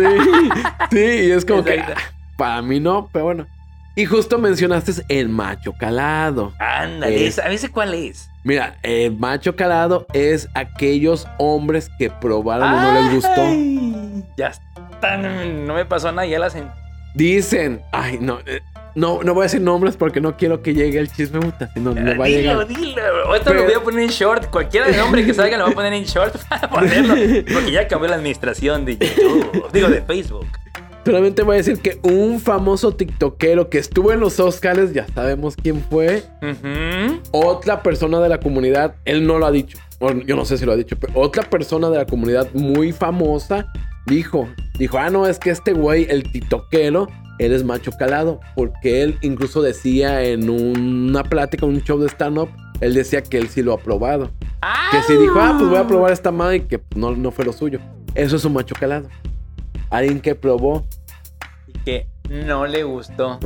sí, 0.91 0.99
y 0.99 1.31
es 1.31 1.45
como 1.47 1.61
Exacto. 1.61 1.95
que 1.95 2.01
ah, 2.01 2.13
para 2.37 2.61
mí 2.61 2.81
no, 2.81 3.09
pero 3.11 3.25
bueno. 3.25 3.47
Y 3.95 4.07
justo 4.07 4.39
mencionaste 4.39 4.93
el 5.09 5.29
macho 5.29 5.73
calado. 5.73 6.53
Ándale, 6.59 7.27
Es- 7.27 7.39
¿a 7.39 7.49
veces 7.49 7.71
cuál 7.71 7.93
es? 7.95 8.31
Mira, 8.45 8.77
el 8.83 9.17
macho 9.19 9.55
calado 9.55 10.07
es 10.15 10.49
aquellos 10.55 11.27
hombres 11.39 11.91
que 11.99 12.11
probaron 12.11 12.69
y 12.73 12.77
no 12.77 12.95
les 13.03 13.15
gustó. 13.15 14.27
Ya 14.37 14.49
están, 14.49 15.67
no 15.67 15.75
me 15.75 15.85
pasó 15.85 16.11
nada, 16.11 16.27
ya 16.27 16.39
las 16.39 16.55
en... 16.55 16.69
Dicen, 17.15 17.83
ay, 17.93 18.17
no, 18.21 18.39
eh, 18.47 18.63
no, 18.95 19.23
no 19.23 19.35
voy 19.35 19.43
a 19.43 19.45
decir 19.45 19.61
nombres 19.61 19.97
porque 19.99 20.21
no 20.23 20.37
quiero 20.39 20.63
que 20.63 20.73
llegue 20.75 20.99
el 20.99 21.13
chisme 21.13 21.41
puta, 21.41 21.71
no, 21.77 21.95
no 21.95 22.17
va 22.19 22.25
a 22.25 22.29
dilo, 22.29 22.65
llegar. 22.65 22.67
dilo. 22.67 23.03
Ahorita 23.27 23.51
lo 23.51 23.57
Pero- 23.57 23.65
voy 23.65 23.75
a 23.75 23.81
poner 23.81 24.01
en 24.05 24.09
short. 24.11 24.47
Cualquiera 24.51 24.87
de 24.89 24.97
nombre 24.97 25.25
que 25.27 25.35
salga 25.35 25.59
lo 25.59 25.65
voy 25.65 25.73
a 25.73 25.77
poner 25.77 25.93
en 25.93 26.05
short 26.05 26.35
para 26.49 26.71
ponerlo. 26.71 27.15
Porque 27.53 27.71
ya 27.71 27.87
cambió 27.87 28.09
la 28.09 28.17
administración 28.17 28.85
de 28.87 28.97
YouTube. 28.97 29.69
Digo, 29.73 29.89
de 29.89 30.01
Facebook. 30.03 30.47
Solamente 31.05 31.43
voy 31.43 31.55
a 31.55 31.57
decir 31.59 31.79
que 31.79 31.99
un 32.03 32.39
famoso 32.39 32.93
tiktokero 32.93 33.69
que 33.69 33.79
estuvo 33.79 34.13
en 34.13 34.21
los 34.21 34.39
Oscars, 34.39 34.93
ya 34.93 35.07
sabemos 35.09 35.57
quién 35.57 35.83
fue, 35.91 36.23
Ujú. 36.41 37.21
otra 37.33 37.83
persona 37.83 38.21
de 38.21 38.29
la 38.29 38.39
comunidad, 38.39 38.95
él 39.05 39.27
no 39.27 39.39
lo 39.39 39.47
ha 39.47 39.51
dicho, 39.51 39.79
o 39.99 40.13
yo 40.13 40.37
no 40.37 40.45
sé 40.45 40.59
si 40.59 40.65
lo 40.65 40.73
ha 40.73 40.77
dicho, 40.77 40.97
pero 41.01 41.13
otra 41.19 41.43
persona 41.43 41.91
de 41.91 41.99
la 41.99 42.07
comunidad 42.07 42.49
muy 42.55 42.93
famosa 42.93 43.67
dijo, 44.07 44.49
dijo, 44.79 44.97
ah, 44.99 45.11
no, 45.11 45.27
es 45.27 45.41
que 45.41 45.51
este 45.51 45.73
güey, 45.73 46.07
el 46.09 46.23
tiktokero, 46.31 47.09
él 47.41 47.53
es 47.53 47.65
macho 47.65 47.91
calado, 47.99 48.39
porque 48.55 49.03
él 49.03 49.19
incluso 49.23 49.61
decía 49.61 50.23
en 50.23 50.49
una 50.49 51.25
plática, 51.25 51.67
un 51.67 51.83
show 51.83 51.99
de 51.99 52.09
stand-up, 52.09 52.49
él 52.81 52.95
decía 52.95 53.23
que 53.23 53.39
él 53.39 53.49
sí 53.49 53.63
lo 53.63 53.73
ha 53.73 53.79
probado. 53.79 54.31
Que 54.93 55.03
si 55.03 55.17
dijo, 55.17 55.41
ah, 55.41 55.55
pues 55.59 55.69
voy 55.69 55.79
a 55.79 55.87
probar 55.87 56.13
esta 56.13 56.31
madre 56.31 56.57
y 56.57 56.61
que 56.61 56.81
no, 56.95 57.17
no 57.17 57.33
fue 57.33 57.45
lo 57.45 57.53
suyo. 57.53 57.81
Eso 58.15 58.37
es 58.37 58.45
un 58.45 58.53
macho 58.53 58.75
calado. 58.79 59.09
Alguien 59.93 60.21
que 60.21 60.35
probó. 60.35 60.85
Y 61.69 61.79
que 61.85 62.07
no 62.29 62.67
le 62.67 62.83
gustó. 62.83 63.39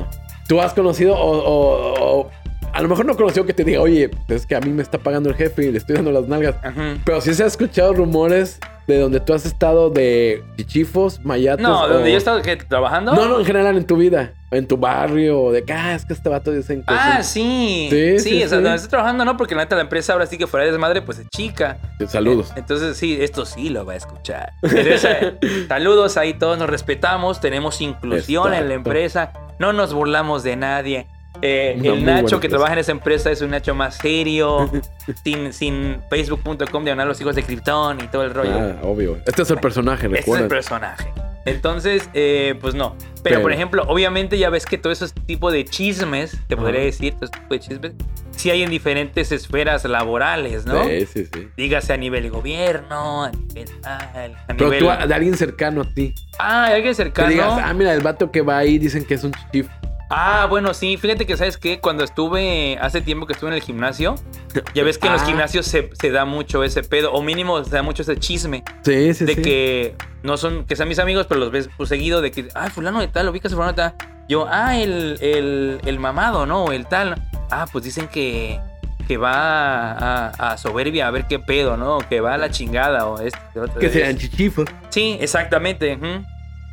¿Tú 0.49 0.61
has 0.61 0.73
conocido 0.73 1.15
o, 1.17 1.39
o- 1.39 2.21
o- 2.21 2.31
a 2.73 2.81
lo 2.83 2.89
mejor 2.89 3.05
no 3.07 3.17
conoció 3.17 3.45
que 3.47 3.53
te 3.55 3.65
diga, 3.65 3.81
oye, 3.81 4.11
es 4.29 4.47
que 4.47 4.55
a 4.55 4.61
mí 4.61 4.71
me 4.71 4.83
está 4.83 4.99
pagando 4.99 5.29
el 5.31 5.35
jefe 5.35 5.67
y 5.67 5.73
le 5.73 5.79
estoy 5.79 5.97
dando 5.97 6.13
las 6.13 6.29
nalgas? 6.29 6.57
Pero 7.05 7.21
sí 7.21 7.35
se 7.35 7.43
ha 7.43 7.47
escuchado 7.47 7.95
rumores 7.95 8.59
de 8.87 8.99
donde 9.01 9.19
tú 9.21 9.35
has 9.35 9.45
estado 9.47 9.91
de 9.91 10.45
chichifos, 10.57 11.21
mayates. 11.25 11.63
No, 11.63 11.83
o- 11.83 11.89
donde 11.89 12.13
yo 12.13 12.19
estaba 12.19 12.41
¿qué, 12.43 12.57
trabajando. 12.57 13.15
No, 13.15 13.27
no, 13.29 13.39
en 13.41 13.45
general 13.45 13.77
en 13.77 13.85
tu 13.85 13.97
vida. 13.97 14.33
En 14.53 14.67
tu 14.69 14.77
barrio. 14.77 15.51
De 15.51 15.65
que, 15.65 15.73
ah, 15.73 15.95
es 15.97 16.05
que 16.05 16.13
este 16.13 16.29
vato 16.29 16.53
dicen 16.53 16.81
que. 16.83 16.95
Ah, 16.95 17.21
sí. 17.25 17.89
Sí, 17.91 18.19
Sí, 18.21 18.31
sí, 18.31 18.45
o 18.45 18.49
sea, 18.49 18.59
donde 18.59 18.77
estoy 18.77 18.91
trabajando 18.91 19.25
no, 19.25 19.37
porque 19.37 19.57
la 19.57 19.63
neta 19.65 19.75
la 19.75 19.83
empresa 19.83 20.13
ahora 20.13 20.27
sí 20.27 20.39
que 20.39 20.47
fuera 20.47 20.65
de 20.67 20.71
desmadre, 20.73 21.03
pues 21.03 21.19
es 21.19 21.27
chica. 21.35 21.79
Saludos. 22.07 22.53
Entonces, 22.55 22.97
sí, 22.97 23.19
esto 23.21 23.45
sí 23.45 23.71
lo 23.71 23.85
va 23.85 23.95
a 23.95 23.97
escuchar. 23.97 24.53
Esa- 24.63 25.35
saludos 25.69 26.17
ahí, 26.17 26.35
todos 26.35 26.57
nos 26.59 26.71
respetamos, 26.71 27.41
tenemos 27.41 27.81
inclusión 27.81 28.55
en 28.55 28.69
la 28.69 28.75
empresa, 28.75 29.33
no 29.59 29.73
nos 29.73 29.93
burlamos 29.93 30.45
de 30.45 30.55
nadie. 30.57 31.07
Eh, 31.43 31.79
el 31.83 32.05
Nacho 32.05 32.41
que 32.41 32.49
trabaja 32.49 32.73
en 32.75 32.79
esa 32.81 32.93
empresa 32.93 33.31
es 33.31 33.41
un 33.43 33.51
Nacho 33.51 33.75
más 33.75 33.97
serio, 33.97 34.71
sin, 35.25 35.53
sin 35.53 36.01
facebook.com 36.11 36.85
de 36.85 36.95
los 36.97 37.21
hijos 37.21 37.35
de 37.37 37.43
Krypton 37.43 38.01
y 38.03 38.09
todo 38.09 38.25
el 38.25 38.35
rollo. 38.35 38.53
Ah, 38.59 38.77
obvio. 38.83 39.19
Este 39.27 39.43
es 39.43 39.51
el 39.51 39.59
personaje, 39.59 40.07
Este 40.07 40.19
es 40.19 40.19
el 40.21 40.25
recuerda. 40.25 40.49
personaje. 40.49 41.13
Entonces, 41.45 42.11
eh, 42.13 42.57
pues 42.61 42.75
no. 42.75 42.97
Pero, 43.23 43.37
Pero- 43.37 43.43
por 43.43 43.53
ejemplo, 43.53 43.85
obviamente 43.87 44.37
ya 44.37 44.51
ves 44.51 44.67
que 44.67 44.79
todo 44.79 44.93
ese 44.93 45.07
tipo 45.27 45.53
de 45.53 45.65
chismes, 45.65 46.37
te 46.49 46.57
podría 46.57 46.81
decir, 46.81 47.15
todo 47.15 47.27
ese 47.27 47.35
tipo 47.41 47.55
de 47.55 47.61
chismes, 47.61 47.93
sí 48.33 48.51
hay 48.51 48.63
en 48.65 48.71
diferentes 48.71 49.31
esferas 49.31 49.85
laborales, 49.85 50.67
¿no? 50.67 50.85
Sí, 50.85 51.07
sí, 51.07 51.27
sí. 51.33 51.49
Dígase 51.57 51.93
a 51.93 51.97
nivel 51.97 52.31
gobierno, 52.31 53.25
a 53.25 53.31
nivel 53.31 53.69
tal, 53.81 54.35
a 54.35 54.47
Pero 54.49 54.71
nivel... 54.71 54.79
tú, 54.81 55.07
de 55.09 55.15
alguien 55.15 55.37
cercano 55.37 55.83
a 55.83 55.95
ti. 55.95 56.13
Ah, 56.39 56.65
¿hay 56.65 56.75
alguien 56.75 56.91
Que 56.93 56.97
cercano. 56.97 57.29
digas, 57.29 57.61
ah, 57.63 57.73
mira, 57.75 57.95
el 57.95 58.01
vato 58.01 58.33
que 58.33 58.43
va 58.43 58.59
ahí 58.59 58.79
dicen 58.79 59.05
que 59.05 59.15
es 59.15 59.23
un 59.23 59.31
chichif. 59.33 59.69
Ah, 60.09 60.47
bueno, 60.49 60.73
sí. 60.75 60.97
Fíjate 60.97 61.27
que, 61.27 61.37
¿sabes 61.37 61.57
qué? 61.59 61.81
Cuando 61.81 62.05
estuve, 62.05 62.79
hace 62.81 63.01
tiempo 63.01 63.27
que 63.27 63.33
estuve 63.33 63.51
en 63.51 63.55
el 63.57 63.63
gimnasio, 63.63 64.15
ya 64.75 64.85
ves 64.85 64.99
que 64.99 65.09
en 65.09 65.13
los 65.15 65.23
Ah. 65.23 65.27
gimnasios 65.27 65.67
se, 65.67 65.91
se 65.95 66.11
da 66.11 66.25
mucho 66.25 66.63
ese 66.63 66.83
pedo, 66.83 67.13
o 67.13 67.23
mínimo 67.23 67.63
se 67.65 67.71
da 67.71 67.83
mucho 67.83 68.03
ese 68.03 68.17
chisme, 68.17 68.63
Sí, 68.85 69.15
sí, 69.15 69.25
de 69.25 69.35
sí. 69.35 69.43
que 69.43 69.97
no 70.23 70.37
son, 70.37 70.65
que 70.65 70.77
sean 70.77 70.89
mis 70.89 70.99
amigos, 71.01 71.27
pero 71.29 71.41
los 71.41 71.51
ves 71.51 71.69
pues, 71.77 71.89
seguido, 71.89 72.21
de 72.21 72.31
que, 72.31 72.49
ah, 72.55 72.71
fulano 72.71 73.01
de 73.01 73.09
tal, 73.09 73.29
ubicas 73.29 73.53
a 73.53 73.57
fulano 73.57 73.73
de 73.73 73.77
tal. 73.77 73.95
Yo, 74.29 74.47
ah, 74.51 74.79
el, 74.79 75.19
el, 75.21 75.81
el 75.85 75.99
mamado, 75.99 76.47
¿no? 76.47 76.71
El 76.73 76.87
tal. 76.87 77.15
Ah, 77.51 77.67
pues 77.73 77.85
dicen 77.85 78.07
que, 78.09 78.61
que 79.09 79.17
va 79.17 79.93
a, 79.93 80.29
a 80.53 80.57
soberbia 80.59 81.07
a 81.09 81.11
ver 81.11 81.27
qué 81.29 81.39
pedo, 81.39 81.77
¿no? 81.77 81.99
Que 81.99 82.21
va 82.21 82.35
a 82.35 82.39
la 82.39 82.51
chingada, 82.51 83.07
o 83.07 83.21
este, 83.21 83.39
otro. 83.61 83.79
Que 83.81 83.89
sean 83.91 84.17
chichifos. 84.19 84.67
Sí, 84.91 85.17
exactamente. 85.21 85.99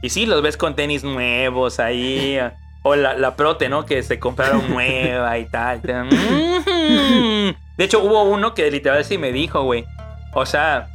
Y 0.01 0.09
sí, 0.09 0.25
los 0.25 0.41
ves 0.41 0.57
con 0.57 0.75
tenis 0.75 1.03
nuevos 1.03 1.79
ahí. 1.79 2.39
O 2.83 2.95
la, 2.95 3.15
la 3.15 3.35
prote, 3.35 3.69
¿no? 3.69 3.85
Que 3.85 4.03
se 4.03 4.19
compraron 4.19 4.69
nueva 4.69 5.37
y 5.39 5.45
tal. 5.45 5.79
Ujú. 5.79 6.63
De 7.77 7.83
hecho, 7.83 8.03
hubo 8.03 8.23
uno 8.23 8.53
que 8.53 8.69
literal 8.69 9.03
sí 9.03 9.17
me 9.17 9.31
dijo, 9.31 9.63
güey. 9.63 9.85
O 10.33 10.45
sea, 10.45 10.87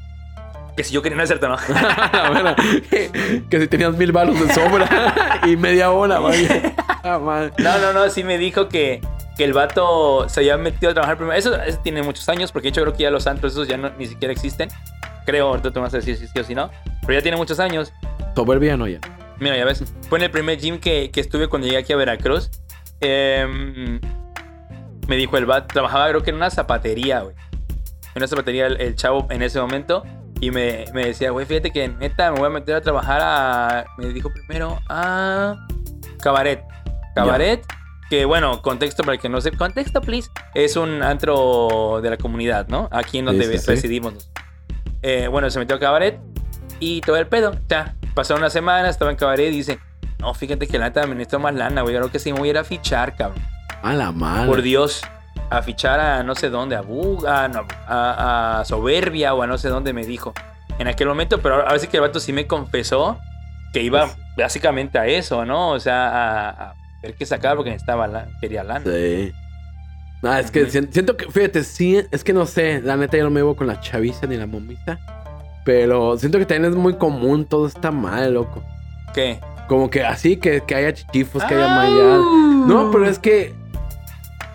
que 0.79 0.85
si 0.85 0.95
yo 0.95 1.03
quería, 1.03 1.17
no 1.17 1.25
es 1.25 1.29
cierto, 1.29 1.49
¿no? 1.49 1.57
Bueno, 2.33 2.55
que, 2.89 3.43
que 3.51 3.61
si 3.61 3.67
tenías 3.67 3.95
mil 3.97 4.13
balos 4.13 4.39
de 4.39 4.55
sobra 4.55 5.41
y 5.47 5.57
media 5.57 5.91
hora, 5.91 6.21
vaya. 6.21 6.75
Ah. 7.03 7.51
No, 7.59 7.79
no, 7.79 7.93
no, 7.93 8.09
sí 8.11 8.23
me 8.23 8.39
dijo 8.39 8.69
que, 8.69 9.01
que 9.37 9.45
el 9.45 9.53
vato 9.53 10.29
se 10.29 10.41
había 10.41 10.57
metido 10.57 10.91
a 10.91 10.95
trabajar 10.95 11.17
primero. 11.17 11.37
Eso, 11.37 11.61
eso 11.61 11.81
tiene 11.83 12.03
muchos 12.03 12.29
años, 12.29 12.53
porque 12.53 12.67
de 12.67 12.71
hecho 12.71 12.83
creo 12.83 12.93
que 12.93 13.03
ya 13.03 13.11
los 13.11 13.27
antros 13.27 13.53
esos 13.53 13.67
ya 13.67 13.77
no, 13.77 13.91
ni 13.99 14.07
siquiera 14.07 14.33
existen. 14.33 14.69
Creo, 15.27 15.49
ahorita 15.49 15.73
tú 15.73 15.81
me 15.81 15.87
vas 15.87 15.95
a 15.95 15.99
decir 15.99 16.17
si 16.17 16.29
sí 16.29 16.39
o 16.39 16.45
si 16.45 16.55
no. 16.55 16.71
Pero 17.03 17.15
ya 17.15 17.23
tiene 17.23 17.37
muchos 17.37 17.59
años. 17.59 17.93
Soberbia 18.37 18.77
no 18.77 18.87
ya. 18.87 19.01
Mira, 19.41 19.57
ya 19.57 19.65
ves. 19.65 19.85
Fue 20.09 20.19
en 20.19 20.25
el 20.25 20.31
primer 20.31 20.59
gym 20.59 20.79
que, 20.79 21.11
que 21.11 21.21
estuve 21.21 21.49
cuando 21.49 21.67
llegué 21.67 21.79
aquí 21.79 21.93
a 21.93 21.97
Veracruz. 21.97 22.51
Em, 23.01 24.01
me 25.07 25.17
dijo 25.17 25.37
el 25.37 25.47
bat, 25.47 25.73
trabajaba 25.73 26.09
creo 26.09 26.23
que 26.23 26.31
en 26.31 26.37
una 26.37 26.51
zapatería, 26.51 27.21
güey. 27.21 27.35
En 28.15 28.23
una 28.23 28.27
zapatería 28.27 28.67
el, 28.67 28.81
el 28.81 28.95
chavo 28.97 29.27
en 29.31 29.43
ese 29.43 29.61
momento. 29.61 30.05
Y 30.41 30.51
me, 30.53 30.85
me 30.95 31.07
decía, 31.07 31.31
güey, 31.31 31.47
fíjate 31.47 31.71
que 31.73 31.89
neta 31.89 32.31
me 32.33 32.39
voy 32.39 32.47
a 32.47 32.51
meter 32.51 32.77
a 32.77 32.81
trabajar 32.81 33.21
a... 33.23 33.87
Me 33.97 34.09
dijo 34.09 34.31
primero 34.33 34.79
a... 34.89 35.67
Cabaret. 36.21 36.63
Cabaret. 37.15 37.65
Que 38.09 38.25
bueno, 38.25 38.63
contexto 38.63 39.03
para 39.03 39.15
el 39.15 39.21
que 39.21 39.29
no 39.29 39.41
sé. 39.41 39.51
Contexto, 39.53 40.01
please. 40.01 40.31
Es 40.55 40.77
un 40.77 41.03
antro 41.03 42.01
de 42.03 42.11
la 42.11 42.17
comunidad, 42.17 42.69
¿no? 42.69 42.89
Aquí 42.93 43.19
en 43.19 43.27
donde 43.27 43.45
Sí, 43.47 43.53
sí, 43.53 43.59
sí. 43.59 43.71
residimos. 43.71 44.31
Eh, 45.03 45.29
bueno, 45.29 45.51
se 45.51 45.59
metió 45.59 45.77
a 45.77 45.79
cabaret 45.81 46.19
y 46.81 47.01
todo 47.03 47.17
el 47.17 47.27
pedo. 47.27 47.57
Ya, 47.69 47.97
pasaron 48.19 48.43
una 48.43 48.51
semana, 48.51 48.89
estaba 48.89 49.13
en 49.13 49.17
cabaret 49.17 49.53
y 49.53 49.59
dice, 49.59 49.79
no, 50.19 50.35
fíjate 50.35 50.67
que 50.67 50.77
la 50.77 50.87
neta 50.87 51.07
me 51.07 51.15
necesito 51.15 51.39
más 51.39 51.55
lana, 51.55 51.83
güey. 51.83 51.95
Creo 51.95 52.11
que 52.11 52.19
sí 52.19 52.33
me 52.33 52.41
voy 52.41 52.49
a 52.49 52.51
ir 52.51 52.59
a 52.59 52.65
fichar, 52.65 53.15
cabrón. 53.15 53.41
A 53.81 53.93
la 53.95 54.11
madre. 54.11 54.49
Por 54.49 54.63
Dios. 54.63 55.03
A 55.51 55.63
fichar 55.63 56.01
a 56.01 56.25
no 56.25 56.35
sé 56.35 56.51
dónde, 56.51 56.75
a 56.75 56.81
Buga, 56.81 57.47
no, 57.47 57.65
a, 57.87 58.59
a 58.59 58.65
Soberbia 58.65 59.35
o 59.35 59.43
a 59.43 59.47
no 59.47 59.57
sé 59.57 59.69
dónde 59.69 59.93
me 59.93 60.05
dijo. 60.05 60.35
En 60.81 60.89
aquel 60.89 61.07
momento, 61.07 61.39
pero 61.39 61.63
ahora 61.65 61.79
sí 61.79 61.87
que 61.87 61.99
el 61.99 62.01
vato 62.01 62.19
sí 62.19 62.33
me 62.33 62.49
confesó 62.49 63.21
que 63.73 63.83
iba 63.85 64.07
Pues 64.07 64.17
básicamente 64.37 64.99
a 64.99 65.07
eso, 65.07 65.45
¿no? 65.45 65.71
O 65.71 65.79
sea, 65.79 66.09
a, 66.09 66.49
a 66.71 66.75
ver 67.05 67.15
qué 67.15 67.25
sacar 67.25 67.55
porque 67.55 67.71
necesitaba 67.71 68.09
la, 68.09 68.27
quería 68.41 68.65
lana. 68.65 68.85
Sí. 68.85 69.33
No, 70.23 70.35
es 70.35 70.51
que 70.51 70.69
siento 70.69 71.17
que, 71.17 71.31
fíjate, 71.31 71.63
sí, 71.63 72.03
es 72.11 72.25
que 72.25 72.33
no 72.33 72.47
sé, 72.47 72.83
la 72.83 72.97
neta 72.97 73.17
yo 73.17 73.23
no 73.23 73.31
me 73.31 73.39
llevo 73.39 73.55
con 73.55 73.69
la 73.69 73.81
chaviza 73.81 74.27
ni 74.27 74.37
la 74.37 74.47
momita. 74.47 74.99
Pero 75.69 76.17
siento 76.17 76.39
que 76.39 76.47
también 76.47 76.73
es 76.73 76.79
muy 76.79 76.95
común 76.95 77.45
todo 77.45 77.67
está 77.67 77.91
mal, 77.91 78.33
loco. 78.33 78.63
¿Qué? 79.13 79.39
Como 79.67 79.91
que 79.91 80.03
así, 80.03 80.39
que, 80.39 80.63
que 80.63 80.75
haya 80.75 80.95
chichifos, 80.95 81.45
que 81.45 81.55
haya 81.55 81.67
Ah. 81.71 81.77
mayas. 81.77 82.67
No, 82.67 82.91
pero 82.91 83.07
es 83.07 83.19
que. 83.19 83.53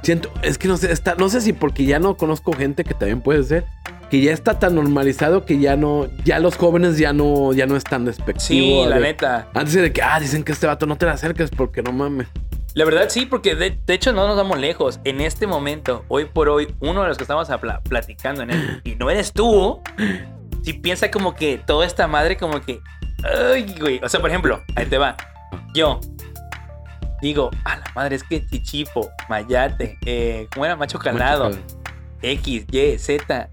Siento, 0.02 0.32
es 0.42 0.58
que 0.58 0.68
no 0.68 0.76
sé, 0.76 0.92
está, 0.92 1.14
no 1.14 1.30
sé 1.30 1.40
si 1.42 1.54
porque 1.54 1.86
ya 1.86 2.00
no 2.00 2.18
conozco 2.18 2.52
gente 2.54 2.84
que 2.84 2.96
también 2.96 3.22
puede 3.22 3.44
ser. 3.44 3.64
Que 4.10 4.22
ya 4.22 4.32
está 4.32 4.58
tan 4.58 4.74
normalizado 4.74 5.46
que 5.46 5.60
ya 5.60 5.76
no, 5.78 6.08
ya 6.26 6.40
los 6.40 6.58
jóvenes 6.58 6.98
ya 6.98 7.14
no, 7.14 7.54
ya 7.54 7.68
no 7.68 7.76
es 7.76 7.84
tan 7.84 8.06
despectivo. 8.06 8.84
Sí, 8.84 8.90
la 8.90 8.96
de- 8.96 9.02
neta. 9.04 9.50
Antes 9.54 9.76
de 9.76 9.94
que, 9.94 10.02
ah, 10.02 10.20
dicen 10.20 10.44
que 10.44 10.52
este 10.52 10.66
vato 10.66 10.88
no 10.88 10.96
te 10.96 11.06
le 11.06 11.12
acerques 11.12 11.52
porque 11.52 11.84
no 11.84 11.92
mames. 11.92 12.28
La 12.74 12.86
verdad 12.86 13.06
sí, 13.10 13.28
porque 13.28 13.54
de, 13.54 13.78
de 13.86 13.94
hecho 13.94 14.14
no 14.14 14.26
nos 14.26 14.36
vamos 14.36 14.60
lejos. 14.60 15.00
En 15.04 15.22
este 15.22 15.46
momento, 15.46 16.06
hoy 16.08 16.26
por 16.26 16.50
hoy, 16.50 16.74
uno 16.80 17.04
de 17.04 17.08
los 17.10 17.18
que 17.18 17.24
estamos 17.24 17.52
apla- 17.52 17.82
platicando 17.84 18.42
en 18.42 18.50
él, 18.50 18.82
y 18.84 18.96
no 18.96 19.12
eres 19.12 19.32
tú, 19.32 19.80
si 20.64 20.74
piensa 20.74 21.12
como 21.12 21.36
que 21.36 21.58
toda 21.58 21.86
esta 21.86 22.08
madre 22.08 22.38
como 22.38 22.62
que... 22.62 22.80
Ay, 23.54 23.76
güey. 23.80 24.00
O 24.04 24.10
sea, 24.10 24.20
por 24.20 24.30
ejemplo, 24.30 24.62
ahí 24.76 24.86
te 24.86 24.98
va. 24.98 25.16
Yo 25.74 26.00
digo, 27.22 27.52
a 27.64 27.78
la 27.78 27.86
madre, 27.96 28.16
es 28.18 28.24
que 28.24 28.46
Chichipo, 28.46 29.10
Mayate, 29.30 29.98
eh, 30.06 30.48
¿cómo 30.54 30.66
era? 30.66 30.76
Macho 30.76 31.00
Calado, 31.00 31.52
X, 32.22 32.66
Y, 32.70 32.98
Z. 32.98 33.50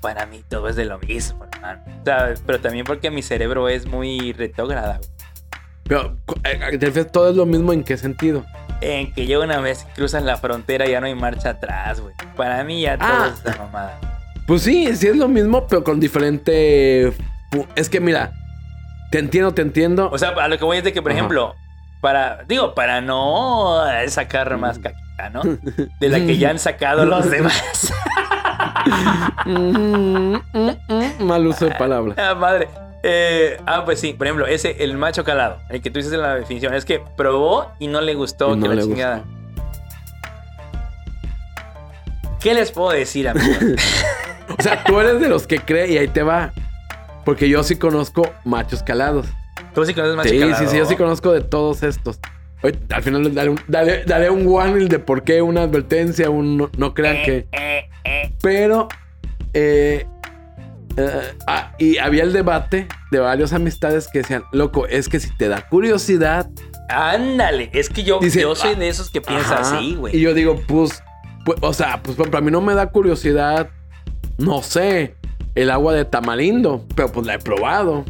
Para 0.00 0.26
mí 0.26 0.42
todo 0.48 0.68
es 0.68 0.76
de 0.76 0.86
lo 0.86 0.98
mismo, 0.98 1.44
hermano. 1.52 1.82
Pero 2.46 2.60
también 2.60 2.84
porque 2.84 3.10
mi 3.10 3.22
cerebro 3.22 3.68
es 3.68 3.86
muy 3.86 4.32
retógrada, 4.32 4.98
güey. 4.98 5.10
Pero, 5.84 6.16
eh, 6.44 6.60
eh, 6.72 6.78
¿te 6.78 6.86
refieres 6.86 7.12
todo 7.12 7.30
es 7.30 7.36
lo 7.36 7.46
mismo 7.46 7.72
en 7.72 7.84
qué 7.84 7.96
sentido? 7.96 8.44
En 8.80 9.12
que 9.12 9.26
ya 9.26 9.38
una 9.38 9.60
vez 9.60 9.86
cruzas 9.94 10.22
la 10.22 10.36
frontera 10.36 10.86
ya 10.86 11.00
no 11.00 11.06
hay 11.06 11.14
marcha 11.14 11.50
atrás, 11.50 12.00
güey. 12.00 12.14
Para 12.36 12.64
mí 12.64 12.82
ya 12.82 12.96
todo 12.96 13.08
Ah. 13.08 13.28
es 13.32 13.38
esta 13.38 13.56
mamada. 13.62 13.98
Pues 14.50 14.62
sí, 14.62 14.96
sí 14.96 15.06
es 15.06 15.14
lo 15.16 15.28
mismo, 15.28 15.68
pero 15.68 15.84
con 15.84 16.00
diferente. 16.00 17.12
Es 17.76 17.88
que 17.88 18.00
mira, 18.00 18.32
te 19.12 19.20
entiendo, 19.20 19.54
te 19.54 19.62
entiendo. 19.62 20.10
O 20.10 20.18
sea, 20.18 20.30
a 20.30 20.48
lo 20.48 20.58
que 20.58 20.64
voy 20.64 20.78
es 20.78 20.82
de 20.82 20.92
que, 20.92 21.00
por 21.00 21.12
Ajá. 21.12 21.18
ejemplo, 21.20 21.54
Para, 22.00 22.42
digo, 22.48 22.74
para 22.74 23.00
no 23.00 23.80
sacar 24.08 24.58
más 24.58 24.80
caquita, 24.80 25.30
¿no? 25.32 25.42
De 26.00 26.08
la 26.08 26.18
que 26.18 26.36
ya 26.36 26.50
han 26.50 26.58
sacado 26.58 27.04
los 27.04 27.30
demás. 27.30 27.92
Mm, 29.46 30.34
mm, 30.52 30.70
mm, 30.88 31.22
Mal 31.24 31.46
uso 31.46 31.66
de 31.66 31.74
palabras. 31.76 32.18
Ah, 32.18 32.34
madre. 32.34 32.66
Eh, 33.04 33.56
ah, 33.66 33.84
pues 33.84 34.00
sí, 34.00 34.14
por 34.14 34.26
ejemplo, 34.26 34.48
ese, 34.48 34.82
el 34.82 34.96
macho 34.96 35.22
calado, 35.22 35.58
el 35.68 35.80
que 35.80 35.92
tú 35.92 36.00
dices 36.00 36.12
en 36.12 36.22
la 36.22 36.34
definición, 36.34 36.74
es 36.74 36.84
que 36.84 36.98
probó 37.16 37.70
y 37.78 37.86
no 37.86 38.00
le 38.00 38.14
gustó, 38.16 38.56
no 38.56 38.62
que 38.62 38.68
la 38.68 38.74
le 38.74 38.82
chingada. 38.82 39.22
¿Qué 42.40 42.52
les 42.52 42.72
puedo 42.72 42.90
decir, 42.90 43.28
amigos? 43.28 43.56
O 44.58 44.62
sea, 44.62 44.82
tú 44.84 44.98
eres 45.00 45.20
de 45.20 45.28
los 45.28 45.46
que 45.46 45.58
cree 45.58 45.90
y 45.92 45.98
ahí 45.98 46.08
te 46.08 46.22
va. 46.22 46.52
Porque 47.24 47.48
yo 47.48 47.62
sí 47.62 47.76
conozco 47.76 48.22
machos 48.44 48.82
calados. 48.82 49.26
Tú 49.74 49.84
sí 49.84 49.94
conoces 49.94 50.16
macho 50.16 50.28
Sí, 50.30 50.38
calado. 50.40 50.58
sí, 50.58 50.66
sí, 50.70 50.78
yo 50.78 50.86
sí 50.86 50.96
conozco 50.96 51.32
de 51.32 51.42
todos 51.42 51.82
estos. 51.82 52.18
Oye, 52.62 52.78
al 52.90 53.02
final 53.02 53.22
les 53.24 53.34
daré 53.34 53.50
un, 53.50 53.60
daré, 53.68 54.04
daré 54.04 54.30
un 54.30 54.46
warning 54.46 54.88
de 54.88 54.98
por 54.98 55.22
qué, 55.22 55.40
una 55.42 55.62
advertencia, 55.62 56.28
un 56.30 56.56
no, 56.56 56.70
no 56.76 56.92
crean 56.94 57.22
que. 57.24 57.46
Eh, 57.52 57.88
eh. 58.04 58.32
Pero. 58.42 58.88
eh, 59.54 60.06
eh, 60.96 61.34
ah, 61.46 61.72
y 61.78 61.98
había 61.98 62.24
el 62.24 62.32
debate 62.32 62.88
de 63.12 63.18
varias 63.20 63.52
amistades 63.52 64.08
que 64.08 64.18
decían, 64.18 64.42
loco, 64.52 64.86
es 64.86 65.08
que 65.08 65.20
si 65.20 65.34
te 65.36 65.48
da 65.48 65.62
curiosidad. 65.68 66.50
Ándale, 66.88 67.70
es 67.72 67.88
que 67.88 68.02
yo, 68.02 68.18
Dice, 68.18 68.40
yo 68.40 68.54
soy 68.56 68.72
ah, 68.74 68.78
de 68.78 68.88
esos 68.88 69.10
que 69.10 69.20
piensa 69.20 69.60
ajá, 69.60 69.76
así, 69.78 69.90
Y 69.90 69.94
güey. 69.94 70.20
yo 70.20 70.34
digo, 70.34 70.60
pues, 70.66 71.02
pues, 71.44 71.58
o 71.62 71.72
sea, 71.72 72.02
pues 72.02 72.16
para 72.16 72.40
mí 72.40 72.50
no 72.50 72.60
me 72.60 72.74
da 72.74 72.88
curiosidad, 72.90 73.70
no 74.40 74.62
sé, 74.62 75.14
el 75.54 75.70
agua 75.70 75.94
de 75.94 76.04
tamarindo, 76.04 76.84
pero 76.94 77.10
pues 77.12 77.26
la 77.26 77.34
he 77.34 77.38
probado. 77.38 78.04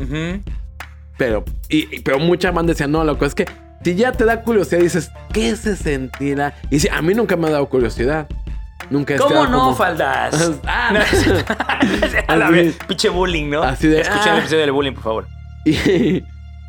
Pero, 1.19 1.45
y, 1.69 1.97
y- 1.97 2.01
pero 2.01 2.19
mucha 2.19 2.51
más 2.53 2.67
decían, 2.67 2.91
no, 2.93 3.05
loco, 3.05 3.27
es 3.27 3.35
que 3.35 3.47
si 3.85 3.95
ya 3.95 4.13
te 4.13 4.25
da 4.25 4.43
curiosidad, 4.43 4.81
dices, 4.81 5.11
¿qué 5.33 5.55
se 5.57 5.77
sentirá? 5.77 6.55
Y 6.71 6.81
si 6.81 6.89
a 6.89 7.01
mí 7.03 7.15
nunca 7.15 7.37
me 7.37 7.49
ha 7.49 7.51
dado 7.51 7.69
curiosidad. 7.69 8.27
Nunca 8.91 9.15
he 9.15 9.19
¿Cómo 9.19 9.47
no, 9.47 9.59
como- 9.59 9.75
faldas? 9.77 10.53
Ah, 10.67 10.91
No, 10.93 11.01
a 12.29 12.37
la 12.37 12.47
Así- 12.47 12.55
vez, 12.55 12.79
pinche 12.89 13.09
bullying, 13.11 13.51
¿no? 13.51 13.63
así 13.63 13.87
de, 13.89 14.01
Escuchen 14.01 14.29
ah. 14.29 14.33
el 14.35 14.39
episodio 14.41 14.61
del 14.63 14.73
bullying, 14.73 14.93
por 14.95 15.03
favor. 15.03 15.27
Y, 15.67 16.23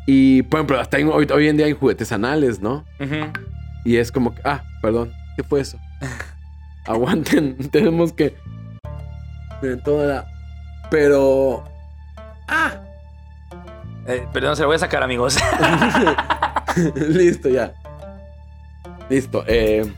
y, 0.06 0.42
por 0.42 0.58
ejemplo, 0.60 0.78
hasta 0.80 0.98
hoy, 0.98 1.26
hoy 1.32 1.48
en 1.48 1.56
día 1.56 1.66
hay 1.66 1.72
juguetes 1.72 2.12
anales, 2.12 2.60
¿no? 2.60 2.84
Y 3.84 3.96
es 3.96 4.12
como, 4.12 4.34
que, 4.34 4.42
ah, 4.44 4.62
perdón, 4.82 5.12
¿qué 5.36 5.42
fue 5.42 5.60
eso? 5.60 5.78
Aguanten, 6.86 7.56
tenemos 7.70 8.12
que. 8.12 8.34
Miren, 9.62 9.82
toda 9.82 10.06
la. 10.06 10.26
Pero. 10.90 11.64
¡Ah! 12.48 12.72
Eh, 14.06 14.26
perdón, 14.32 14.56
se 14.56 14.62
lo 14.62 14.68
voy 14.68 14.76
a 14.76 14.80
sacar, 14.80 15.02
amigos. 15.02 15.38
Listo, 16.96 17.48
ya. 17.48 17.72
Listo. 19.08 19.44
Eh. 19.46 19.90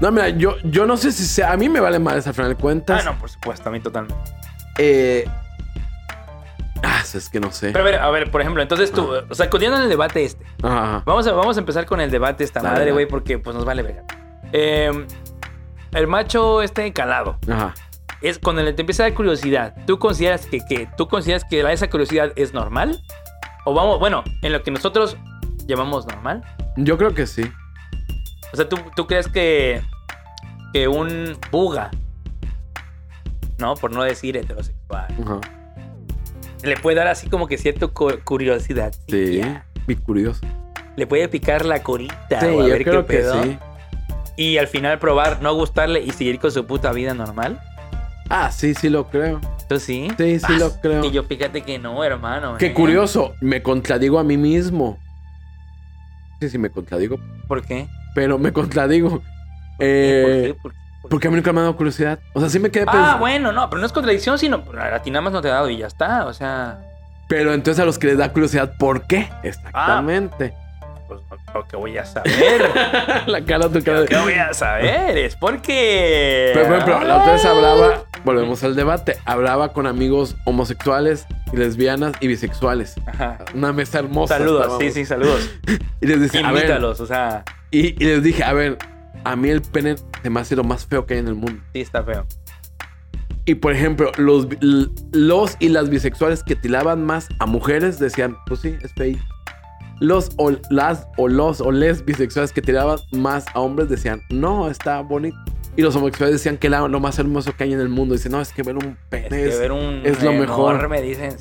No, 0.00 0.10
mira, 0.10 0.28
yo, 0.30 0.56
yo 0.64 0.86
no 0.86 0.96
sé 0.96 1.12
si 1.12 1.24
sea. 1.24 1.52
A 1.52 1.56
mí 1.56 1.68
me 1.68 1.80
vale 1.80 1.98
más 1.98 2.26
al 2.26 2.34
final 2.34 2.50
de 2.50 2.56
cuentas. 2.56 3.02
ah, 3.02 3.10
no, 3.12 3.18
por 3.18 3.28
supuesto, 3.28 3.68
a 3.68 3.72
mí 3.72 3.80
totalmente. 3.80 4.16
Eh. 4.78 5.28
Ah, 6.82 7.02
es 7.02 7.28
que 7.28 7.40
no 7.40 7.50
sé. 7.50 7.72
Pero 7.72 7.80
a 7.80 7.90
ver, 7.90 7.94
a 7.96 8.10
ver, 8.10 8.30
por 8.30 8.40
ejemplo, 8.40 8.62
entonces 8.62 8.92
tú, 8.92 9.10
o 9.28 9.34
sea, 9.34 9.50
continuando 9.50 9.80
en 9.82 9.84
el 9.84 9.90
debate 9.90 10.24
este. 10.24 10.44
Ajá, 10.62 10.84
ajá. 10.84 11.02
Vamos 11.04 11.26
a, 11.26 11.32
vamos 11.32 11.56
a 11.56 11.60
empezar 11.60 11.84
con 11.86 12.00
el 12.00 12.10
debate 12.10 12.44
esta 12.44 12.60
Dale, 12.60 12.74
madre, 12.74 12.92
güey, 12.92 13.06
porque 13.06 13.38
pues 13.38 13.54
nos 13.54 13.64
vale 13.64 13.82
verga. 13.82 14.04
Eh, 14.52 15.06
el 15.92 16.06
macho 16.06 16.62
este 16.62 16.92
calado. 16.92 17.38
Ajá. 17.50 17.74
Es 18.22 18.38
cuando 18.38 18.62
le 18.62 18.72
te 18.72 18.82
empieza 18.82 19.04
a 19.04 19.06
dar 19.08 19.14
curiosidad. 19.14 19.74
¿Tú 19.86 19.98
consideras 19.98 20.46
que, 20.46 20.58
que 20.60 20.88
tú 20.96 21.06
consideras 21.08 21.44
que 21.44 21.60
esa 21.72 21.88
curiosidad 21.88 22.32
es 22.36 22.52
normal? 22.52 23.00
O 23.64 23.74
vamos, 23.74 23.98
bueno, 24.00 24.24
en 24.42 24.52
lo 24.52 24.62
que 24.62 24.70
nosotros 24.70 25.16
llamamos 25.66 26.06
normal. 26.06 26.42
Yo 26.76 26.96
creo 26.98 27.14
que 27.14 27.26
sí. 27.26 27.42
O 28.52 28.56
sea, 28.56 28.68
¿tú, 28.68 28.76
tú 28.96 29.06
crees 29.06 29.28
que, 29.28 29.82
que 30.72 30.88
un 30.88 31.36
buga, 31.52 31.90
¿no? 33.58 33.74
Por 33.74 33.92
no 33.92 34.02
decir 34.02 34.36
heterosexual, 34.36 35.06
le 36.62 36.76
puede 36.76 36.96
dar 36.96 37.06
así 37.08 37.28
como 37.28 37.46
que 37.46 37.58
cierta 37.58 37.86
cu- 37.88 38.18
curiosidad. 38.24 38.92
Sí. 39.08 39.40
Mi 39.86 39.94
curioso. 39.96 40.40
Le 40.96 41.06
puede 41.06 41.28
picar 41.28 41.64
la 41.64 41.82
corita 41.82 42.40
Sí, 42.40 42.46
o 42.46 42.60
a 42.62 42.64
yo 42.64 42.72
ver 42.72 42.82
creo 42.84 43.06
qué 43.06 43.14
que 43.16 43.20
pedo. 43.22 43.42
sí. 43.44 43.58
Y 44.36 44.58
al 44.58 44.66
final 44.68 44.98
probar, 44.98 45.42
no 45.42 45.54
gustarle 45.54 46.00
y 46.00 46.10
seguir 46.10 46.38
con 46.38 46.50
su 46.50 46.64
puta 46.66 46.92
vida 46.92 47.14
normal. 47.14 47.60
Ah, 48.30 48.50
sí, 48.50 48.74
sí 48.74 48.88
lo 48.88 49.08
creo. 49.08 49.40
¿Tú 49.68 49.78
sí? 49.78 50.08
Sí, 50.16 50.38
sí 50.40 50.58
lo 50.58 50.70
creo. 50.80 51.04
Y 51.04 51.10
yo 51.10 51.22
fíjate 51.24 51.62
que 51.62 51.78
no, 51.78 52.02
hermano. 52.04 52.56
Qué 52.58 52.66
¿eh? 52.66 52.74
curioso, 52.74 53.34
me 53.40 53.62
contradigo 53.62 54.18
a 54.18 54.24
mí 54.24 54.36
mismo. 54.36 54.98
Sí, 56.40 56.48
sí, 56.50 56.58
me 56.58 56.70
contradigo, 56.70 57.16
¿Por 57.48 57.64
qué? 57.64 57.88
pero 58.14 58.38
me 58.38 58.52
contradigo. 58.52 59.10
¿Por 59.10 59.22
Eh, 59.80 60.42
qué? 60.46 60.54
¿Por 60.54 60.72
qué? 60.72 60.72
¿Por 60.72 60.72
qué? 60.72 61.08
porque 61.10 61.28
a 61.28 61.30
mí 61.30 61.36
nunca 61.36 61.52
me 61.52 61.60
ha 61.60 61.62
dado 61.62 61.76
curiosidad. 61.76 62.18
O 62.34 62.40
sea, 62.40 62.48
sí 62.48 62.58
me 62.58 62.70
quedé 62.70 62.84
Ah, 62.86 62.92
pensando. 62.92 63.18
bueno, 63.18 63.52
no, 63.52 63.68
pero 63.70 63.80
no 63.80 63.86
es 63.86 63.92
contradicción, 63.92 64.38
sino 64.38 64.62
a 64.78 65.00
ti 65.00 65.10
nada 65.10 65.22
más 65.22 65.32
no 65.32 65.40
te 65.40 65.48
ha 65.48 65.54
dado 65.54 65.70
y 65.70 65.78
ya 65.78 65.86
está. 65.86 66.26
O 66.26 66.32
sea, 66.32 66.80
Pero 67.28 67.52
entonces 67.54 67.80
a 67.82 67.84
los 67.86 67.98
que 67.98 68.08
les 68.08 68.18
da 68.18 68.32
curiosidad, 68.32 68.74
¿por 68.78 69.06
qué? 69.06 69.28
Exactamente. 69.42 70.54
pues 71.08 71.20
lo 71.54 71.64
que 71.66 71.76
voy 71.76 71.96
a 71.98 72.04
saber. 72.04 72.70
La 73.26 73.42
cara, 73.44 73.68
tu 73.68 73.82
cara 73.82 74.00
Lo 74.00 74.06
que 74.06 74.16
voy 74.18 74.34
a 74.34 74.52
saber 74.52 75.16
es 75.18 75.34
porque. 75.36 76.50
Pero, 76.54 76.66
por 76.66 76.74
ejemplo, 76.76 77.00
la 77.08 77.16
otra 77.18 77.32
vez 77.32 77.44
hablaba, 77.44 78.02
volvemos 78.24 78.62
al 78.64 78.74
debate, 78.74 79.16
hablaba 79.24 79.72
con 79.72 79.86
amigos 79.86 80.36
homosexuales, 80.44 81.26
lesbianas 81.52 82.12
y 82.20 82.28
bisexuales. 82.28 82.94
Ajá. 83.06 83.38
Una 83.54 83.72
mesa 83.72 84.00
hermosa. 84.00 84.38
Saludos, 84.38 84.60
estábamos. 84.62 84.84
sí, 84.84 84.90
sí, 84.92 85.04
saludos. 85.04 85.50
Y 86.00 86.06
les 86.06 86.20
decía, 86.20 86.46
a 86.46 86.52
ver, 86.52 86.62
Invítalos, 86.62 87.00
o 87.00 87.06
sea, 87.06 87.44
y, 87.72 87.88
y 88.00 88.06
les 88.06 88.22
dije, 88.22 88.44
a 88.44 88.52
ver, 88.52 88.78
a 89.24 89.34
mí 89.34 89.48
el 89.48 89.62
pene 89.62 89.96
se 90.22 90.30
me 90.30 90.40
hace 90.40 90.54
lo 90.54 90.62
más 90.62 90.86
feo 90.86 91.06
que 91.06 91.14
hay 91.14 91.20
en 91.20 91.28
el 91.28 91.34
mundo. 91.34 91.60
sí 91.72 91.80
está 91.80 92.02
feo. 92.02 92.24
Y 93.44 93.54
por 93.54 93.72
ejemplo, 93.72 94.12
los, 94.18 94.46
los 95.12 95.56
y 95.58 95.70
las 95.70 95.88
bisexuales 95.88 96.42
que 96.42 96.54
tiraban 96.54 97.04
más 97.04 97.28
a 97.38 97.46
mujeres 97.46 97.98
decían, 97.98 98.36
pues 98.46 98.60
sí, 98.60 98.76
es 98.82 98.92
feo. 98.92 99.16
Los 100.00 100.30
o 100.36 100.52
las 100.70 101.08
o 101.16 101.28
los 101.28 101.60
o 101.60 101.72
les 101.72 102.04
bisexuales 102.04 102.52
que 102.52 102.62
tiraban 102.62 102.98
más 103.12 103.46
a 103.54 103.60
hombres 103.60 103.88
decían, 103.88 104.20
no, 104.30 104.70
está 104.70 105.00
bonito. 105.00 105.36
Y 105.78 105.82
los 105.82 105.94
homosexuales 105.94 106.34
decían 106.34 106.56
que 106.56 106.66
era 106.66 106.88
lo 106.88 106.98
más 106.98 107.20
hermoso 107.20 107.52
que 107.56 107.62
hay 107.62 107.72
en 107.72 107.78
el 107.78 107.88
mundo. 107.88 108.14
Dicen, 108.16 108.32
no, 108.32 108.40
es 108.40 108.52
que 108.52 108.64
ver 108.64 108.74
un 108.76 108.96
pene 109.10 109.26
Es 109.44 109.54
que 109.54 109.60
ver 109.60 109.70
un 109.70 110.02
es 110.04 110.20
lo 110.24 110.32
mejor. 110.32 110.88
Me 110.88 111.00
dicen, 111.00 111.36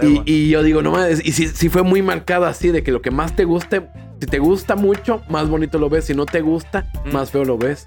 Y, 0.00 0.22
y 0.24 0.48
yo 0.48 0.62
digo, 0.62 0.80
no 0.80 0.92
mames, 0.92 1.22
y 1.22 1.32
si, 1.32 1.46
si 1.48 1.68
fue 1.68 1.82
muy 1.82 2.00
marcado 2.00 2.46
así, 2.46 2.70
de 2.70 2.82
que 2.82 2.90
lo 2.90 3.02
que 3.02 3.10
más 3.10 3.36
te 3.36 3.44
guste, 3.44 3.86
si 4.18 4.26
te 4.26 4.38
gusta 4.38 4.76
mucho, 4.76 5.20
más 5.28 5.50
bonito 5.50 5.78
lo 5.78 5.90
ves. 5.90 6.06
Si 6.06 6.14
no 6.14 6.24
te 6.24 6.40
gusta, 6.40 6.86
Mm. 7.04 7.12
más 7.12 7.30
feo 7.30 7.44
lo 7.44 7.58
ves. 7.58 7.86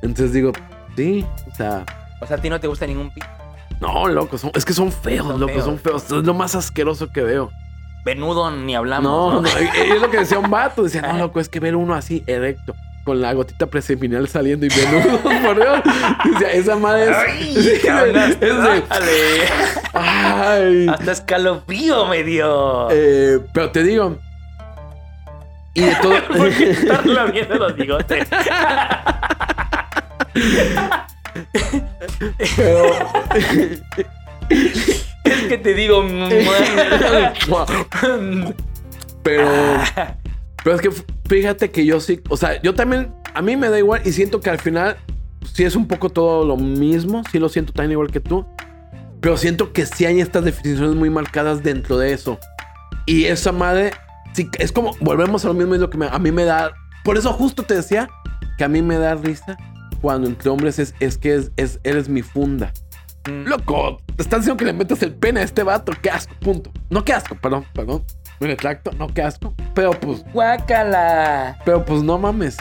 Entonces 0.00 0.32
digo, 0.32 0.52
sí, 0.96 1.26
o 1.52 1.54
sea, 1.54 1.84
O 2.22 2.26
sea, 2.26 2.38
a 2.38 2.40
ti 2.40 2.48
no 2.48 2.58
te 2.58 2.66
gusta 2.66 2.86
ningún 2.86 3.10
pi. 3.12 3.20
no, 3.78 4.08
loco, 4.08 4.38
son- 4.38 4.52
es 4.54 4.64
que 4.64 4.72
son 4.72 4.90
feos, 4.90 5.26
Son 5.26 5.38
loco, 5.38 5.52
feos. 5.52 5.64
son 5.66 5.78
feos. 5.78 6.04
Es 6.04 6.12
lo 6.24 6.32
más 6.32 6.54
asqueroso 6.54 7.08
que 7.12 7.20
veo. 7.20 7.50
Venudo 8.06 8.50
ni 8.50 8.74
hablamos. 8.74 9.04
No, 9.12 9.32
No, 9.34 9.42
no, 9.42 9.48
es 9.48 10.00
lo 10.00 10.10
que 10.10 10.16
decía 10.20 10.38
un 10.38 10.50
vato. 10.50 10.82
Decía, 10.84 11.02
no, 11.02 11.18
loco, 11.18 11.40
es 11.40 11.48
que 11.50 11.60
ver 11.60 11.76
uno 11.76 11.94
así 11.94 12.24
erecto, 12.26 12.74
con 13.04 13.20
la 13.20 13.32
gotita 13.32 13.66
preseminal 13.66 14.28
saliendo 14.28 14.64
y 14.66 14.68
venudo, 14.68 15.18
por 15.42 15.56
Dios. 15.56 15.80
Esa 16.52 16.76
madre 16.76 17.10
es. 17.10 17.16
¡Ay! 17.16 17.52
Sí, 17.62 17.70
es 17.70 18.38
de- 18.40 18.82
ay. 19.94 20.86
Hasta 20.88 21.12
escalofrío 21.12 22.06
me 22.06 22.22
dio. 22.24 22.88
Eh, 22.90 23.40
pero 23.52 23.70
te 23.70 23.82
digo. 23.82 24.18
Y 25.74 25.82
de 25.82 25.94
todo. 25.96 26.14
¿Por 26.36 26.50
qué 26.54 26.70
estarla 26.70 27.24
viendo 27.26 27.54
los 27.56 27.74
bigotes? 27.76 28.26
pero. 32.56 32.84
Es 34.48 35.42
que 35.48 35.58
te 35.58 35.74
digo. 35.74 36.04
pero. 39.22 39.48
Pero 40.64 40.76
es 40.76 40.82
que 40.82 40.90
fíjate 41.28 41.70
que 41.70 41.84
yo 41.84 42.00
sí. 42.00 42.20
O 42.28 42.36
sea, 42.36 42.60
yo 42.62 42.74
también. 42.74 43.12
A 43.34 43.42
mí 43.42 43.56
me 43.56 43.68
da 43.70 43.78
igual 43.78 44.02
y 44.04 44.12
siento 44.12 44.40
que 44.40 44.50
al 44.50 44.58
final. 44.60 44.96
Sí 45.54 45.64
es 45.64 45.74
un 45.74 45.88
poco 45.88 46.08
todo 46.08 46.44
lo 46.44 46.56
mismo. 46.56 47.22
Sí 47.32 47.38
lo 47.38 47.48
siento 47.48 47.72
tan 47.72 47.90
igual 47.90 48.10
que 48.10 48.20
tú. 48.20 48.46
Pero 49.20 49.36
siento 49.36 49.72
que 49.72 49.86
sí 49.86 50.04
hay 50.06 50.20
estas 50.20 50.44
definiciones 50.44 50.94
muy 50.94 51.10
marcadas 51.10 51.62
dentro 51.62 51.98
de 51.98 52.12
eso. 52.12 52.38
Y 53.06 53.24
esa 53.24 53.52
madre. 53.52 53.92
Sí, 54.34 54.48
es 54.58 54.70
como. 54.72 54.92
Volvemos 55.00 55.44
a 55.44 55.48
lo 55.48 55.54
mismo. 55.54 55.74
Es 55.74 55.80
lo 55.80 55.90
que 55.90 55.98
me- 55.98 56.06
a 56.06 56.18
mí 56.18 56.30
me 56.32 56.44
da. 56.44 56.72
Por 57.04 57.16
eso 57.18 57.32
justo 57.32 57.64
te 57.64 57.74
decía 57.74 58.08
que 58.58 58.64
a 58.64 58.68
mí 58.68 58.82
me 58.82 58.96
da 58.98 59.14
risa 59.16 59.56
cuando 60.00 60.28
entre 60.28 60.50
hombres 60.50 60.78
es, 60.78 60.94
es 61.00 61.18
que 61.18 61.34
es, 61.34 61.50
es- 61.56 61.80
eres 61.84 62.08
mi 62.08 62.22
funda. 62.22 62.72
Loco, 63.44 64.00
te 64.16 64.22
están 64.22 64.40
diciendo 64.40 64.56
que 64.58 64.64
le 64.64 64.72
metas 64.72 65.00
el 65.02 65.14
pene 65.14 65.40
a 65.40 65.42
este 65.44 65.62
vato. 65.62 65.92
Qué 66.02 66.10
asco, 66.10 66.34
punto. 66.40 66.72
No, 66.90 67.04
qué 67.04 67.12
asco, 67.12 67.36
perdón, 67.36 67.64
perdón. 67.72 68.02
Me 68.40 68.46
retracto, 68.48 68.90
no, 68.92 69.06
qué 69.08 69.22
asco. 69.22 69.54
Pero 69.74 69.92
pues, 69.92 70.24
Guácala. 70.32 71.56
pero 71.64 71.84
pues 71.84 72.02
no 72.02 72.18
mames. 72.18 72.56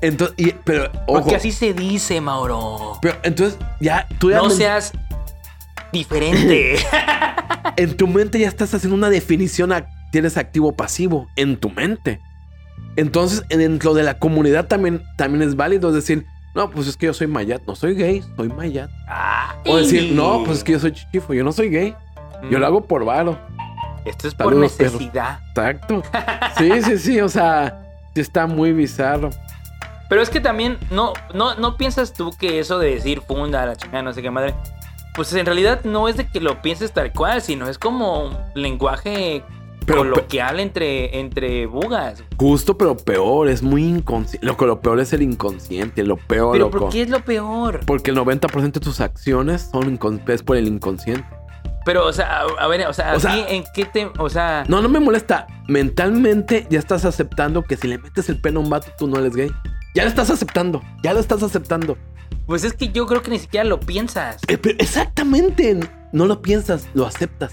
Entonces, 0.00 0.34
y- 0.38 0.52
pero, 0.64 0.90
ojo. 1.06 1.20
Porque 1.20 1.36
así 1.36 1.50
se 1.52 1.72
dice, 1.72 2.20
Mauro. 2.20 2.98
Pero 3.02 3.16
entonces, 3.22 3.58
ya, 3.80 4.06
tú 4.18 4.30
ya 4.30 4.38
No 4.38 4.50
seas 4.50 4.92
diferente. 5.92 6.76
en 7.76 7.96
tu 7.96 8.06
mente 8.06 8.38
ya 8.38 8.48
estás 8.48 8.74
haciendo 8.74 8.96
una 8.96 9.10
definición. 9.10 9.72
a- 9.72 9.86
tienes 10.10 10.36
activo 10.36 10.68
o 10.68 10.72
pasivo 10.76 11.26
en 11.34 11.56
tu 11.56 11.70
mente. 11.70 12.20
Entonces, 12.96 13.42
dentro 13.48 13.94
de 13.94 14.04
la 14.04 14.18
comunidad 14.20 14.66
también, 14.68 15.02
también 15.16 15.42
es 15.42 15.56
válido 15.56 15.90
decir, 15.90 16.24
no, 16.54 16.70
pues 16.70 16.86
es 16.86 16.96
que 16.96 17.06
yo 17.06 17.14
soy 17.14 17.26
mayat, 17.26 17.62
no 17.66 17.74
soy 17.74 17.96
gay, 17.96 18.22
soy 18.36 18.48
mayat. 18.48 18.88
Ah, 19.08 19.56
O 19.66 19.76
decir, 19.76 20.12
no, 20.12 20.44
pues 20.44 20.58
es 20.58 20.64
que 20.64 20.70
yo 20.72 20.78
soy 20.78 20.92
chichifo, 20.92 21.34
yo 21.34 21.42
no 21.42 21.50
soy 21.50 21.68
gay, 21.68 21.96
yo 22.48 22.60
lo 22.60 22.66
hago 22.66 22.84
por 22.84 23.04
varo. 23.04 23.36
Esto 24.04 24.28
es 24.28 24.34
por 24.34 24.54
necesidad. 24.54 25.40
Exacto. 25.48 26.02
Sí, 26.58 26.70
sí, 26.82 26.98
sí, 26.98 27.20
o 27.20 27.28
sea, 27.28 27.82
está 28.14 28.46
muy 28.46 28.72
bizarro. 28.72 29.30
Pero 30.08 30.22
es 30.22 30.30
que 30.30 30.40
también, 30.40 30.78
no, 30.90 31.12
no, 31.32 31.54
no 31.56 31.76
piensas 31.76 32.12
tú 32.12 32.30
que 32.38 32.60
eso 32.60 32.78
de 32.78 32.94
decir 32.94 33.22
funda, 33.22 33.66
la 33.66 33.74
chingada, 33.74 34.02
no 34.02 34.12
sé 34.12 34.22
qué 34.22 34.30
madre. 34.30 34.54
Pues 35.14 35.32
en 35.34 35.46
realidad 35.46 35.80
no 35.84 36.08
es 36.08 36.16
de 36.16 36.26
que 36.28 36.40
lo 36.40 36.60
pienses 36.62 36.92
tal 36.92 37.12
cual, 37.12 37.40
sino 37.42 37.68
es 37.68 37.78
como 37.78 38.30
lenguaje 38.54 39.42
Pero- 39.86 39.98
coloquial 39.98 40.60
entre, 40.60 41.18
entre 41.18 41.66
bugas. 41.66 42.22
Justo, 42.36 42.76
pero 42.78 42.96
peor, 42.96 43.48
es 43.48 43.62
muy 43.62 43.84
inconsciente. 43.84 44.46
Lo 44.46 44.56
lo 44.66 44.80
peor 44.80 45.00
es 45.00 45.12
el 45.12 45.22
inconsciente, 45.22 46.02
lo 46.04 46.16
peor, 46.16 46.52
Pero 46.52 46.66
loco. 46.66 46.78
¿por 46.78 46.90
qué 46.90 47.02
es 47.02 47.10
lo 47.10 47.24
peor? 47.24 47.80
Porque 47.86 48.10
el 48.10 48.16
90% 48.18 48.72
de 48.72 48.80
tus 48.80 49.00
acciones 49.00 49.68
son 49.72 49.98
es 50.28 50.42
por 50.42 50.56
el 50.56 50.68
inconsciente. 50.68 51.26
Pero, 51.84 52.06
o 52.06 52.12
sea, 52.12 52.40
a, 52.40 52.64
a 52.64 52.66
ver, 52.68 52.86
o 52.86 52.92
sea, 52.92 53.14
O 53.14 53.20
sea- 53.20 53.32
¿a 53.32 53.34
ti 53.36 53.44
en 53.48 53.64
qué 53.74 53.84
te. 53.84 54.10
O 54.18 54.28
sea. 54.30 54.64
No, 54.68 54.80
no 54.80 54.88
me 54.88 55.00
molesta. 55.00 55.46
Mentalmente 55.68 56.66
ya 56.70 56.78
estás 56.78 57.04
aceptando 57.04 57.62
que 57.62 57.76
si 57.76 57.88
le 57.88 57.98
metes 57.98 58.28
el 58.28 58.40
pelo 58.40 58.60
a 58.60 58.62
un 58.62 58.70
vato, 58.70 58.88
tú 58.98 59.06
no 59.06 59.18
eres 59.18 59.34
gay. 59.36 59.50
Ya 59.94 60.02
lo 60.02 60.08
estás 60.08 60.30
aceptando. 60.30 60.82
Ya 61.02 61.12
lo 61.14 61.20
estás 61.20 61.42
aceptando. 61.42 61.96
Pues 62.46 62.64
es 62.64 62.72
que 62.74 62.88
yo 62.88 63.06
creo 63.06 63.22
que 63.22 63.30
ni 63.30 63.38
siquiera 63.38 63.64
lo 63.64 63.80
piensas. 63.80 64.38
Eh, 64.48 64.58
pero 64.58 64.76
exactamente. 64.78 65.78
No 66.12 66.26
lo 66.26 66.42
piensas, 66.42 66.88
lo 66.94 67.06
aceptas. 67.06 67.52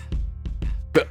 Pero 0.91 1.07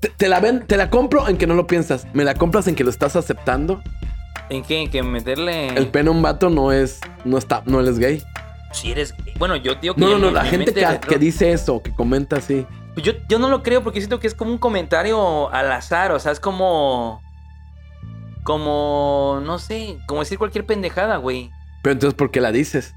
te, 0.00 0.08
te 0.10 0.28
la 0.28 0.40
ven, 0.40 0.66
te 0.66 0.76
la 0.76 0.90
compro 0.90 1.28
en 1.28 1.36
que 1.38 1.46
no 1.46 1.54
lo 1.54 1.66
piensas. 1.66 2.06
Me 2.12 2.24
la 2.24 2.34
compras 2.34 2.66
en 2.68 2.74
que 2.74 2.84
lo 2.84 2.90
estás 2.90 3.16
aceptando. 3.16 3.82
¿En 4.50 4.62
qué? 4.62 4.80
¿En 4.82 4.90
que 4.90 5.02
meterle. 5.02 5.68
El 5.68 5.88
pene 5.88 6.08
a 6.08 6.12
un 6.12 6.22
vato 6.22 6.50
no 6.50 6.72
es, 6.72 7.00
no 7.24 7.36
está, 7.38 7.62
no 7.66 7.80
eres 7.80 7.98
gay. 7.98 8.22
Si 8.72 8.90
eres 8.90 9.14
gay. 9.24 9.34
Bueno, 9.38 9.56
yo 9.56 9.74
digo 9.76 9.94
que. 9.94 10.00
No, 10.00 10.10
no, 10.10 10.18
no. 10.18 10.30
La 10.30 10.44
gente 10.44 10.72
que, 10.74 10.86
retro- 10.86 11.08
que 11.08 11.18
dice 11.18 11.52
eso, 11.52 11.82
que 11.82 11.92
comenta 11.94 12.36
así. 12.36 12.66
Pues 12.94 13.04
Yo, 13.06 13.12
yo 13.28 13.38
no 13.38 13.48
lo 13.48 13.62
creo 13.62 13.82
porque 13.82 14.00
siento 14.00 14.20
que 14.20 14.26
es 14.26 14.34
como 14.34 14.50
un 14.50 14.58
comentario 14.58 15.50
al 15.52 15.70
azar, 15.72 16.12
o 16.12 16.18
sea, 16.18 16.32
es 16.32 16.40
como... 16.40 17.22
Como, 18.44 19.40
no 19.44 19.58
sé, 19.58 19.98
como 20.06 20.20
decir 20.20 20.38
cualquier 20.38 20.64
pendejada, 20.64 21.16
güey. 21.18 21.50
Pero 21.82 21.92
entonces, 21.92 22.14
¿por 22.16 22.30
qué 22.30 22.40
la 22.40 22.50
dices? 22.50 22.94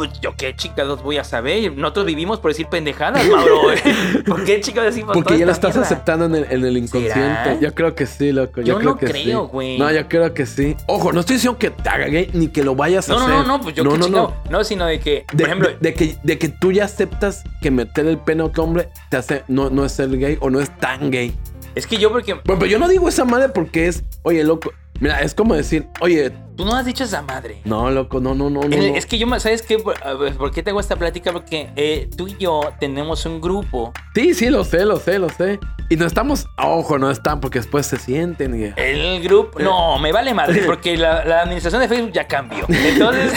Pues 0.00 0.18
yo 0.22 0.34
qué 0.34 0.56
chingados 0.56 1.02
voy 1.02 1.18
a 1.18 1.24
saber. 1.24 1.72
Nosotros 1.76 2.06
vivimos 2.06 2.38
por 2.40 2.52
decir 2.52 2.66
pendejadas, 2.68 3.26
Mauro. 3.28 3.60
¿Por 4.26 4.44
qué 4.44 4.58
chingados 4.62 4.94
decimos 4.94 5.12
Porque 5.12 5.38
ya 5.38 5.44
lo 5.44 5.52
estás 5.52 5.74
mierda? 5.74 5.86
aceptando 5.86 6.24
en 6.24 6.36
el, 6.36 6.44
en 6.50 6.64
el 6.64 6.76
inconsciente. 6.78 7.12
¿Será? 7.44 7.60
Yo 7.60 7.74
creo 7.74 7.94
que 7.94 8.06
sí, 8.06 8.32
loco. 8.32 8.62
Yo, 8.62 8.66
Yo 8.68 8.76
creo 8.78 8.90
no 8.92 8.96
que 8.96 9.06
creo, 9.06 9.44
sí. 9.44 9.48
güey. 9.52 9.78
No, 9.78 9.92
yo 9.92 10.08
creo 10.08 10.32
que 10.32 10.46
sí. 10.46 10.74
Ojo, 10.86 11.12
no 11.12 11.20
estoy 11.20 11.36
diciendo 11.36 11.58
que 11.58 11.68
te 11.70 11.88
haga 11.88 12.06
gay 12.06 12.30
ni 12.32 12.48
que 12.48 12.64
lo 12.64 12.74
vayas 12.74 13.10
a 13.10 13.12
No, 13.12 13.18
no, 13.18 13.24
hacer. 13.26 13.36
no, 13.36 13.44
no, 13.58 13.60
pues 13.60 13.74
yo 13.74 13.84
no, 13.84 13.90
qué 13.92 13.98
no, 13.98 14.04
chingado. 14.06 14.34
no. 14.46 14.50
No, 14.58 14.64
sino 14.64 14.86
de 14.86 15.00
que, 15.00 15.26
De, 15.32 15.44
por 15.44 15.46
ejemplo, 15.46 15.68
de- 15.68 15.76
de 15.80 15.94
que, 15.94 16.16
de 16.22 16.38
que 16.38 16.48
tú 16.48 16.72
ya 16.72 16.86
aceptas 16.86 17.44
que 17.60 17.70
meter 17.70 18.06
el 18.06 18.16
pene 18.16 18.42
a 18.42 18.46
otro 18.46 18.64
hombre 18.64 18.88
te 19.10 19.18
hace, 19.18 19.44
no, 19.48 19.68
no 19.68 19.84
es 19.84 19.92
ser 19.92 20.08
gay 20.16 20.38
o 20.40 20.48
no 20.48 20.60
es 20.60 20.70
tan 20.78 21.10
gay. 21.10 21.34
es 21.74 21.86
que 21.86 21.98
yo 21.98 22.10
porque... 22.10 22.32
Bueno, 22.32 22.58
pero 22.58 22.66
yo 22.66 22.78
no 22.78 22.88
digo 22.88 23.06
esa 23.08 23.24
madre 23.26 23.50
porque 23.50 23.86
es, 23.88 24.02
oye, 24.22 24.44
loco. 24.44 24.72
Mira, 25.00 25.20
es 25.22 25.34
como 25.34 25.54
decir, 25.54 25.86
oye, 26.00 26.30
Tú 26.56 26.66
no 26.66 26.74
has 26.76 26.84
dicho 26.84 27.04
esa 27.04 27.22
madre. 27.22 27.62
no, 27.64 27.90
loco, 27.90 28.20
no, 28.20 28.34
no, 28.34 28.50
no, 28.50 28.60
no. 28.60 28.76
Es 28.76 29.06
que 29.06 29.16
yo, 29.18 29.26
me- 29.26 29.40
¿sabes 29.40 29.62
qué? 29.62 29.78
Por, 29.78 29.94
a 30.06 30.12
ver, 30.12 30.36
¿por 30.36 30.50
qué 30.50 30.62
te 30.62 30.68
hago 30.70 30.78
esta 30.80 30.96
plática? 30.96 31.32
Porque 31.32 31.70
eh, 31.74 32.10
tú 32.14 32.28
y 32.28 32.36
yo 32.38 32.60
tenemos 32.78 33.24
un 33.24 33.40
grupo 33.40 33.94
Sí, 34.14 34.34
sí, 34.34 34.50
lo 34.50 34.62
sé, 34.64 34.84
lo 34.84 34.98
sé, 34.98 35.18
lo 35.18 35.30
sé. 35.30 35.58
Y 35.88 35.96
no 35.96 36.04
estamos, 36.04 36.46
ojo, 36.58 36.98
no 36.98 37.10
están 37.10 37.40
porque 37.40 37.60
después 37.60 37.86
se 37.86 37.96
sienten 37.96 38.54
y... 38.60 38.72
El 38.76 39.22
grupo. 39.22 39.58
No, 39.58 39.98
me 39.98 40.12
vale 40.12 40.34
madre, 40.34 40.62
porque 40.66 40.96
la, 40.98 41.24
la 41.24 41.40
administración 41.42 41.80
de 41.80 41.88
Facebook 41.88 42.12
ya 42.12 42.28
cambió. 42.28 42.64
Entonces. 42.68 43.32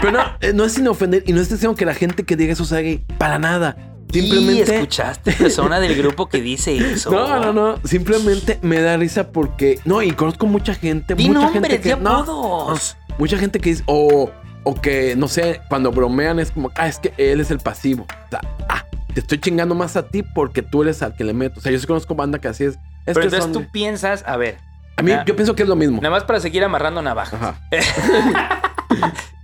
Pero 0.00 0.10
no, 0.12 0.22
eh, 0.40 0.52
no 0.52 0.64
es 0.64 0.72
sin 0.72 0.88
ofender 0.88 1.22
y 1.26 1.32
no 1.32 1.40
es 1.40 1.48
diciendo 1.48 1.76
que 1.76 1.84
la 1.86 1.94
gente 1.94 2.24
que 2.24 2.34
diga 2.34 2.52
eso 2.54 2.64
sea 2.64 2.80
gay. 2.80 3.04
Para 3.18 3.38
nada. 3.38 3.76
¿Y 4.14 4.20
Simplemente. 4.20 4.74
escuchaste 4.74 5.32
persona 5.32 5.80
del 5.80 5.96
grupo 5.96 6.28
que 6.28 6.40
dice 6.40 6.76
eso? 6.76 7.10
No, 7.10 7.40
no, 7.40 7.52
no. 7.52 7.78
Simplemente 7.84 8.58
me 8.62 8.80
da 8.80 8.96
risa 8.96 9.28
porque. 9.32 9.80
No, 9.84 10.02
y 10.02 10.12
conozco 10.12 10.46
mucha 10.46 10.74
gente. 10.74 11.14
Di 11.14 11.28
mucha 11.28 11.40
nombres, 11.50 11.62
gente 11.70 11.80
que. 11.80 11.94
di 11.96 12.00
no, 12.00 12.10
apodos. 12.18 12.96
no, 13.08 13.16
mucha 13.18 13.38
gente 13.38 13.58
que 13.60 13.70
dice. 13.70 13.82
O, 13.86 14.30
o 14.62 14.74
que, 14.80 15.14
no 15.16 15.28
sé, 15.28 15.60
cuando 15.68 15.90
bromean 15.90 16.38
es 16.38 16.50
como, 16.52 16.70
ah, 16.76 16.86
es 16.88 16.98
que 16.98 17.12
él 17.18 17.40
es 17.40 17.50
el 17.50 17.58
pasivo. 17.58 18.06
O 18.08 18.28
sea, 18.30 18.40
ah, 18.68 18.84
te 19.12 19.20
estoy 19.20 19.38
chingando 19.40 19.74
más 19.74 19.96
a 19.96 20.06
ti 20.08 20.22
porque 20.22 20.62
tú 20.62 20.82
eres 20.82 21.02
al 21.02 21.14
que 21.16 21.24
le 21.24 21.34
meto. 21.34 21.58
O 21.58 21.62
sea, 21.62 21.70
yo 21.72 21.78
sí 21.78 21.86
conozco 21.86 22.14
banda 22.14 22.38
que 22.38 22.48
así 22.48 22.64
es. 22.64 22.74
Es 23.06 23.14
Pero 23.14 23.20
que 23.20 23.24
entonces 23.26 23.44
son- 23.44 23.52
tú 23.52 23.70
piensas, 23.70 24.22
a 24.26 24.36
ver, 24.36 24.56
A 24.96 25.02
mí, 25.02 25.10
Ah. 25.10 25.24
yo 25.26 25.34
pienso 25.34 25.54
que 25.56 25.64
es 25.64 25.68
lo 25.68 25.74
mismo. 25.76 25.96
nada 26.00 26.14
más 26.14 26.22
para 26.24 26.38
seguir 26.40 26.62
amarrando 26.64 27.02
navajas. 27.02 27.34
Ajá. 27.42 27.60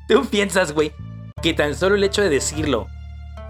Tú 0.08 0.24
piensas, 0.26 0.72
güey, 0.72 0.92
que 1.42 1.54
tan 1.54 1.74
solo 1.74 1.94
el 1.94 2.04
hecho 2.04 2.22
de 2.22 2.28
decirlo, 2.28 2.86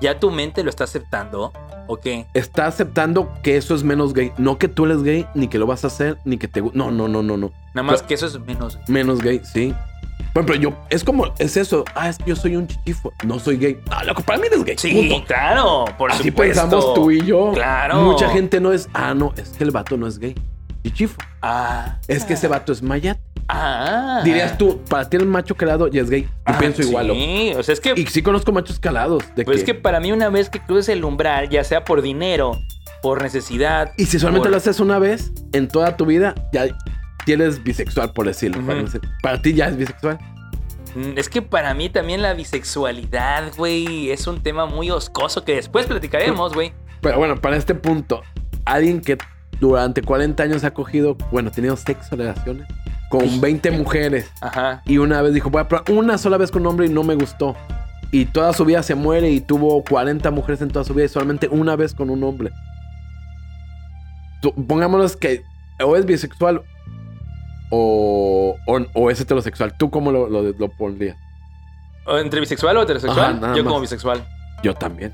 ya 0.00 0.18
tu 0.18 0.30
mente 0.30 0.62
lo 0.64 0.70
está 0.70 0.84
aceptando, 0.84 1.52
¿o 1.86 1.96
qué? 1.98 2.26
Está 2.34 2.66
aceptando 2.66 3.30
que 3.42 3.56
eso 3.56 3.74
es 3.74 3.82
menos 3.84 4.12
gay. 4.14 4.32
No 4.38 4.58
que 4.58 4.68
tú 4.68 4.86
eres 4.86 5.02
gay, 5.02 5.26
ni 5.34 5.48
que 5.48 5.58
lo 5.58 5.66
vas 5.66 5.84
a 5.84 5.88
hacer, 5.88 6.18
ni 6.24 6.38
que 6.38 6.48
te. 6.48 6.60
No, 6.62 6.90
no, 6.90 7.08
no, 7.08 7.22
no, 7.22 7.36
no. 7.36 7.52
Nada 7.74 7.82
más 7.86 7.96
Pero- 7.96 8.08
que 8.08 8.14
eso 8.14 8.26
es 8.26 8.38
menos. 8.40 8.78
Menos 8.88 9.20
gay, 9.20 9.40
sí. 9.44 9.74
Por 10.32 10.44
ejemplo, 10.44 10.54
yo, 10.70 10.76
es 10.90 11.02
como, 11.02 11.26
es 11.38 11.56
eso. 11.56 11.84
Ah, 11.94 12.08
es 12.08 12.18
que 12.18 12.26
yo 12.26 12.36
soy 12.36 12.54
un 12.54 12.66
chichifo. 12.68 13.12
No 13.24 13.38
soy 13.40 13.56
gay. 13.56 13.80
No, 13.90 14.04
loco, 14.04 14.22
para 14.22 14.38
mí 14.38 14.46
eres 14.46 14.62
gay. 14.64 14.76
Sí, 14.78 15.08
punto. 15.10 15.26
claro, 15.26 15.84
por 15.98 16.12
Así 16.12 16.28
supuesto. 16.28 16.62
pensamos 16.62 16.94
tú 16.94 17.10
y 17.10 17.20
yo. 17.24 17.50
Claro. 17.52 18.02
Mucha 18.02 18.28
gente 18.30 18.60
no 18.60 18.72
es, 18.72 18.88
ah, 18.94 19.12
no, 19.14 19.32
es 19.36 19.48
que 19.50 19.64
el 19.64 19.72
vato 19.72 19.96
no 19.96 20.06
es 20.06 20.18
gay. 20.20 20.34
Chichifo. 20.84 21.16
Ah. 21.42 21.98
Es 22.06 22.24
que 22.24 22.34
ese 22.34 22.46
vato 22.48 22.70
es 22.72 22.80
mayat. 22.82 23.18
Ah. 23.52 24.20
Dirías 24.24 24.56
tú, 24.58 24.80
para 24.88 25.08
ti 25.08 25.16
el 25.16 25.26
macho 25.26 25.54
calado 25.54 25.88
ya 25.88 26.02
es 26.02 26.10
gay. 26.10 26.22
Yo 26.22 26.28
Ah, 26.44 26.58
pienso 26.58 26.82
igual. 26.82 27.10
Sí, 27.12 27.52
o 27.56 27.62
sea, 27.62 27.72
es 27.72 27.80
que. 27.80 27.92
Y 27.96 28.06
sí 28.06 28.22
conozco 28.22 28.52
machos 28.52 28.78
calados. 28.78 29.24
De 29.36 29.44
Pues 29.44 29.58
es 29.58 29.64
que, 29.64 29.74
para 29.74 30.00
mí, 30.00 30.12
una 30.12 30.28
vez 30.28 30.48
que 30.50 30.60
cruces 30.60 30.88
el 30.90 31.04
umbral, 31.04 31.48
ya 31.48 31.64
sea 31.64 31.84
por 31.84 32.02
dinero, 32.02 32.58
por 33.02 33.22
necesidad. 33.22 33.92
y 33.96 34.06
si 34.06 34.18
solamente 34.18 34.44
por- 34.46 34.50
lo 34.52 34.56
haces 34.58 34.78
una 34.80 34.98
vez 34.98 35.32
en 35.52 35.68
toda 35.68 35.96
tu 35.96 36.06
vida, 36.06 36.34
ya, 36.52 36.66
eres 37.26 37.62
bisexual, 37.62 38.12
por 38.12 38.26
decirlo. 38.26 38.62
Para 39.22 39.40
ti 39.40 39.54
ya 39.54 39.66
es 39.68 39.76
bisexual. 39.76 40.18
Mm, 40.96 41.16
Es 41.16 41.28
que 41.28 41.40
para 41.42 41.72
mí 41.74 41.88
también 41.88 42.20
la 42.22 42.34
bisexualidad, 42.34 43.52
güey, 43.56 44.10
es 44.10 44.26
un 44.26 44.42
tema 44.42 44.66
muy 44.66 44.90
oscoso 44.90 45.44
que 45.44 45.54
después 45.54 45.86
platicaremos, 45.86 46.52
güey. 46.54 46.72
Pero 47.00 47.18
bueno, 47.18 47.36
para 47.40 47.56
este 47.56 47.74
punto, 47.74 48.22
alguien 48.64 49.00
que 49.00 49.16
durante 49.60 50.02
40 50.02 50.42
años 50.42 50.64
ha 50.64 50.72
cogido, 50.72 51.16
bueno, 51.30 51.50
ha 51.50 51.52
tenido 51.52 51.76
sexo, 51.76 52.16
relaciones, 52.16 52.66
con 53.10 53.40
20 53.42 53.70
mujeres 53.72 54.30
Ajá. 54.40 54.80
y 54.86 54.96
una 54.96 55.20
vez 55.20 55.34
dijo, 55.34 55.50
voy 55.50 55.60
a 55.60 55.68
probar 55.68 55.90
una 55.90 56.16
sola 56.16 56.38
vez 56.38 56.50
con 56.50 56.62
un 56.62 56.68
hombre 56.68 56.86
y 56.86 56.88
no 56.90 57.02
me 57.02 57.14
gustó. 57.16 57.54
Y 58.12 58.24
toda 58.24 58.52
su 58.54 58.64
vida 58.64 58.82
se 58.82 58.94
muere 58.94 59.30
y 59.30 59.40
tuvo 59.40 59.84
40 59.84 60.30
mujeres 60.30 60.62
en 60.62 60.70
toda 60.70 60.84
su 60.84 60.94
vida 60.94 61.04
y 61.04 61.08
solamente 61.08 61.46
una 61.48 61.76
vez 61.76 61.92
con 61.94 62.08
un 62.08 62.24
hombre. 62.24 62.50
Pongámonos 64.66 65.16
que 65.16 65.42
o 65.84 65.96
es 65.96 66.06
bisexual 66.06 66.62
o, 67.70 68.56
o, 68.66 68.78
o 68.94 69.10
es 69.10 69.20
heterosexual. 69.20 69.76
¿Tú 69.76 69.90
cómo 69.90 70.10
lo, 70.10 70.28
lo, 70.28 70.42
lo 70.42 70.68
pondrías? 70.68 71.16
¿O 72.06 72.16
¿Entre 72.18 72.40
bisexual 72.40 72.76
o 72.78 72.82
heterosexual? 72.82 73.36
Ajá, 73.42 73.54
Yo 73.54 73.62
más. 73.62 73.70
como 73.72 73.80
bisexual. 73.80 74.24
Yo 74.62 74.74
también. 74.74 75.12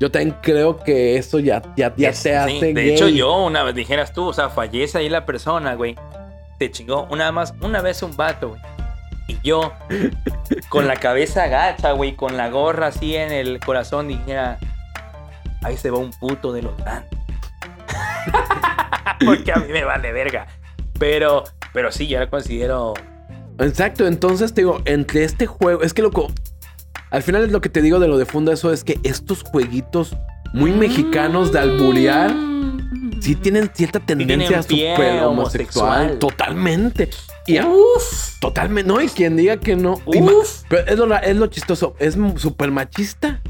Yo 0.00 0.10
también 0.12 0.36
creo 0.42 0.76
que 0.78 1.16
eso 1.16 1.40
ya, 1.40 1.60
ya, 1.76 1.92
ya 1.96 2.10
Es- 2.10 2.22
te 2.22 2.30
sí, 2.30 2.34
hace 2.36 2.66
De 2.66 2.72
gay. 2.72 2.90
hecho, 2.90 3.08
yo 3.08 3.44
una 3.44 3.64
vez 3.64 3.74
dijeras 3.74 4.12
tú, 4.12 4.26
o 4.28 4.32
sea, 4.32 4.48
fallece 4.48 4.98
ahí 4.98 5.08
la 5.08 5.26
persona, 5.26 5.74
güey. 5.74 5.96
Te 6.58 6.70
chingó 6.70 7.06
una 7.10 7.30
más, 7.32 7.54
una 7.60 7.80
vez 7.80 8.02
un 8.02 8.16
vato, 8.16 8.50
güey. 8.50 8.60
Y 9.28 9.38
yo, 9.42 9.72
con 10.70 10.88
la 10.88 10.96
cabeza 10.96 11.44
agacha, 11.44 11.92
güey, 11.92 12.16
con 12.16 12.36
la 12.36 12.48
gorra 12.48 12.88
así 12.88 13.14
en 13.14 13.30
el 13.30 13.60
corazón, 13.60 14.08
dijera, 14.08 14.58
ahí 15.62 15.76
se 15.76 15.90
va 15.90 15.98
un 15.98 16.10
puto 16.10 16.52
de 16.52 16.62
los 16.62 16.76
grandes. 16.78 17.18
Porque 19.24 19.52
a 19.52 19.56
mí 19.56 19.72
me 19.72 19.84
vale 19.84 20.12
verga. 20.12 20.46
Pero, 20.98 21.44
pero 21.72 21.92
sí, 21.92 22.08
yo 22.08 22.18
la 22.18 22.30
considero. 22.30 22.94
Exacto, 23.58 24.06
entonces 24.06 24.54
te 24.54 24.62
digo, 24.62 24.80
entre 24.84 25.24
este 25.24 25.46
juego, 25.46 25.82
es 25.82 25.92
que 25.92 26.02
loco, 26.02 26.28
al 27.10 27.22
final 27.22 27.44
es 27.44 27.52
lo 27.52 27.60
que 27.60 27.68
te 27.68 27.82
digo 27.82 27.98
de 27.98 28.08
lo 28.08 28.18
de 28.18 28.24
Funda, 28.24 28.52
eso 28.52 28.72
es 28.72 28.84
que 28.84 28.98
estos 29.02 29.42
jueguitos 29.42 30.16
muy 30.52 30.70
mexicanos 30.72 31.52
de 31.52 31.58
alburear, 31.58 32.30
sí 33.20 33.34
tienen 33.34 33.70
cierta 33.74 34.00
tendencia 34.00 34.62
súper 34.62 35.22
homosexual. 35.22 36.18
Totalmente. 36.18 37.10
Y 37.46 37.56
a- 37.56 37.66
Uf, 37.66 38.38
totalmente, 38.40 38.86
no, 38.88 39.00
y 39.00 39.08
quien 39.08 39.36
diga 39.36 39.58
que 39.58 39.74
no. 39.76 40.00
uf. 40.04 40.62
pero 40.68 40.86
es 40.86 40.98
lo, 40.98 41.14
es 41.16 41.36
lo 41.36 41.46
chistoso, 41.46 41.94
es 41.98 42.16
súper 42.36 42.70
machista 42.70 43.40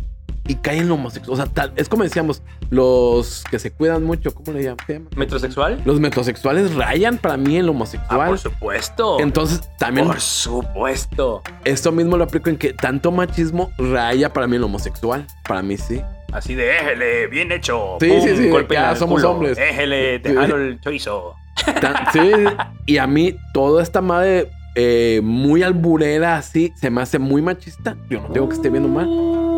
y 0.49 0.57
cae 0.57 0.79
en 0.79 0.89
lo 0.89 0.95
homosexual. 0.95 1.35
O 1.35 1.37
sea, 1.37 1.47
tal, 1.47 1.73
es 1.77 1.89
como 1.89 2.03
decíamos, 2.03 2.43
los 2.71 3.45
que 3.51 3.59
se 3.61 3.71
cuidan 3.71 4.03
mucho, 4.03 4.35
¿cómo 4.35 4.53
le 4.53 4.65
llaman? 4.65 4.79
¿Se 4.87 4.95
llama? 4.95 5.07
¿Metrosexual? 5.15 5.81
Los 5.85 6.01
metrosexuales 6.01 6.75
rayan 6.75 7.19
para 7.19 7.37
mí 7.37 7.57
en 7.59 7.67
lo 7.67 7.73
Ah, 7.73 7.77
homosexual. 7.77 8.29
por 8.29 8.39
supuesto. 8.39 9.21
Entonces, 9.21 9.61
también 9.79 10.07
por 10.09 10.21
supuesto. 10.21 11.43
Esto 11.65 11.93
mismo 11.93 12.17
lo 12.17 12.25
aplico 12.25 12.51
en 12.51 12.57
que 12.57 12.73
tanto 12.73 13.13
machismo 13.13 13.71
raya 13.79 14.33
para 14.33 14.47
mí 14.47 14.57
en 14.57 14.63
lo 14.63 14.67
homosexual. 14.67 15.27
Para 15.47 15.63
mí 15.63 15.77
sí. 15.77 16.01
Así 16.33 16.55
de 16.55 16.77
éjele, 16.77 17.27
bien 17.29 17.53
hecho. 17.53 17.97
Sí, 18.01 18.11
sí, 18.21 18.37
sí, 18.37 18.49
golpe 18.51 18.75
en 18.77 18.83
ah, 18.83 18.97
somos 18.97 19.21
culo. 19.23 19.33
hombres. 19.33 19.57
Éjele, 19.59 20.19
te 20.19 20.31
Sí. 20.31 20.35
jalo 20.37 20.57
el 20.59 20.81
chorizo. 20.81 21.35
Tan- 21.81 22.13
sí, 22.13 22.21
y 22.87 22.99
a 22.99 23.07
mí 23.07 23.35
toda 23.55 23.83
esta 23.83 24.01
madre 24.01 24.51
eh, 24.81 25.21
muy 25.25 25.63
alburera 25.65 26.37
así 26.37 26.73
se 26.77 26.89
me 26.91 27.01
hace 27.03 27.19
muy 27.19 27.43
machista. 27.43 27.97
Yo 28.09 28.21
no 28.21 28.29
digo 28.29 28.49
que 28.49 28.55
esté 28.55 28.71
viendo 28.71 28.89
mal. 28.89 29.07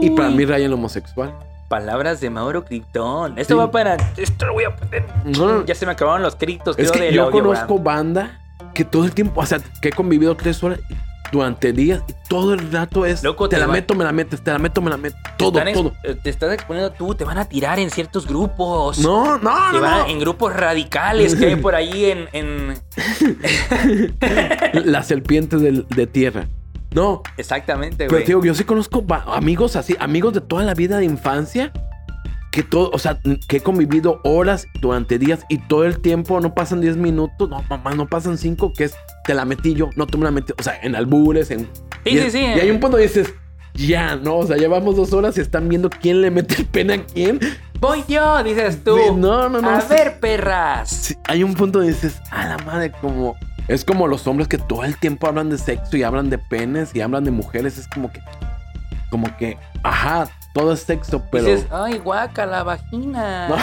Y 0.00 0.10
para 0.10 0.30
mí 0.30 0.44
lo 0.68 0.74
homosexual. 0.74 1.34
Palabras 1.68 2.20
de 2.20 2.30
Mauro 2.30 2.64
Krypton. 2.64 3.38
Esto 3.38 3.54
Sí. 3.54 3.58
va 3.58 3.70
para. 3.70 3.96
Esto 4.16 4.46
lo 4.46 4.54
voy 4.54 4.64
a 4.64 4.74
poner. 4.74 5.04
No, 5.24 5.46
no, 5.58 5.64
Ya 5.66 5.74
se 5.74 5.86
me 5.86 5.92
acabaron 5.92 6.22
los 6.22 6.34
criptos. 6.36 6.76
es 6.78 6.90
creo, 6.90 7.08
que 7.10 7.14
yo 7.14 7.30
conozco 7.30 7.78
banda 7.78 8.40
que 8.74 8.84
todo 8.84 9.04
el 9.04 9.12
tiempo, 9.12 9.40
o 9.40 9.46
sea, 9.46 9.60
que 9.80 9.88
he 9.88 9.92
convivido 9.92 10.36
tres 10.36 10.62
horas 10.64 10.80
durante 11.32 11.72
días 11.72 12.02
y 12.08 12.14
todo 12.28 12.54
el 12.54 12.72
rato 12.72 13.06
es 13.06 13.22
Loco, 13.22 13.48
te 13.48 13.54
te 13.54 13.60
la 13.60 13.68
va- 13.68 13.74
meto, 13.74 13.94
me 13.94 14.02
la 14.04 14.10
metes, 14.10 14.42
te 14.42 14.50
la 14.50 14.58
meto, 14.58 14.80
me 14.82 14.90
la 14.90 14.96
meto. 14.96 15.16
Todo, 15.38 15.60
todo. 15.72 15.92
eh, 16.02 16.16
Te 16.20 16.28
estás 16.30 16.52
exponiendo 16.52 16.90
tú, 16.90 17.14
te 17.14 17.24
van 17.24 17.38
a 17.38 17.44
tirar 17.44 17.78
en 17.78 17.90
ciertos 17.90 18.26
grupos. 18.26 18.98
No, 18.98 19.38
no, 19.38 19.50
Te 19.70 19.76
no, 19.76 19.80
van 19.80 19.98
no. 20.00 20.06
en 20.08 20.18
grupos 20.18 20.52
radicales 20.54 21.36
que 21.36 21.46
hay 21.46 21.56
por 21.56 21.76
ahí 21.76 22.06
en. 22.06 22.28
en- 22.32 22.80
Las 24.84 25.06
serpientes 25.06 25.60
del- 25.60 25.86
de 25.88 26.06
tierra. 26.08 26.48
No, 26.94 27.22
Exactamente, 27.36 28.06
pero 28.06 28.10
güey. 28.10 28.24
te 28.24 28.32
digo, 28.32 28.44
yo 28.44 28.54
sí 28.54 28.64
conozco 28.64 29.04
amigos 29.26 29.76
así, 29.76 29.96
amigos 30.00 30.34
de 30.34 30.40
toda 30.40 30.64
la 30.64 30.74
vida 30.74 30.98
de 30.98 31.04
infancia, 31.04 31.72
que 32.50 32.64
todo, 32.64 32.90
o 32.92 32.98
sea, 32.98 33.20
que 33.48 33.58
he 33.58 33.60
convivido 33.60 34.20
horas 34.24 34.66
durante 34.80 35.18
días 35.18 35.44
y 35.48 35.58
todo 35.58 35.84
el 35.84 36.00
tiempo 36.00 36.40
no 36.40 36.52
pasan 36.52 36.80
10 36.80 36.96
minutos, 36.96 37.48
no, 37.48 37.62
mamá, 37.68 37.94
no 37.94 38.08
pasan 38.08 38.38
5, 38.38 38.72
que 38.72 38.84
es, 38.84 38.94
te 39.24 39.34
la 39.34 39.44
metí 39.44 39.74
yo, 39.74 39.90
no 39.96 40.06
tú 40.06 40.18
me 40.18 40.24
la 40.24 40.32
metí, 40.32 40.52
o 40.58 40.62
sea, 40.62 40.78
en 40.82 40.96
albures, 40.96 41.50
en... 41.52 41.68
Sí, 42.04 42.10
y, 42.10 42.18
sí, 42.18 42.30
sí. 42.30 42.38
Y 42.38 42.60
hay 42.60 42.70
un 42.70 42.80
punto 42.80 42.96
donde 42.96 43.06
dices, 43.06 43.32
ya, 43.74 44.16
no, 44.16 44.38
o 44.38 44.46
sea, 44.46 44.56
llevamos 44.56 44.96
dos 44.96 45.12
horas 45.12 45.38
y 45.38 45.40
están 45.40 45.68
viendo 45.68 45.90
quién 45.90 46.20
le 46.22 46.30
mete 46.30 46.56
el 46.56 46.66
pene 46.66 46.94
a 46.94 47.04
quién. 47.04 47.38
Voy 47.78 48.04
yo, 48.08 48.42
dices 48.42 48.82
tú. 48.82 48.96
No, 49.16 49.48
no, 49.48 49.60
no. 49.60 49.70
A 49.70 49.80
sí. 49.80 49.88
ver, 49.90 50.18
perras. 50.20 50.90
Sí, 50.90 51.14
hay 51.28 51.42
un 51.42 51.54
punto 51.54 51.78
donde 51.78 51.94
dices, 51.94 52.20
a 52.30 52.48
la 52.48 52.58
madre, 52.58 52.92
como... 53.00 53.36
Es 53.68 53.84
como 53.84 54.08
los 54.08 54.26
hombres 54.26 54.48
que 54.48 54.58
todo 54.58 54.84
el 54.84 54.96
tiempo 54.96 55.26
hablan 55.26 55.50
de 55.50 55.58
sexo 55.58 55.96
y 55.96 56.02
hablan 56.02 56.30
de 56.30 56.38
penes 56.38 56.94
y 56.94 57.00
hablan 57.00 57.24
de 57.24 57.30
mujeres. 57.30 57.78
Es 57.78 57.88
como 57.88 58.10
que... 58.12 58.20
Como 59.10 59.36
que... 59.36 59.58
Ajá, 59.82 60.28
todo 60.52 60.72
es 60.72 60.80
sexo, 60.80 61.22
pero... 61.30 61.44
Dices, 61.44 61.66
ay, 61.70 61.98
guaca, 61.98 62.46
la 62.46 62.62
vagina. 62.62 63.48
No. 63.48 63.56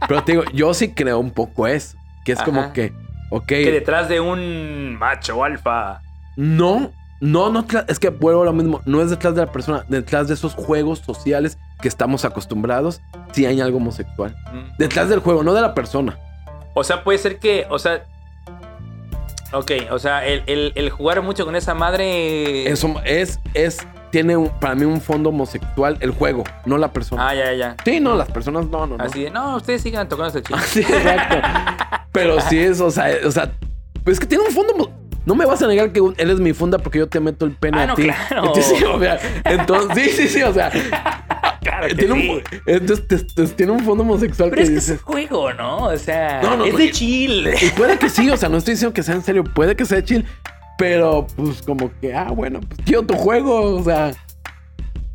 pero 0.08 0.24
te 0.24 0.32
digo, 0.32 0.44
yo 0.52 0.74
sí 0.74 0.92
creo 0.92 1.18
un 1.18 1.30
poco 1.30 1.66
eso. 1.66 1.96
Que 2.24 2.32
es 2.32 2.42
como 2.42 2.72
que... 2.72 2.92
Ok, 3.30 3.46
Que 3.46 3.72
detrás 3.72 4.08
de 4.08 4.20
un 4.20 4.96
macho 4.98 5.42
alfa. 5.44 6.00
no... 6.36 6.92
No, 7.20 7.50
no, 7.50 7.64
es 7.88 7.98
que 7.98 8.10
vuelvo 8.10 8.42
a 8.42 8.44
lo 8.44 8.52
mismo. 8.52 8.82
No 8.84 9.00
es 9.00 9.08
detrás 9.10 9.34
de 9.34 9.40
la 9.40 9.50
persona, 9.50 9.84
detrás 9.88 10.28
de 10.28 10.34
esos 10.34 10.54
juegos 10.54 10.98
sociales 10.98 11.56
que 11.80 11.88
estamos 11.88 12.24
acostumbrados, 12.24 13.00
si 13.32 13.46
hay 13.46 13.60
algo 13.60 13.78
homosexual. 13.78 14.36
Mm. 14.52 14.76
Detrás 14.78 15.08
del 15.08 15.20
juego, 15.20 15.42
no 15.42 15.54
de 15.54 15.62
la 15.62 15.74
persona. 15.74 16.18
O 16.74 16.84
sea, 16.84 17.04
puede 17.04 17.18
ser 17.18 17.38
que, 17.38 17.66
o 17.70 17.78
sea. 17.78 18.04
Ok, 19.52 19.70
o 19.90 19.98
sea, 19.98 20.26
el, 20.26 20.42
el- 20.46 20.72
el 20.74 20.90
jugar 20.90 21.22
mucho 21.22 21.44
con 21.44 21.54
esa 21.56 21.74
madre. 21.74 22.68
Eso 22.68 22.94
es, 23.04 23.38
es, 23.54 23.78
tiene 24.10 24.36
un- 24.36 24.48
para 24.60 24.74
mí 24.74 24.84
un 24.84 25.00
fondo 25.00 25.28
homosexual 25.30 25.96
el 26.00 26.10
juego, 26.10 26.44
no 26.64 26.78
la 26.78 26.92
persona. 26.92 27.28
Ah, 27.28 27.34
ya, 27.34 27.52
ya. 27.52 27.76
Sí, 27.84 28.00
no, 28.00 28.16
las 28.16 28.28
personas 28.30 28.66
no, 28.66 28.86
no, 28.86 28.96
no. 28.98 29.04
Así 29.04 29.24
de, 29.24 29.30
no, 29.30 29.56
ustedes 29.56 29.82
sigan 29.82 30.08
tocándose 30.08 30.38
el 30.38 30.44
chico. 30.44 30.58
Sí, 30.66 30.80
exacto. 30.80 31.36
Pero 32.12 32.40
sí 32.40 32.58
es, 32.58 32.80
o 32.80 32.90
sea, 32.90 33.06
o 33.24 33.30
sea, 33.30 33.52
pues 34.04 34.14
es 34.14 34.20
que 34.20 34.26
tiene 34.26 34.44
un 34.44 34.50
fondo. 34.52 34.90
No 35.24 35.34
me 35.34 35.44
vas 35.44 35.60
a 35.62 35.66
negar 35.66 35.92
que 35.92 36.00
un- 36.00 36.14
eres 36.18 36.38
mi 36.38 36.52
funda 36.52 36.78
porque 36.78 36.98
yo 36.98 37.08
te 37.08 37.18
meto 37.20 37.44
el 37.44 37.52
pene 37.52 37.78
Ah, 37.80 37.82
a 37.82 37.86
no, 37.88 37.94
ti. 37.94 38.02
claro. 38.04 38.46
Entonces, 38.54 38.64
sí, 38.78 38.84
o 38.84 38.98
sea, 39.00 39.18
entonces, 39.44 40.04
sí, 40.12 40.22
sí, 40.22 40.28
sí, 40.28 40.42
o 40.42 40.52
sea, 40.52 40.70
Claro 41.66 41.88
que 41.88 41.94
tiene 41.94 42.14
sí. 42.14 42.42
un, 43.38 43.48
tiene 43.56 43.82
fondo 43.84 44.02
homosexual 44.04 44.50
Pero 44.50 44.62
que 44.66 44.74
es 44.76 44.86
que 44.86 44.92
es 44.94 45.02
juego, 45.02 45.52
¿no? 45.52 45.78
O 45.86 45.96
sea, 45.98 46.40
No, 46.42 46.56
no, 46.56 46.64
es 46.64 46.76
de 46.76 46.84
y- 46.86 46.90
chill. 46.92 47.48
Y 47.60 47.70
puede 47.70 47.98
que 47.98 48.08
sí, 48.08 48.30
o 48.30 48.36
sea, 48.36 48.48
no 48.48 48.58
estoy 48.58 48.74
diciendo 48.74 48.94
que 48.94 49.02
sea 49.02 49.14
en 49.14 49.22
serio, 49.22 49.42
puede 49.44 49.74
que 49.74 49.84
sea 49.84 50.02
chill, 50.04 50.24
pero 50.78 51.26
pues 51.36 51.62
como 51.62 51.90
que, 52.00 52.14
ah, 52.14 52.30
bueno, 52.30 52.60
pues 52.60 52.80
quiero 52.84 53.02
tu 53.04 53.14
juego, 53.14 53.76
o 53.76 53.82
sea, 53.84 54.12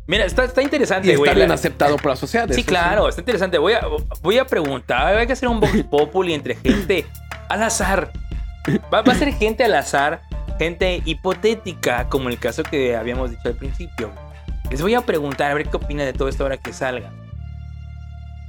Mira, 0.06 0.24
está, 0.26 0.44
está 0.44 0.60
y 0.60 0.64
interesante, 0.64 1.08
está 1.08 1.18
güey. 1.18 1.34
bien 1.34 1.48
La- 1.48 1.54
aceptado 1.54 1.96
por 1.96 2.10
la 2.10 2.16
sociedad. 2.16 2.46
Sí, 2.50 2.64
claro, 2.64 3.08
está 3.08 3.20
interesante. 3.20 3.56
Voy 3.56 3.72
a, 3.74 3.80
voy 4.20 4.36
a 4.36 4.44
preguntar, 4.44 5.16
hay 5.16 5.26
que 5.26 5.32
hacer 5.32 5.48
un 5.48 5.60
Vox 5.60 5.72
Populi 5.90 6.34
entre 6.34 6.56
gente 6.56 7.06
al 7.48 7.62
azar. 7.62 8.12
Va, 8.92 9.02
va 9.02 9.12
a 9.12 9.16
ser 9.16 9.32
gente 9.32 9.62
al 9.64 9.74
azar, 9.74 10.20
gente 10.58 11.00
hipotética, 11.04 12.08
como 12.08 12.28
el 12.28 12.38
caso 12.38 12.62
que 12.64 12.96
habíamos 12.96 13.30
dicho 13.30 13.42
al 13.46 13.54
principio. 13.54 14.10
Les 14.72 14.82
voy 14.82 14.94
a 14.94 15.02
preguntar 15.02 15.50
a 15.50 15.54
ver 15.54 15.68
qué 15.68 15.76
opina 15.76 16.02
de 16.04 16.12
todo 16.12 16.28
esto 16.28 16.42
ahora 16.42 16.56
que 16.56 16.72
salga. 16.72 17.12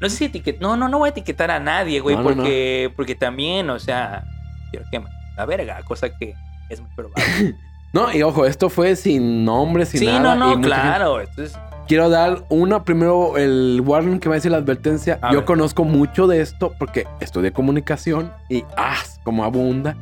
No 0.02 0.10
sé 0.10 0.16
si 0.18 0.26
etiquet... 0.26 0.60
No, 0.60 0.76
no, 0.78 0.88
no 0.90 1.00
voy 1.00 1.08
a 1.08 1.12
etiquetar 1.12 1.52
a 1.52 1.60
nadie, 1.60 2.00
güey, 2.00 2.16
No, 2.16 2.24
no, 2.24 2.30
porque, 2.36 2.92
porque 2.96 3.16
también, 3.16 3.70
o 3.70 3.78
sea, 3.80 4.24
quiero 4.72 4.86
que 4.90 5.02
la 5.38 5.46
verga, 5.46 5.82
cosa 5.84 6.10
que 6.18 6.34
es 6.70 6.82
muy 6.82 6.90
probable. 6.96 7.56
No, 7.94 8.12
y 8.12 8.24
ojo, 8.24 8.48
esto 8.48 8.72
fue 8.72 8.96
sin 8.96 9.46
nombre, 9.46 9.86
sin 9.86 10.00
sí, 10.00 10.06
nada. 10.08 10.20
no, 10.20 10.34
y 10.34 10.40
no, 10.40 10.46
mucha 10.46 10.54
gente- 10.56 10.68
claro. 10.68 11.22
Entonces, 11.22 11.56
Quiero 11.88 12.10
dar 12.10 12.44
una, 12.50 12.84
primero 12.86 13.38
el 13.38 13.84
warning 13.86 14.20
que 14.20 14.30
va 14.30 14.36
a 14.36 14.38
decir 14.38 14.50
la 14.52 14.58
advertencia. 14.58 15.20
A 15.22 15.32
Yo 15.32 15.40
ver. 15.40 15.46
conozco 15.46 15.84
mucho 15.84 16.26
de 16.26 16.42
esto 16.42 16.74
porque 16.80 17.06
estudié 17.20 17.52
comunicación 17.52 18.32
y, 18.50 18.64
ah, 18.78 18.98
como 19.24 19.44
abunda 19.44 19.96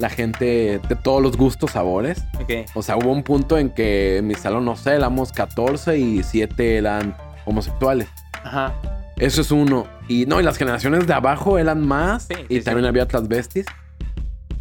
la 0.00 0.08
gente 0.10 0.80
de 0.88 0.96
todos 0.96 1.22
los 1.22 1.36
gustos, 1.36 1.72
sabores. 1.72 2.24
ok. 2.40 2.70
O 2.74 2.82
sea, 2.82 2.96
hubo 2.96 3.12
un 3.12 3.22
punto 3.22 3.58
en 3.58 3.70
que 3.70 4.16
en 4.18 4.26
mi 4.26 4.34
salón, 4.34 4.64
no 4.64 4.74
sé, 4.74 4.94
éramos 4.94 5.30
14 5.32 5.98
y 5.98 6.22
7 6.22 6.78
eran 6.78 7.14
homosexuales. 7.44 8.08
Ajá. 8.42 8.74
Eso 9.18 9.42
es 9.42 9.50
uno. 9.50 9.86
Y 10.08 10.24
no, 10.26 10.40
y 10.40 10.42
las 10.42 10.56
generaciones 10.56 11.06
de 11.06 11.12
abajo 11.12 11.58
eran 11.58 11.86
más. 11.86 12.24
Sí, 12.24 12.34
y 12.48 12.58
sí, 12.58 12.64
también 12.64 12.84
sí. 12.84 12.88
había 12.88 13.06
transvestis. 13.06 13.66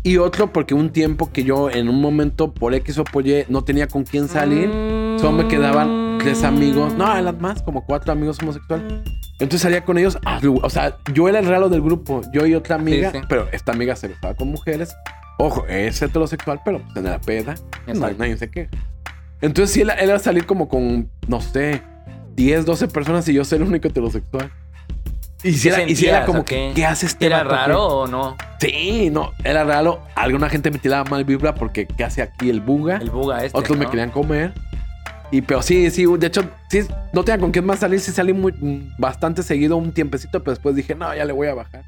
Y 0.03 0.17
otro 0.17 0.51
porque 0.51 0.73
un 0.73 0.89
tiempo 0.91 1.31
que 1.31 1.43
yo 1.43 1.69
en 1.69 1.87
un 1.89 2.01
momento 2.01 2.53
por 2.53 2.73
X 2.73 2.97
o 2.99 3.03
por 3.03 3.25
Y 3.27 3.45
no 3.49 3.63
tenía 3.63 3.87
con 3.87 4.03
quién 4.03 4.27
salir. 4.27 4.69
Solo 5.19 5.31
me 5.43 5.47
quedaban 5.47 6.17
tres 6.19 6.43
amigos. 6.43 6.93
No, 6.93 7.15
eran 7.15 7.39
más, 7.41 7.61
como 7.61 7.85
cuatro 7.85 8.11
amigos 8.11 8.37
homosexuales. 8.41 8.85
Entonces 9.33 9.61
salía 9.61 9.83
con 9.85 9.97
ellos. 9.97 10.17
ah, 10.25 10.39
O 10.61 10.69
sea, 10.69 10.97
yo 11.13 11.27
era 11.29 11.39
el 11.39 11.45
raro 11.47 11.69
del 11.69 11.81
grupo. 11.81 12.21
Yo 12.33 12.45
y 12.45 12.55
otra 12.55 12.75
amiga. 12.75 13.11
Pero 13.29 13.47
esta 13.51 13.71
amiga 13.71 13.95
se 13.95 14.09
besaba 14.09 14.33
con 14.35 14.49
mujeres. 14.49 14.93
Ojo, 15.41 15.65
es 15.67 16.01
heterosexual, 16.01 16.59
pero 16.65 16.79
pues, 16.83 16.97
en 16.97 17.05
la 17.05 17.19
peda. 17.19 17.55
No, 17.87 18.11
nadie 18.11 18.35
se 18.35 18.51
queja. 18.51 18.69
Entonces 19.39 19.73
sí, 19.73 19.81
él, 19.81 19.89
él 19.97 20.07
iba 20.09 20.17
a 20.17 20.19
salir 20.19 20.45
como 20.45 20.67
con, 20.67 21.09
no 21.27 21.39
sé, 21.39 21.81
10, 22.35 22.65
12 22.65 22.89
personas 22.89 23.27
y 23.29 23.33
yo 23.33 23.45
ser 23.45 23.61
el 23.61 23.69
único 23.69 23.87
heterosexual. 23.87 24.51
Y 25.41 25.53
si 25.53 25.69
era, 25.69 25.83
y 25.83 25.95
si 25.95 26.07
era 26.07 26.17
sentías, 26.17 26.25
como 26.25 26.39
o 26.39 26.45
que, 26.45 26.55
qué? 26.55 26.71
¿qué 26.75 26.85
hace 26.85 27.05
este 27.05 27.27
¿Era 27.27 27.39
aquí? 27.39 27.47
raro 27.47 27.85
o 27.87 28.07
no? 28.07 28.35
Sí, 28.59 29.09
no, 29.09 29.31
era 29.45 29.63
raro. 29.63 30.03
Alguna 30.15 30.49
gente 30.49 30.71
me 30.71 30.77
tiraba 30.77 31.09
mal 31.09 31.23
vibra 31.23 31.55
porque 31.55 31.87
¿qué 31.87 32.03
hace 32.03 32.21
aquí 32.21 32.49
el 32.49 32.59
buga? 32.59 32.97
El 32.97 33.09
buga 33.09 33.45
este. 33.45 33.57
Otros 33.57 33.77
me 33.77 33.89
querían 33.89 34.11
comer. 34.11 34.51
Y 35.31 35.41
pero 35.41 35.61
sí, 35.61 35.89
sí, 35.89 36.05
de 36.05 36.27
hecho, 36.27 36.43
sí, 36.69 36.81
no 37.13 37.23
tenía 37.23 37.39
con 37.39 37.51
quién 37.51 37.65
más 37.65 37.79
salir. 37.79 38.01
Sí 38.01 38.11
salí 38.11 38.33
muy, 38.33 38.51
mm, 38.51 38.95
bastante 38.97 39.41
seguido 39.41 39.77
un 39.77 39.93
tiempecito, 39.93 40.41
pero 40.43 40.51
después 40.51 40.75
dije, 40.75 40.95
no, 40.95 41.15
ya 41.15 41.23
le 41.23 41.31
voy 41.31 41.47
a 41.47 41.53
bajar 41.53 41.85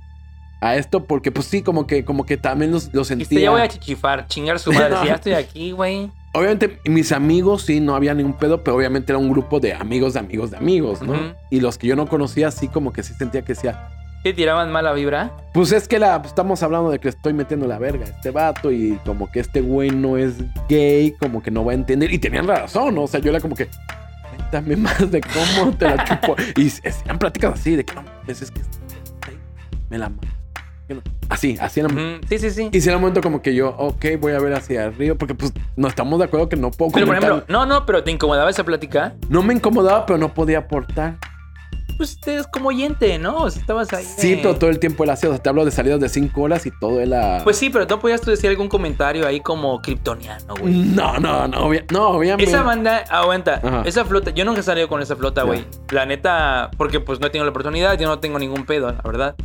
a 0.61 0.75
esto 0.75 1.03
porque 1.05 1.31
pues 1.31 1.47
sí, 1.47 1.61
como 1.63 1.87
que, 1.87 2.05
como 2.05 2.25
que 2.25 2.37
también 2.37 2.71
los, 2.71 2.93
los 2.93 3.09
Dijiste, 3.09 3.25
sentía. 3.35 3.45
ya 3.45 3.51
voy 3.51 3.61
a 3.61 3.67
chichifar, 3.67 4.27
chingar 4.27 4.59
su 4.59 4.71
madre. 4.71 4.89
No. 4.91 5.01
Si 5.01 5.07
ya 5.07 5.15
estoy 5.15 5.33
aquí, 5.33 5.71
güey. 5.71 6.09
Obviamente, 6.33 6.79
mis 6.85 7.11
amigos 7.11 7.63
sí, 7.63 7.79
no 7.81 7.93
había 7.95 8.13
ningún 8.13 8.33
pedo, 8.33 8.63
pero 8.63 8.77
obviamente 8.77 9.11
era 9.11 9.19
un 9.19 9.29
grupo 9.29 9.59
de 9.59 9.73
amigos 9.73 10.13
de 10.13 10.19
amigos 10.19 10.51
de 10.51 10.57
amigos, 10.57 11.01
¿no? 11.01 11.35
Y 11.49 11.59
los 11.59 11.77
que 11.77 11.87
yo 11.87 11.95
no 11.97 12.07
conocía, 12.07 12.51
sí, 12.51 12.69
como 12.69 12.93
que 12.93 13.03
sí 13.03 13.13
sentía 13.15 13.41
que 13.41 13.53
decía, 13.53 13.89
¿Te 14.23 14.33
tiraban 14.33 14.71
mala 14.71 14.93
vibra? 14.93 15.31
pues 15.51 15.71
es 15.71 15.87
que 15.87 15.97
la, 15.97 16.21
pues, 16.21 16.31
estamos 16.31 16.61
hablando 16.61 16.91
de 16.91 16.99
que 16.99 17.09
estoy 17.09 17.33
metiendo 17.33 17.65
la 17.67 17.79
verga 17.79 18.05
a 18.05 18.09
este 18.09 18.29
vato 18.29 18.71
y 18.71 18.99
como 19.03 19.29
que 19.31 19.39
este 19.39 19.61
güey 19.61 19.89
no 19.89 20.15
es 20.15 20.35
gay, 20.69 21.11
como 21.19 21.41
que 21.41 21.49
no 21.49 21.65
va 21.65 21.71
a 21.71 21.75
entender. 21.75 22.13
Y 22.13 22.19
tenían 22.19 22.47
razón, 22.47 22.93
¿no? 22.95 23.03
O 23.03 23.07
sea, 23.07 23.19
yo 23.19 23.31
era 23.31 23.39
como 23.41 23.55
que, 23.55 23.67
cuéntame 24.37 24.75
más 24.77 25.09
de 25.11 25.21
cómo 25.21 25.73
te 25.75 25.85
la 25.85 26.05
chupo. 26.21 26.35
y 26.55 26.67
hacían 26.67 27.17
pláticas 27.17 27.59
así, 27.59 27.75
de 27.75 27.83
que 27.83 27.95
no, 27.95 28.03
pues 28.25 28.41
es 28.43 28.51
que 28.51 28.59
sí, 28.61 28.69
me 29.89 29.97
la 29.97 30.11
ma- 30.95 31.01
que 31.01 31.09
no". 31.09 31.17
Así, 31.29 31.57
así 31.61 31.79
era. 31.79 31.89
Ujú, 31.89 32.21
Sí, 32.27 32.37
sí, 32.39 32.49
sí. 32.51 32.69
Y 32.71 32.81
si 32.81 32.87
era 32.89 32.97
un 32.97 33.01
momento 33.03 33.21
como 33.21 33.41
que 33.41 33.53
yo, 33.55 33.69
ok, 33.77 34.05
voy 34.19 34.33
a 34.33 34.39
ver 34.39 34.53
hacia 34.53 34.85
arriba, 34.85 35.15
porque 35.15 35.33
pues 35.35 35.53
no 35.75 35.87
estamos 35.87 36.19
de 36.19 36.25
acuerdo 36.25 36.49
que 36.49 36.55
no 36.55 36.71
puedo 36.71 36.91
Pero 36.91 37.05
por 37.05 37.15
ejemplo, 37.15 37.43
no, 37.47 37.65
no, 37.65 37.85
pero 37.85 38.03
¿te 38.03 38.11
incomodaba 38.11 38.49
esa 38.49 38.63
plática? 38.63 39.13
No 39.29 39.41
me 39.43 39.53
incomodaba, 39.53 40.05
pero 40.05 40.17
no 40.19 40.33
podía 40.33 40.59
aportar. 40.59 41.17
Pues 41.97 42.19
te 42.19 42.35
es 42.37 42.47
como 42.47 42.69
oyente, 42.69 43.19
¿no? 43.19 43.37
O 43.43 43.49
sea, 43.51 43.61
estabas 43.61 43.93
ahí. 43.93 44.03
Sí, 44.03 44.31
de- 44.31 44.37
pero 44.37 44.55
todo 44.55 44.71
el 44.71 44.79
tiempo 44.79 45.03
él 45.03 45.11
hacía. 45.11 45.29
O 45.29 45.33
sea, 45.33 45.43
te 45.43 45.49
hablo 45.49 45.65
de 45.65 45.71
salidas 45.71 45.99
de 45.99 46.09
5 46.09 46.41
horas 46.41 46.65
y 46.65 46.71
todo 46.79 46.99
él 46.99 47.13
a... 47.13 47.41
Pues 47.43 47.57
sí, 47.57 47.69
pero 47.69 47.85
no 47.85 47.99
podías 47.99 48.21
tú 48.21 48.31
decir 48.31 48.49
algún 48.49 48.69
comentario 48.69 49.27
ahí 49.27 49.39
como 49.39 49.79
kryptoniano, 49.83 50.55
güey. 50.59 50.73
No, 50.73 51.19
no, 51.19 51.47
no, 51.47 51.67
obvia- 51.67 51.85
no, 51.91 52.09
obviamente. 52.09 52.49
Esa 52.51 52.63
banda, 52.63 53.03
aguanta, 53.07 53.61
Ajá. 53.63 53.83
esa 53.85 54.03
flota, 54.03 54.31
yo 54.31 54.45
nunca 54.45 54.61
he 54.61 54.63
salido 54.63 54.87
con 54.87 54.99
esa 55.01 55.15
flota, 55.15 55.43
güey. 55.43 55.63
La 55.91 56.07
neta, 56.07 56.71
porque 56.75 56.99
pues 56.99 57.19
no 57.19 57.27
he 57.27 57.29
tenido 57.29 57.45
la 57.45 57.51
oportunidad, 57.51 57.99
yo 57.99 58.07
no 58.07 58.17
tengo 58.17 58.39
ningún 58.39 58.65
pedo, 58.65 58.91
la 58.91 59.01
verdad. 59.03 59.35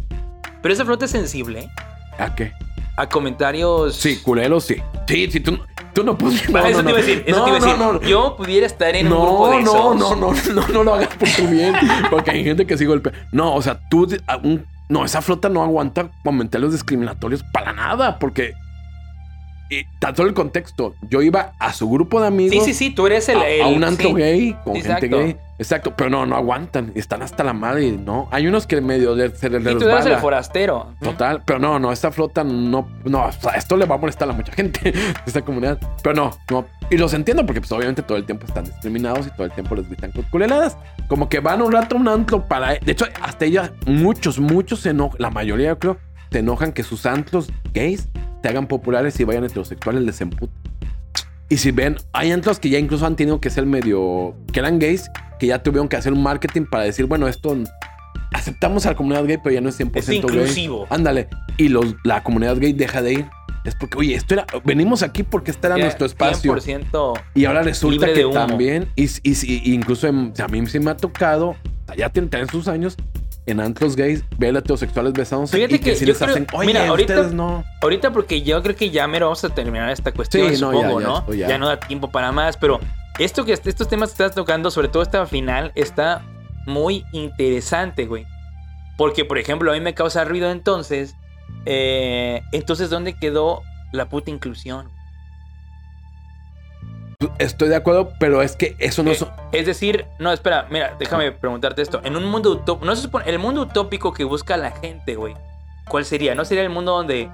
Pero 0.67 0.75
esa 0.75 0.85
flota 0.85 1.05
es 1.05 1.13
sensible 1.13 1.71
¿A 2.19 2.35
qué? 2.35 2.51
a 2.97 3.09
comentarios. 3.09 3.95
Sí, 3.95 4.17
culero, 4.17 4.59
sí. 4.59 4.75
Sí, 5.07 5.31
sí, 5.31 5.39
tú, 5.39 5.61
tú 5.93 6.03
no 6.03 6.19
puedes... 6.19 6.51
No, 6.51 6.59
eso 6.67 6.83
no, 6.83 6.85
te 6.87 6.91
iba 6.91 6.99
a 6.99 7.03
decir, 7.03 7.23
eso 7.25 7.39
no, 7.39 7.45
te 7.45 7.51
iba 7.51 7.59
a 7.59 7.61
decir. 7.61 7.79
No, 7.79 7.93
no, 7.93 8.03
Yo 8.03 8.37
pudiera 8.37 8.67
estar 8.67 8.97
en 8.97 9.07
un 9.07 9.13
no, 9.13 9.21
grupo 9.27 9.51
de 9.51 9.63
no, 9.63 9.71
esos. 9.95 9.97
no, 9.97 10.17
no, 10.17 10.33
no, 10.55 10.69
no 10.69 10.83
lo 10.83 10.95
hagas 10.95 11.09
por 11.15 11.29
tu 11.29 11.47
bien. 11.47 11.73
Porque 12.11 12.33
hay 12.33 12.43
gente 12.43 12.67
que 12.67 12.77
el... 12.95 13.01
pe- 13.03 13.13
No, 13.31 13.55
o 13.55 13.63
sea, 13.63 13.79
tú... 13.89 14.09
un- 14.43 14.67
no, 14.89 15.05
esa 15.05 15.23
flota 15.23 15.49
no 15.49 15.63
aguanta 15.63 16.11
comentarios 16.25 16.73
discriminatorios 16.73 17.45
para 17.53 17.73
nada, 17.73 18.19
porque 18.19 18.55
y 19.69 19.85
tanto 19.99 20.23
el 20.23 20.33
contexto, 20.35 20.95
yo 21.09 21.23
iba 21.23 21.53
a 21.59 21.73
su 21.73 21.89
grupo 21.91 22.21
de 22.21 22.29
amigos. 22.29 22.53
Sí, 22.65 22.73
sí, 22.73 22.75
sí, 22.75 22.91
tú 22.95 23.07
eres 23.07 23.29
el. 23.29 23.39
a, 23.39 23.49
el- 23.49 23.63
a 23.63 23.67
un 23.69 23.83
antro 23.85 24.09
sí. 24.11 24.15
gay 24.15 24.57
con 24.65 24.75
gente 24.77 25.09
gay. 25.09 25.37
Exacto, 25.59 25.95
pero 25.97 26.11
no, 26.11 26.27
no 26.27 26.37
aguantan. 26.37 26.93
Están 26.95 27.23
hasta 27.23 27.43
la 27.43 27.55
madre, 27.55 27.91
¿no? 27.93 28.29
Hay 28.31 28.47
unos 28.47 28.67
que 28.67 28.79
medio 28.83 29.15
de- 29.15 29.31
se 29.35 29.49
les 29.49 29.63
Y 29.63 29.79
tú 29.79 29.89
eres 29.89 30.05
el 30.07 30.17
forastero. 30.19 30.93
Total, 31.01 31.43
pero 31.47 31.59
no, 31.59 31.79
no, 31.79 31.93
esta 31.93 32.11
flota 32.13 32.45
no, 32.45 32.87
no, 33.05 33.25
o 33.25 33.33
sea, 33.33 33.53
esto 33.53 33.77
le 33.77 33.87
va 33.87 33.95
a 33.95 33.99
molestar 33.99 34.29
a 34.29 34.33
mucha 34.33 34.53
gente, 34.53 34.93
esta 35.27 35.43
comunidad. 35.43 35.79
Pero 36.03 36.15
no, 36.15 36.31
no. 36.51 36.67
Y 36.91 36.99
los 36.99 37.15
entiendo 37.15 37.45
porque 37.47 37.61
pues 37.61 37.73
obviamente 37.73 38.03
todo 38.03 38.19
el 38.19 38.27
tiempo 38.27 38.47
están 38.47 38.65
discriminados 38.65 39.27
y 39.27 39.31
todo 39.31 39.47
el 39.47 39.53
tiempo 39.53 39.75
les 39.75 39.89
gritan 39.89 40.13
con 40.13 40.23
culeladas. 40.25 40.77
Como 41.09 41.29
que 41.29 41.41
van 41.41 41.63
un 41.63 41.73
rato 41.73 41.97
a 41.97 41.99
un 42.01 42.07
antro 42.09 42.47
para... 42.47 42.75
De 42.75 42.93
hecho, 42.93 43.07
hasta 43.23 43.47
ella, 43.47 43.73
muchos, 43.87 44.39
muchos 44.39 44.81
se 44.81 44.91
enojan, 44.91 45.17
la 45.19 45.31
mayoría 45.31 45.69
yo 45.69 45.79
creo, 45.79 45.97
se 46.31 46.41
enojan 46.41 46.73
que 46.73 46.83
sus 46.85 47.07
antros 47.07 47.51
gays 47.73 48.09
se 48.43 48.49
hagan 48.49 48.67
populares 48.67 49.19
y 49.21 49.25
vayan 49.25 49.45
heterosexuales, 49.45 50.03
les 50.03 50.21
emputa. 50.21 50.53
Y 51.49 51.59
si 51.59 51.71
ven, 51.71 51.97
hay 52.13 52.33
antros 52.33 52.59
que 52.59 52.69
ya 52.71 52.79
incluso 52.79 53.07
han 53.07 53.15
tenido 53.17 53.41
que 53.41 53.51
ser 53.51 53.67
medio... 53.67 54.35
que 54.53 54.59
eran 54.61 54.79
gays, 54.81 55.09
que 55.39 55.47
ya 55.47 55.63
tuvieron 55.63 55.89
que 55.89 55.97
hacer 55.97 56.13
un 56.13 56.23
marketing 56.23 56.65
para 56.71 56.85
decir, 56.85 57.07
bueno, 57.07 57.29
esto... 57.29 57.57
Aceptamos 58.33 58.85
a 58.87 58.91
la 58.91 58.97
comunidad 58.97 59.25
gay, 59.25 59.39
pero 59.43 59.55
ya 59.55 59.61
no 59.61 59.69
es 59.69 59.79
100% 59.79 59.97
Es 59.97 60.07
gay. 60.09 60.17
inclusivo. 60.19 60.87
Ándale. 60.91 61.29
Y 61.57 61.69
los, 61.69 61.95
la 62.05 62.23
comunidad 62.23 62.57
gay 62.59 62.73
deja 62.73 63.01
de 63.01 63.13
ir. 63.13 63.27
Es 63.65 63.75
porque, 63.75 63.99
oye, 63.99 64.15
esto 64.15 64.35
era. 64.35 64.47
Venimos 64.65 65.03
aquí 65.03 65.23
porque 65.23 65.51
este 65.53 65.67
era 65.69 65.77
nuestro 65.77 66.07
espacio. 66.07 66.55
100%. 66.55 67.21
Y 67.35 67.45
ahora 67.45 67.63
resulta 67.63 68.07
que 68.13 68.25
también. 68.33 68.89
Y, 68.97 69.05
y, 69.05 69.21
y- 69.25 69.75
incluso 69.75 70.07
en- 70.09 70.33
a 70.43 70.49
mí 70.49 70.67
sí 70.67 70.81
me 70.81 70.91
ha 70.91 70.97
tocado. 70.97 71.55
Ya 71.97 72.11
tienen 72.11 72.49
sus 72.49 72.69
años. 72.69 72.97
En 73.47 73.61
antros 73.61 73.95
gays, 73.95 74.25
ver 74.39 74.57
a 74.57 74.59
heterosexuales 74.59 75.13
besándose. 75.13 75.57
Fíjate 75.57 75.77
y 75.77 75.79
que, 75.79 75.91
que 75.91 75.97
si 75.97 76.05
les 76.05 76.19
creo- 76.19 76.31
hacen. 76.31 76.47
Oye, 76.53 76.67
mira, 76.67 76.89
ahorita- 76.89 77.15
ustedes 77.15 77.33
no. 77.33 77.65
Ahorita 77.81 78.11
porque 78.13 78.43
yo 78.43 78.61
creo 78.63 78.75
que 78.75 78.91
ya 78.91 79.07
mero 79.07 79.27
vamos 79.27 79.45
a 79.45 79.51
terminar 79.51 79.89
esta 79.91 80.11
cuestión, 80.13 80.53
Sí, 80.55 80.61
no, 80.61 80.73
ya, 80.73 80.79
supongo, 80.81 81.01
ya, 81.01 81.07
¿no? 81.07 81.33
ya. 81.35 81.59
no 81.59 81.69
da 81.69 81.79
tiempo 81.79 82.11
para 82.11 82.33
más, 82.33 82.57
pero 82.57 82.81
esto 83.21 83.45
que 83.45 83.53
estos 83.53 83.89
temas 83.89 84.11
que 84.11 84.15
estás 84.25 84.35
tocando, 84.35 84.71
sobre 84.73 84.89
todo 84.89 85.03
esta 85.03 85.25
final, 85.27 85.71
está 85.77 86.23
muy 86.67 87.05
interesante, 87.13 88.07
güey. 88.07 88.27
Porque, 88.99 89.25
por 89.25 89.39
ejemplo, 89.39 89.71
a 89.71 89.75
mí 89.75 89.81
me 89.81 89.95
causa 89.95 90.25
ruido 90.25 90.51
entonces. 90.51 91.15
eh, 91.67 92.43
entonces, 92.53 92.91
¿dónde 92.91 93.15
quedó 93.15 93.63
la 93.93 94.09
puta 94.09 94.31
inclusión? 94.31 94.89
Estoy 97.39 97.69
de 97.71 97.77
acuerdo, 97.77 98.13
pero 98.21 98.43
es 98.43 98.57
que 98.57 98.77
eso 98.79 99.03
no 99.03 99.11
Eh, 99.11 99.15
es. 99.15 99.27
es 99.53 99.67
decir, 99.67 100.05
no, 100.19 100.33
espera, 100.33 100.67
mira, 100.71 100.97
déjame 100.99 101.33
preguntarte 101.33 101.81
esto. 101.81 102.01
En 102.05 102.15
un 102.17 102.25
mundo 102.27 102.51
utópico, 102.51 102.85
no 102.85 102.95
se 102.95 103.03
supone, 103.03 103.25
el 103.29 103.39
mundo 103.39 103.63
utópico 103.63 104.13
que 104.13 104.25
busca 104.25 104.57
la 104.59 104.71
gente, 104.73 105.15
güey, 105.15 105.35
¿cuál 105.89 106.05
sería? 106.05 106.35
¿No 106.35 106.45
sería 106.45 106.63
el 106.63 106.69
mundo 106.71 106.93
donde 106.93 107.31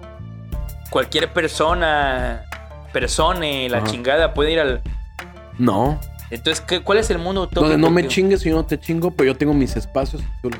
cualquier 0.90 1.32
persona, 1.32 2.42
persone, 2.92 3.68
la 3.68 3.82
chingada 3.84 4.34
puede 4.34 4.52
ir 4.52 4.60
al... 4.60 4.82
No. 5.58 5.98
Entonces, 6.30 6.60
¿qué- 6.66 6.80
¿cuál 6.80 6.98
es 6.98 7.10
el 7.10 7.18
mundo 7.18 7.42
utópico? 7.42 7.62
Donde 7.62 7.76
no 7.78 7.90
me 7.90 8.02
que- 8.02 8.08
chingues 8.08 8.46
y 8.46 8.50
yo 8.50 8.56
no 8.56 8.64
te 8.64 8.78
chingo, 8.78 9.10
pero 9.10 9.32
yo 9.32 9.36
tengo 9.36 9.52
mis 9.52 9.74
espacios. 9.76 10.22
los- 10.42 10.52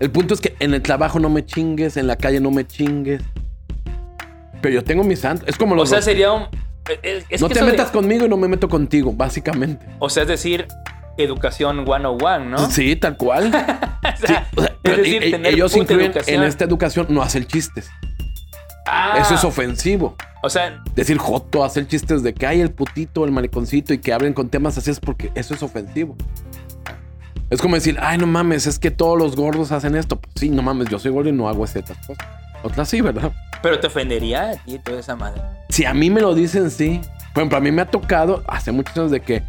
El 0.00 0.10
punto 0.10 0.32
es 0.34 0.40
que 0.40 0.56
en 0.58 0.72
el 0.74 0.82
trabajo 0.82 1.18
no 1.20 1.28
me 1.28 1.44
chingues, 1.44 1.96
en 1.98 2.06
la 2.06 2.16
calle 2.16 2.40
no 2.40 2.50
me 2.50 2.66
chingues. 2.66 3.22
Pero 4.62 4.74
yo 4.74 4.84
tengo 4.84 5.04
mis 5.04 5.24
antros. 5.24 5.48
Es 5.48 5.56
como 5.56 5.74
O 5.74 5.76
los. 5.76 5.88
sea, 5.90 6.00
sería 6.02 6.32
un... 6.32 6.46
es- 7.02 7.40
no 7.40 7.48
te 7.48 7.60
de- 7.60 7.66
metas 7.70 7.90
conmigo 7.90 8.26
y 8.26 8.28
no 8.28 8.36
me 8.36 8.48
meto 8.48 8.68
contigo, 8.68 9.12
básicamente. 9.12 9.86
O 9.98 10.08
sea, 10.10 10.22
es 10.24 10.28
decir, 10.28 10.66
educación 11.18 11.84
101, 11.84 12.38
¿no? 12.50 12.70
Sí, 12.70 12.96
tal 12.96 13.16
cual. 13.16 13.50
O 14.06 14.18
Sí, 14.18 14.26
sea, 14.28 14.46
o 14.56 14.60
sea, 14.62 14.72
es 14.84 14.96
decir, 14.98 15.22
e- 15.24 15.30
tener 15.32 15.52
ellos 15.54 15.76
incluyen 15.76 16.06
educación. 16.12 16.42
en 16.42 16.48
esta 16.48 16.64
educación 16.64 17.06
no 17.10 17.22
hacer 17.22 17.44
chistes. 17.46 17.90
Ah, 18.86 19.18
Eso 19.20 19.34
es 19.34 19.42
ofensivo. 19.42 20.14
O 20.44 20.48
sea, 20.48 20.80
Decir 20.94 21.18
joto, 21.18 21.64
hacer 21.64 21.88
chistes 21.88 22.22
de 22.22 22.32
que 22.32 22.46
hay 22.46 22.60
el 22.60 22.70
putito, 22.70 23.24
el 23.24 23.32
mariconcito 23.32 23.92
y 23.92 23.98
que 23.98 24.12
hablen 24.12 24.32
con 24.32 24.48
temas 24.48 24.78
así 24.78 24.92
es 24.92 25.00
porque 25.00 25.32
eso 25.34 25.54
es 25.54 25.62
ofensivo. 25.64 26.16
Es 27.50 27.60
como 27.60 27.74
decir, 27.74 27.96
ay, 28.00 28.16
no 28.18 28.26
mames, 28.28 28.66
es 28.68 28.78
que 28.78 28.90
todos 28.92 29.18
los 29.18 29.34
gordos 29.36 29.72
hacen 29.72 29.96
esto. 29.96 30.20
Pues 30.20 30.32
sí, 30.36 30.50
no 30.50 30.62
mames, 30.62 30.88
yo 30.88 30.98
soy 31.00 31.10
gordo 31.10 31.28
y 31.30 31.32
no 31.32 31.48
hago 31.48 31.64
estas 31.64 31.84
cosas. 32.06 32.16
Otras 32.62 32.88
sí, 32.88 33.00
¿verdad? 33.00 33.32
pero 33.62 33.80
te 33.80 33.86
ofendería 33.88 34.50
a 34.50 34.54
ti 34.56 34.78
toda 34.78 35.00
esa 35.00 35.16
madre. 35.16 35.40
Si 35.70 35.84
a 35.84 35.92
mí 35.94 36.08
me 36.10 36.20
lo 36.20 36.34
dicen, 36.34 36.70
sí. 36.70 37.00
Por 37.32 37.42
ejemplo, 37.42 37.58
a 37.58 37.60
mí 37.60 37.72
me 37.72 37.82
ha 37.82 37.86
tocado 37.86 38.44
hace 38.46 38.70
muchos 38.70 38.96
años 38.96 39.10
de 39.10 39.20
que 39.20 39.42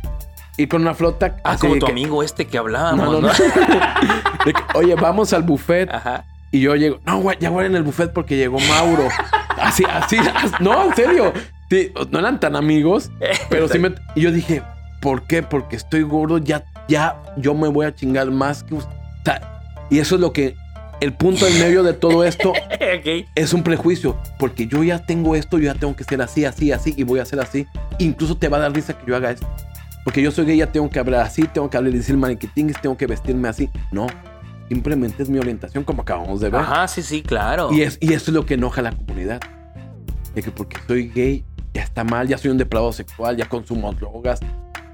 ir 0.58 0.68
con 0.70 0.82
una 0.82 0.94
flota. 0.96 1.38
Ah, 1.44 1.56
como 1.60 1.76
tu 1.78 1.86
que- 1.86 1.92
amigo 1.92 2.24
este 2.24 2.46
que 2.48 2.58
hablábamos, 2.58 3.06
no, 3.06 3.22
¿no? 3.22 3.28
no. 3.28 3.34
De 4.46 4.54
que, 4.54 4.62
Oye, 4.76 4.96
vamos 4.96 5.34
al 5.34 5.44
buffet. 5.44 5.90
Ajá. 5.92 6.26
Y 6.52 6.62
yo 6.62 6.76
llego, 6.76 7.00
no, 7.06 7.20
güey, 7.20 7.38
ya 7.40 7.50
voy 7.50 7.66
en 7.66 7.76
el 7.76 7.84
buffet 7.84 8.12
porque 8.14 8.38
llegó 8.38 8.60
Mauro. 8.60 9.08
Así, 9.62 9.84
así, 9.86 10.18
as- 10.18 10.60
no, 10.62 10.86
en 10.86 10.96
serio. 10.96 11.34
Sí, 11.70 11.92
no 12.12 12.20
eran 12.20 12.40
tan 12.40 12.56
amigos, 12.56 13.12
pero 13.50 13.68
sí 13.68 13.78
me. 13.80 13.94
Y 14.16 14.22
yo 14.22 14.32
dije, 14.32 14.62
¿por 15.02 15.24
qué? 15.28 15.42
Porque 15.44 15.76
estoy 15.76 16.04
gordo, 16.04 16.38
ya, 16.38 16.64
ya, 16.88 17.22
yo 17.38 17.54
me 17.56 17.68
voy 17.68 17.86
a 17.88 17.94
chingar 17.94 18.30
más 18.32 18.64
que 18.64 18.76
usted. 18.76 18.92
O 18.92 19.24
sea, 19.26 19.42
y 19.90 20.00
eso 20.00 20.16
es 20.16 20.22
lo 20.22 20.32
que. 20.32 20.56
El 21.00 21.14
punto 21.14 21.46
en 21.46 21.60
medio 21.60 21.84
de 21.84 21.94
todo 21.94 22.24
esto 22.24 22.54
es 23.36 23.54
un 23.54 23.64
prejuicio, 23.64 24.18
porque 24.40 24.66
yo 24.68 24.84
ya 24.84 25.06
tengo 25.06 25.36
esto, 25.36 25.58
yo 25.60 25.66
ya 25.66 25.76
tengo 25.76 25.96
que 25.96 26.04
ser 26.04 26.22
así, 26.22 26.44
así, 26.46 26.72
así, 26.72 26.94
y 26.98 27.04
voy 27.04 27.20
a 27.20 27.26
ser 27.26 27.40
así. 27.40 27.68
Incluso 28.00 28.36
te 28.36 28.50
va 28.50 28.58
a 28.58 28.62
dar 28.62 28.74
risa 28.74 28.98
que 28.98 29.06
yo 29.06 29.16
haga 29.16 29.32
esto. 29.32 29.48
Porque 30.04 30.22
yo 30.22 30.32
soy 30.32 30.46
gay, 30.46 30.58
ya 30.58 30.72
tengo 30.72 30.90
que 30.90 31.00
hablar 31.00 31.22
así, 31.22 31.44
tengo 31.44 31.70
que 31.70 31.78
hablar 31.78 31.94
y 31.94 31.98
decir 31.98 32.18
tengo 32.82 32.98
que 32.98 33.08
vestirme 33.08 33.48
así. 33.48 33.70
No, 33.92 34.08
simplemente 34.70 35.22
es 35.22 35.30
mi 35.30 35.38
orientación, 35.38 35.84
como 35.84 36.02
acabamos 36.02 36.40
de 36.40 36.50
ver. 36.50 36.62
Ajá, 36.62 36.88
sí, 36.88 37.04
sí, 37.04 37.22
claro. 37.22 37.72
Y, 37.72 37.82
es, 37.82 37.98
y 38.02 38.14
eso 38.14 38.32
es 38.32 38.36
lo 38.36 38.46
que 38.46 38.56
enoja 38.56 38.82
a 38.82 38.86
la 38.86 38.92
comunidad. 38.94 39.42
De 40.34 40.42
que 40.42 40.50
porque 40.50 40.78
soy 40.88 41.10
gay, 41.10 41.44
ya 41.74 41.84
está 41.84 42.04
mal, 42.04 42.28
ya 42.28 42.38
soy 42.38 42.52
un 42.52 42.58
depravado 42.58 42.92
sexual, 42.94 43.36
ya 43.38 43.48
consumo 43.50 43.92
drogas, 43.94 44.40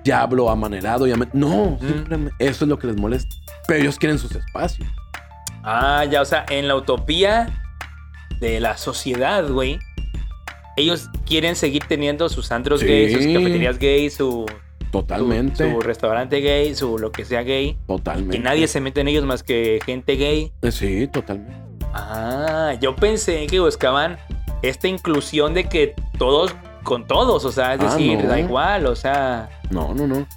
ya 0.04 0.22
hablo 0.22 0.50
amanerado, 0.50 1.08
ya 1.08 1.16
me... 1.16 1.28
No, 1.32 1.78
Mm. 1.80 1.88
simplemente 1.88 2.36
eso 2.40 2.66
es 2.66 2.70
lo 2.70 2.78
que 2.78 2.88
les 2.88 2.98
molesta. 2.98 3.34
Pero 3.68 3.82
ellos 3.82 3.98
quieren 3.98 4.18
sus 4.18 4.36
espacios. 4.36 4.88
Ah, 5.64 6.06
ya, 6.06 6.22
o 6.22 6.26
sea, 6.26 6.46
en 6.50 6.68
la 6.68 6.76
utopía 6.76 7.48
de 8.40 8.60
la 8.60 8.78
sociedad, 8.78 9.48
güey, 9.50 9.80
ellos 10.76 11.10
quieren 11.26 11.56
seguir 11.56 11.84
teniendo 11.88 12.28
sus 12.30 12.52
antros 12.52 12.82
Sí. 12.82 12.88
gays, 12.88 13.14
sus 13.14 13.26
cafeterías 13.26 13.78
gays, 13.80 14.16
su, 14.16 14.46
Totalmente. 14.92 15.64
su, 15.70 15.76
su 15.76 15.82
restaurante 15.82 16.40
gay, 16.42 16.76
su 16.76 16.98
lo 17.00 17.12
que 17.12 17.26
sea 17.26 17.44
gay. 17.44 17.78
totalmente. 17.88 18.38
Que 18.38 18.44
nadie 18.44 18.68
se 18.68 18.82
mete 18.82 19.02
en 19.02 19.08
ellos 19.08 19.24
más 19.26 19.44
que 19.44 19.80
gente 19.86 20.16
gay. 20.16 20.52
Eh, 20.62 20.72
Sí, 20.72 21.08
totalmente. 21.08 21.56
Ah, 21.94 22.74
yo 22.82 22.96
pensé 22.96 23.46
que 23.48 23.60
buscaban 23.60 24.18
esta 24.64 24.88
inclusión 24.88 25.54
de 25.54 25.66
que 25.66 25.94
todos 26.18 26.54
con 26.84 27.08
todos, 27.08 27.46
o 27.46 27.52
sea, 27.52 27.76
es 27.76 27.80
Ah, 27.82 27.84
decir, 27.86 28.18
no. 28.22 28.28
da 28.28 28.40
igual, 28.40 28.86
o 28.88 28.96
sea. 28.96 29.50
No, 29.70 29.94
no, 29.94 30.06
no. 30.08 30.28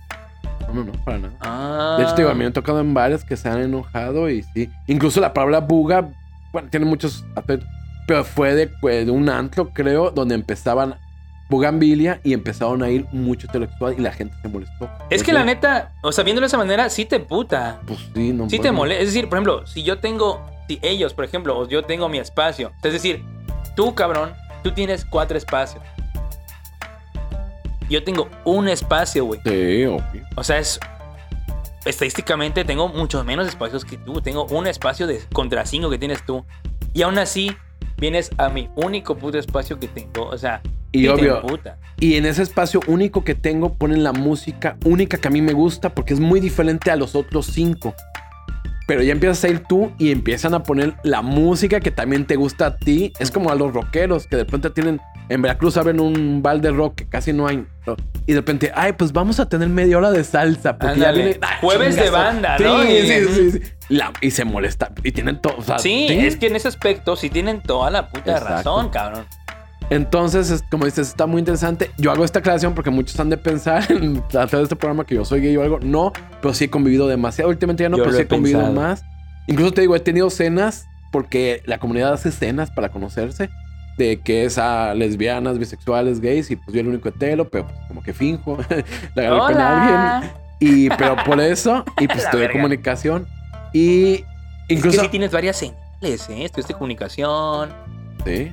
No, 0.77 0.85
no, 0.85 0.93
para 1.05 1.19
nada. 1.19 1.35
Ah, 1.41 1.97
De 1.99 2.05
hecho, 2.05 2.15
digo, 2.17 2.29
a 2.29 2.35
mí 2.35 2.41
me 2.41 2.47
ha 2.47 2.53
tocado 2.53 2.81
en 2.81 2.93
bares 2.95 3.25
que 3.25 3.37
se 3.37 3.49
han 3.49 3.61
enojado 3.61 4.29
y 4.31 4.43
sí. 4.55 4.71
Incluso 4.87 5.21
la 5.21 5.33
palabra 5.33 5.61
buga, 5.61 6.11
bueno, 6.53 6.69
tiene 6.71 6.87
muchos 6.87 7.25
aspectos. 7.35 7.69
Pero 8.07 8.23
fue 8.25 8.55
de, 8.55 8.69
fue 8.69 9.05
de 9.05 9.11
un 9.11 9.29
antro, 9.29 9.71
creo, 9.71 10.11
donde 10.11 10.35
empezaban 10.35 10.95
bugambilia 11.49 12.21
y 12.25 12.33
empezaron 12.33 12.83
a 12.83 12.91
ir 12.91 13.07
mucho 13.13 13.47
intelectual 13.47 13.95
y 13.99 14.03
la 14.03 14.13
gente 14.13 14.35
se 14.43 14.49
molestó. 14.49 14.85
Es 14.85 14.91
Pues 15.09 15.23
que 15.23 15.31
sí, 15.31 15.33
la 15.33 15.45
neta, 15.45 15.93
o 16.03 16.13
sea, 16.13 16.25
viéndolo 16.25 16.45
de 16.45 16.49
esa 16.49 16.59
manera, 16.59 16.89
sí 16.91 17.05
te 17.05 17.21
puta. 17.21 17.81
Pues 17.87 18.01
sí, 18.15 18.33
no 18.33 18.49
Sí 18.51 18.59
te 18.59 18.73
molesta. 18.73 19.03
Es 19.03 19.09
decir, 19.09 19.29
por 19.29 19.39
ejemplo, 19.39 19.67
si 19.67 19.83
yo 19.83 19.99
tengo, 19.99 20.45
si 20.69 20.79
ellos, 20.83 21.15
por 21.15 21.25
ejemplo, 21.25 21.57
o 21.59 21.69
yo 21.69 21.85
tengo 21.85 22.09
mi 22.09 22.19
espacio. 22.19 22.73
Es 22.83 22.93
decir, 22.93 23.25
tú, 23.77 23.95
cabrón, 23.95 24.33
tú 24.63 24.73
tienes 24.73 25.05
cuatro 25.05 25.39
espacios. 25.39 25.83
Yo 27.89 28.03
tengo 28.03 28.29
un 28.45 28.69
espacio, 28.69 29.25
güey. 29.25 29.41
Sí, 29.45 29.85
obvio. 29.85 30.23
O 30.37 30.45
sea, 30.45 30.59
es. 30.59 30.81
Estadísticamente 31.85 32.65
tengo 32.65 32.89
muchos 32.89 33.25
menos 33.25 33.47
espacios 33.47 33.85
que 33.85 33.97
tú. 33.97 34.21
Tengo 34.21 34.45
un 34.47 34.67
espacio 34.67 35.07
de 35.07 35.21
contra 35.33 35.65
cinco 35.67 35.89
que 35.89 35.99
tienes 35.99 36.25
tú. 36.27 36.45
Y 36.93 37.03
aún 37.03 37.17
así, 37.19 37.55
vienes 37.99 38.31
a 38.39 38.49
mi 38.49 38.69
único 38.75 39.17
puto 39.17 39.39
espacio 39.39 39.79
que 39.79 39.87
tengo. 39.87 40.27
O 40.27 40.37
sea, 40.37 40.61
Y 40.91 41.07
obvio. 41.07 41.41
emputa. 41.41 41.79
Y 42.01 42.17
en 42.17 42.27
ese 42.27 42.43
espacio 42.43 42.81
único 42.89 43.23
que 43.23 43.37
tengo 43.37 43.75
ponen 43.75 44.03
la 44.03 44.13
música 44.13 44.77
única 44.85 45.19
que 45.19 45.29
a 45.29 45.31
mí 45.31 45.41
me 45.43 45.53
gusta 45.53 45.95
porque 45.95 46.13
es 46.15 46.21
muy 46.21 46.41
diferente 46.41 46.91
a 46.91 46.97
los 46.97 47.15
otros 47.15 47.47
cinco. 47.47 47.95
Pero 48.89 49.03
ya 49.03 49.13
empiezas 49.13 49.43
a 49.45 49.49
ir 49.49 49.63
tú 49.69 49.93
y 49.99 50.11
empiezan 50.11 50.55
a 50.55 50.63
poner 50.63 50.95
la 51.05 51.23
música 51.23 51.81
que 51.81 51.91
también 51.93 52.25
te 52.27 52.35
gusta 52.37 52.67
a 52.67 52.77
ti. 52.79 53.13
Es 53.21 53.31
como 53.31 53.51
a 53.51 53.55
los 53.55 53.73
rockeros 53.73 54.27
que 54.27 54.37
de 54.37 54.45
repente 54.45 54.71
tienen... 54.71 55.01
En 55.29 55.43
Veracruz 55.43 55.77
abren 55.77 55.99
un 56.01 56.41
bal 56.43 56.61
de 56.61 56.71
rock 56.71 56.95
que 56.97 57.09
casi 57.09 57.33
no 57.33 57.47
hay. 57.49 57.67
¿no? 57.87 57.97
Y 58.27 58.33
de 58.33 58.39
repente, 58.39 58.71
ay, 58.75 58.93
pues 58.93 59.13
vamos 59.13 59.41
a 59.41 59.49
tener 59.49 59.69
media 59.69 59.99
hora 59.99 60.11
de 60.13 60.23
salsa. 60.23 60.79
Porque 60.79 61.01
ya 61.01 61.11
viene... 61.13 61.39
¡Ah, 61.43 61.59
Jueves 61.61 61.97
de 61.97 62.11
banda, 62.11 62.57
Sí, 62.59 62.65
¿no? 62.65 62.85
Y- 62.85 63.07
sí, 63.07 63.25
sí, 63.35 63.51
sí. 63.53 63.61
La- 63.89 64.13
y 64.21 64.31
se 64.31 64.45
molesta. 64.45 64.93
Y 65.03 65.13
tienen 65.13 65.41
todo. 65.41 65.57
o 65.59 65.63
sea, 65.63 65.79
Sí, 65.79 66.07
es 66.11 66.37
que 66.37 66.47
en 66.47 66.57
ese 66.57 66.69
aspecto 66.69 67.17
sí 67.17 67.29
tienen 67.31 67.61
toda 67.61 67.91
la 67.91 68.09
puta 68.09 68.33
Exacto. 68.33 68.53
razón, 68.55 68.89
cabrón. 68.91 69.25
Entonces, 69.91 70.51
es- 70.51 70.63
como 70.71 70.85
dices, 70.85 71.09
está 71.09 71.27
muy 71.27 71.39
interesante. 71.41 71.91
Yo 71.99 72.11
hago 72.11 72.25
esta 72.25 72.41
aclaración 72.41 72.75
porque 72.75 72.91
muchos 72.91 73.19
han 73.21 73.31
de 73.31 73.37
pensar 73.37 73.85
en 73.91 74.19
a 74.19 74.47
través 74.47 74.51
de 74.53 74.63
este 74.65 74.77
programa 74.77 75.05
que 75.05 75.15
yo 75.15 75.25
soy 75.25 75.41
gay 75.41 75.57
o 75.57 75.63
algo. 75.63 75.79
No, 75.81 76.13
pero 76.41 76.55
sí 76.55 76.65
he 76.65 76.71
convivido 76.71 77.07
demasiado. 77.09 77.51
Últimamente 77.51 77.83
ya 77.85 77.89
no, 77.89 77.97
Yo 77.97 78.05
pero 78.05 78.15
sí 78.17 78.23
he 78.23 78.25
he 78.25 78.29
convivido 78.29 78.73
más. 78.73 79.05
Incluso 79.49 79.73
te 79.73 79.81
digo, 79.83 79.95
he 79.95 80.01
tenido 80.01 80.29
cenas 80.31 80.87
porque 81.13 81.63
la 81.67 81.79
comunidad 81.79 82.13
hace 82.13 82.31
escenas 82.31 82.71
para 82.73 82.89
conocerse. 82.89 83.49
De 83.97 84.21
que 84.21 84.45
es 84.45 84.59
a 84.59 84.95
lesbianas, 84.95 85.59
bisexuales, 85.59 86.21
gays, 86.21 86.51
y 86.51 86.57
pues 86.57 86.75
yo 86.75 86.81
el 86.81 86.89
único 86.89 87.09
hetero, 87.09 87.49
pero 87.49 87.67
pues, 87.67 87.79
como 87.89 88.03
que 88.03 88.13
finjo. 88.13 88.59
le 89.15 89.27
agarré 89.27 89.55
con 89.55 89.61
alguien. 89.61 90.31
Y, 90.61 90.89
pero 90.91 91.17
por 91.25 91.41
eso, 91.41 91.85
y 92.01 92.07
pues 92.07 92.19
La 92.23 92.25
estudié 92.25 92.47
verga. 92.47 92.53
comunicación. 92.61 93.27
Y 93.73 94.25
Es 94.69 94.79
incluso. 94.79 94.99
que 94.99 95.05
sí 95.05 95.11
tienes 95.11 95.31
varias 95.33 95.57
señales, 95.57 96.29
¿eh? 96.29 96.45
Estudiaste 96.45 96.75
comunicación. 96.75 97.71
Sí. 98.25 98.51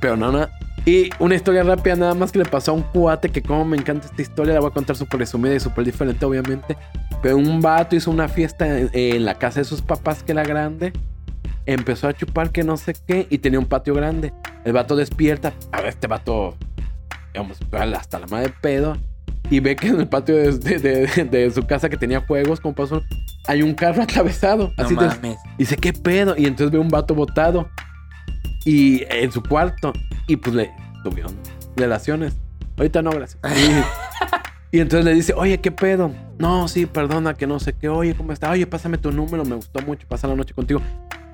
Pero 0.00 0.16
no, 0.16 0.30
no. 0.32 0.46
Y 0.86 1.10
una 1.18 1.34
historia 1.34 1.62
rápida, 1.64 1.96
nada 1.96 2.14
más 2.14 2.32
que 2.32 2.38
le 2.38 2.44
pasó 2.46 2.70
a 2.70 2.74
un 2.74 2.82
cuate 2.82 3.28
que, 3.30 3.42
como 3.42 3.64
me 3.66 3.76
encanta 3.76 4.06
esta 4.06 4.22
historia, 4.22 4.54
la 4.54 4.60
voy 4.60 4.70
a 4.70 4.72
contar 4.72 4.96
súper 4.96 5.20
resumida 5.20 5.54
y 5.54 5.60
súper 5.60 5.84
diferente, 5.84 6.24
obviamente. 6.24 6.78
Pero 7.20 7.36
un 7.36 7.60
vato 7.60 7.94
hizo 7.96 8.10
una 8.10 8.28
fiesta 8.28 8.78
en, 8.78 8.88
en 8.94 9.24
la 9.24 9.34
casa 9.34 9.60
de 9.60 9.64
sus 9.64 9.82
papás, 9.82 10.22
que 10.22 10.32
era 10.32 10.44
grande. 10.44 10.92
Empezó 11.68 12.08
a 12.08 12.14
chupar 12.14 12.50
que 12.50 12.64
no 12.64 12.78
sé 12.78 12.94
qué 13.06 13.26
y 13.28 13.38
tenía 13.38 13.58
un 13.58 13.66
patio 13.66 13.92
grande. 13.94 14.32
El 14.64 14.72
vato 14.72 14.96
despierta. 14.96 15.52
A 15.72 15.78
ver, 15.82 15.88
este 15.90 16.06
vato, 16.06 16.56
digamos, 17.34 17.58
hasta 17.94 18.18
la 18.18 18.26
madre 18.26 18.46
de 18.48 18.54
pedo. 18.60 18.96
Y 19.50 19.60
ve 19.60 19.76
que 19.76 19.88
en 19.88 20.00
el 20.00 20.08
patio 20.08 20.34
de, 20.36 20.52
de- 20.58 20.78
de- 21.06 21.24
de 21.24 21.50
su 21.50 21.66
casa 21.66 21.90
que 21.90 21.96
tenía 21.98 22.20
juegos, 22.20 22.60
como 22.60 22.74
pasó, 22.74 23.02
hay 23.46 23.60
un 23.62 23.74
carro 23.74 24.02
atravesado. 24.04 24.72
No 24.78 24.84
así 24.84 24.94
de- 24.94 25.06
mames. 25.06 25.36
y 25.56 25.58
dice, 25.58 25.76
¿qué 25.76 25.92
pedo? 25.92 26.34
Y 26.38 26.46
entonces 26.46 26.70
ve 26.72 26.78
un 26.78 26.88
vato 26.88 27.14
botado. 27.14 27.68
Y 28.64 29.02
en 29.10 29.30
su 29.30 29.42
cuarto. 29.42 29.92
Y 30.26 30.36
pues 30.36 30.54
le 30.56 30.70
tuvieron 31.04 31.34
relaciones. 31.76 32.34
Ahorita 32.78 33.02
no, 33.02 33.10
gracias. 33.10 33.38
Y, 34.70 34.76
y 34.78 34.80
entonces 34.80 35.04
le 35.06 35.14
dice, 35.14 35.32
oye, 35.34 35.60
¿qué 35.60 35.70
pedo? 35.70 36.12
No, 36.38 36.68
sí, 36.68 36.84
perdona, 36.86 37.32
que 37.34 37.46
no 37.46 37.58
sé 37.58 37.72
qué. 37.74 37.88
Oye, 37.88 38.14
¿cómo 38.14 38.32
está? 38.32 38.50
Oye, 38.50 38.66
pásame 38.66 38.98
tu 38.98 39.10
número, 39.12 39.44
me 39.44 39.54
gustó 39.56 39.80
mucho 39.80 40.06
pasar 40.06 40.28
la 40.30 40.36
noche 40.36 40.52
contigo. 40.54 40.82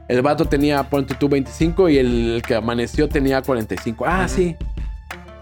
El 0.09 0.23
vato 0.23 0.45
tenía, 0.45 0.83
ponte 0.85 1.15
tú, 1.15 1.29
25 1.29 1.89
y 1.89 1.99
el, 1.99 2.43
que 2.47 2.55
amaneció 2.55 3.09
tenía 3.09 3.41
45. 3.43 4.05
Ah, 4.07 4.29
sí. 4.29 4.57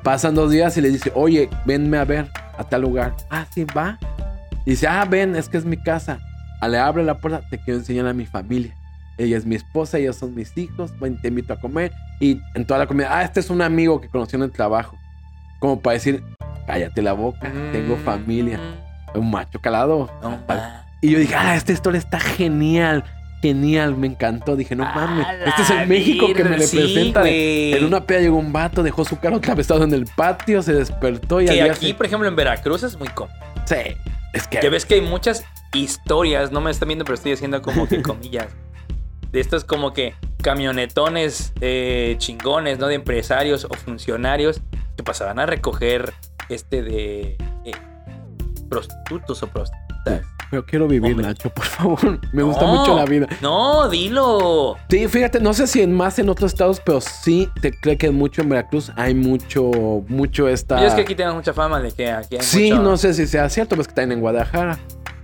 Pasan 0.03 0.35
dos 0.35 0.51
días 0.51 0.77
y 0.77 0.81
le 0.81 0.91
dice, 0.91 1.13
oye, 1.15 1.49
venme 1.65 1.97
a 1.99 2.05
ver 2.05 2.29
a 2.59 2.65
tal 2.65 2.83
lugar. 2.83 3.15
Ah, 3.31 3.47
sí, 3.53 3.65
va. 3.65 3.99
Y 4.65 4.71
dice, 4.71 4.87
ah, 4.87 5.05
ven, 5.05 5.37
es 5.37 5.49
que 5.49 5.57
es 5.57 5.65
mi 5.65 5.77
casa. 5.77 6.21
Ah, 6.61 6.69
le 6.69 6.79
abre 6.79 7.03
la 7.03 7.19
puerta, 7.19 7.43
te 7.51 7.59
quiero 7.59 7.81
enseñar 7.81 8.07
a 8.07 8.13
mi 8.13 8.27
familia. 8.27 8.75
Ella 9.19 9.37
es 9.37 9.45
mi 9.45 9.57
esposa, 9.57 9.99
ellos 9.99 10.17
son 10.17 10.35
mis 10.35 10.57
hijos, 10.57 10.99
ven, 10.99 11.21
te 11.21 11.29
invito 11.29 11.53
a 11.53 11.61
comer. 11.61 11.93
Y 12.21 12.41
en 12.55 12.65
toda 12.65 12.79
la 12.81 12.87
comida, 12.87 13.09
ah, 13.11 13.23
este 13.23 13.41
es 13.41 13.51
un 13.51 13.63
amigo 13.63 14.01
que 14.01 14.09
conoció 14.09 14.37
en 14.37 14.45
el 14.45 14.53
trabajo. 14.53 14.97
Como 15.59 15.81
para 15.81 15.95
decir, 15.95 16.23
cállate 16.67 17.03
la 17.03 17.13
boca, 17.13 17.53
tengo 17.73 17.97
Mm, 17.97 18.05
familia. 18.05 18.61
Un 19.15 19.31
macho 19.31 19.61
calado. 19.61 20.11
No. 20.23 20.39
Y 21.01 21.11
yo 21.11 21.19
dije, 21.19 21.35
ah, 21.35 21.57
esta 21.57 21.73
historia 21.73 21.99
está 21.99 22.19
genial. 22.19 23.05
Genial, 23.43 23.97
me 23.97 24.07
encantó. 24.07 24.55
Dije, 24.57 24.77
no 24.77 24.85
mames, 24.85 25.27
este 25.47 25.63
es 25.63 25.71
el 25.71 25.89
México 25.89 26.29
que 26.33 26.45
me 26.45 26.61
sí, 26.61 26.77
representa. 26.79 27.23
en 27.29 27.85
una 27.85 28.07
peda 28.07 28.21
llegó 28.21 28.37
un 28.39 28.53
vato, 28.53 28.83
dejó 28.85 29.05
su 29.05 29.19
carro 29.19 29.37
atravesado 29.37 29.83
en 29.83 29.93
el 29.93 30.07
patio, 30.07 30.63
se 30.63 30.73
despertó 30.75 31.41
y 31.41 31.47
Que 31.47 31.61
aquí, 31.63 31.89
se- 31.89 31.95
por 31.95 32.07
ejemplo, 32.07 32.29
en 32.29 32.37
Veracruz 32.37 32.85
es 32.85 32.97
muy 32.97 33.09
común. 33.09 33.35
Sí, 33.67 33.77
es 34.33 34.47
que... 34.47 34.61
Ya 34.63 34.71
ves 34.71 34.87
que 34.87 34.95
hay 34.95 35.01
muchas 35.01 35.45
historias, 35.75 36.53
no 36.53 36.61
me 36.61 36.71
están 36.71 36.87
viendo, 36.89 37.05
pero 37.05 37.15
estoy 37.15 37.33
haciendo 37.33 37.61
como 37.63 37.89
que 37.89 38.01
comillas. 38.03 38.47
De 39.33 39.41
estos 39.41 39.65
como 39.65 39.93
que 39.93 40.15
camionetones 40.43 41.53
eh, 41.61 42.15
chingones, 42.19 42.79
¿no? 42.79 42.87
De 42.87 42.95
empresarios 42.95 43.65
o 43.65 43.75
funcionarios 43.75 44.61
que 44.97 45.03
pasaban 45.03 45.39
a 45.39 45.47
recoger 45.47 46.13
este 46.49 46.83
de 46.83 47.37
eh, 47.65 47.73
prostitutos 48.69 49.43
o 49.43 49.47
prostitutas. 49.49 49.82
Pero 50.51 50.67
quiero 50.67 50.87
vivir, 50.87 51.13
Hombre. 51.13 51.27
Nacho, 51.29 51.49
por 51.49 51.65
favor. 51.65 52.21
Me 52.33 52.43
gusta 52.43 52.67
mucho 52.67 52.95
la 52.95 53.07
vida. 53.07 53.27
No, 53.41 53.89
dilo. 53.89 54.77
Sí, 54.91 55.09
fíjate, 55.09 55.41
no 55.41 55.55
sé 55.55 55.67
si 55.67 55.81
en 55.81 55.95
más 55.95 56.19
en 56.19 56.29
otros 56.29 56.53
estados, 56.53 56.79
pero 56.85 57.01
sí 57.01 57.49
te 57.63 57.73
creo 57.73 57.97
que 57.97 58.11
mucho 58.11 58.43
en 58.43 58.51
Veracruz 58.51 58.93
hay 58.97 59.15
mucho, 59.15 59.71
mucho 60.09 60.49
esta. 60.49 60.79
Yo 60.81 60.89
es 60.89 60.95
que 60.95 61.01
aquí 61.03 61.15
tenemos 61.15 61.37
mucha 61.37 61.55
fama 61.55 61.81
de 61.81 61.91
que 61.93 62.11
aquí 62.11 62.37
hay 62.37 62.43
sí, 62.43 62.71
mucho- 62.71 62.83
no 62.83 62.97
sé 62.99 63.15
si 63.15 63.27
sea 63.27 63.49
cierto, 63.49 63.77
pues 63.77 63.87
que 63.89 63.93
están 63.93 64.13
en 64.13 64.21
Guadalajara. 64.21 64.79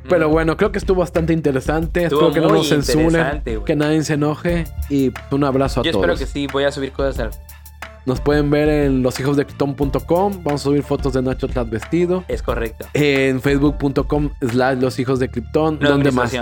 Pero 0.09 0.31
Mm. 0.31 0.33
bueno, 0.33 0.57
creo 0.57 0.73
que 0.73 0.79
estuvo 0.79 1.01
bastante 1.01 1.35
interesante. 1.35 2.05
Estuvo 2.05 2.29
espero 2.29 2.47
que 2.47 2.49
no 2.49 2.55
nos 2.55 2.69
censuren, 2.71 3.43
que 3.67 3.77
nadie 3.77 4.03
se 4.05 4.15
enoje. 4.15 4.65
Y 4.89 5.13
un 5.31 5.45
abrazo 5.45 5.81
a 5.81 5.85
Yo 5.85 5.93
todos. 5.93 6.05
espero 6.05 6.19
que 6.19 6.25
sí, 6.25 6.47
voy 6.51 6.65
a 6.65 6.73
subir 6.73 6.93
cosas 6.93 7.19
al... 7.19 7.31
Nos 8.09 8.23
pueden 8.23 8.49
ver 8.49 8.71
en 8.71 9.03
loshijosdecrypton.com. 9.03 10.43
Vamos 10.43 10.63
a 10.63 10.65
subir 10.65 10.83
fotos 10.83 11.13
de 11.13 11.21
Nacho 11.21 11.47
tras 11.47 11.69
vestido. 11.69 12.25
Es 12.27 12.43
correcto. 12.43 12.87
En 12.95 13.39
facebook.com 13.43 14.31
slash 14.41 14.79
los 14.79 14.99
hijos 14.99 15.19
de 15.19 15.29
Krypton. 15.31 15.79
¿Dónde 15.79 16.11
más? 16.11 16.33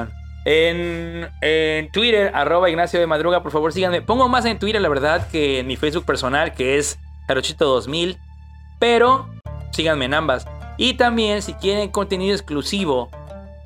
En, 0.44 1.28
en 1.40 1.90
Twitter, 1.90 2.30
arroba 2.32 2.70
Ignacio 2.70 3.00
de 3.00 3.08
Madruga, 3.08 3.42
por 3.42 3.50
favor 3.50 3.72
síganme. 3.72 4.00
Pongo 4.00 4.28
más 4.28 4.44
en 4.44 4.60
Twitter, 4.60 4.80
la 4.80 4.88
verdad, 4.88 5.26
que 5.26 5.58
en 5.58 5.66
mi 5.66 5.74
Facebook 5.74 6.04
personal, 6.04 6.54
que 6.54 6.78
es 6.78 7.00
Jarochito2000. 7.26 8.16
Pero 8.78 9.28
síganme 9.72 10.04
en 10.04 10.14
ambas. 10.14 10.46
Y 10.76 10.94
también, 10.94 11.42
si 11.42 11.54
quieren 11.54 11.88
contenido 11.88 12.32
exclusivo, 12.32 13.10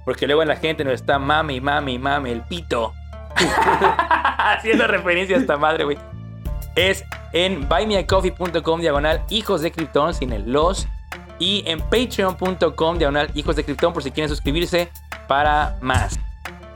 porque 0.07 0.27
luego 0.27 0.43
la 0.47 0.57
gente 0.57 0.85
nos 0.85 0.95
está 0.95 1.19
mami, 1.19 1.61
mami, 1.61 1.99
mami, 1.99 2.31
el 2.31 2.41
pito. 2.45 2.95
Haciendo 4.39 4.87
referencia 4.87 5.37
a 5.37 5.41
esta 5.41 5.59
madre, 5.59 5.85
güey. 5.85 5.99
Es 6.81 7.05
en 7.35 7.69
buymeacoffee.com 7.69 8.81
diagonal 8.81 9.23
hijos 9.29 9.61
de 9.61 9.71
Krypton 9.71 10.15
sin 10.15 10.33
el 10.33 10.51
los. 10.51 10.89
Y 11.39 11.63
en 11.67 11.79
patreon.com 11.79 12.97
diagonal 12.97 13.31
hijos 13.35 13.55
de 13.57 13.65
Krypton 13.65 13.93
por 13.93 14.03
si 14.03 14.11
quieren 14.11 14.31
suscribirse 14.31 14.91
para 15.29 15.77
más. 15.83 16.19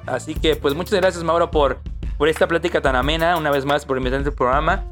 Así 0.05 0.35
que 0.35 0.57
pues 0.57 0.75
muchas 0.75 1.01
gracias 1.01 1.25
Mauro 1.25 1.51
por, 1.51 1.81
por 2.19 2.29
esta 2.29 2.47
plática 2.47 2.83
tan 2.83 2.97
amena. 2.97 3.39
Una 3.39 3.51
vez 3.51 3.65
más 3.65 3.87
por 3.87 3.97
invitarme 3.97 4.27
al 4.27 4.35
programa. 4.35 4.85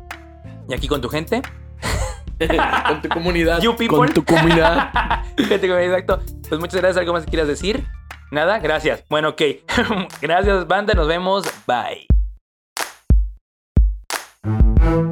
Y 0.66 0.72
aquí 0.72 0.88
con 0.88 1.02
tu 1.02 1.10
gente. 1.10 1.42
con 2.88 3.02
tu 3.02 3.10
comunidad. 3.10 3.60
You 3.60 3.76
people. 3.76 3.98
Con 3.98 4.14
tu 4.14 4.24
comunidad. 4.24 5.24
Gente, 5.36 5.84
exacto. 5.84 6.20
Pues 6.48 6.58
muchas 6.58 6.80
gracias. 6.80 6.96
¿Algo 6.96 7.12
más 7.12 7.24
que 7.24 7.30
quieras 7.30 7.48
decir? 7.48 7.86
Nada, 8.30 8.60
gracias. 8.60 9.04
Bueno, 9.10 9.30
ok. 9.30 9.42
gracias, 10.22 10.66
banda. 10.66 10.94
Nos 10.94 11.06
vemos. 11.06 11.44
Bye. 11.66 12.06
Thank 14.44 14.82
you. 14.82 15.11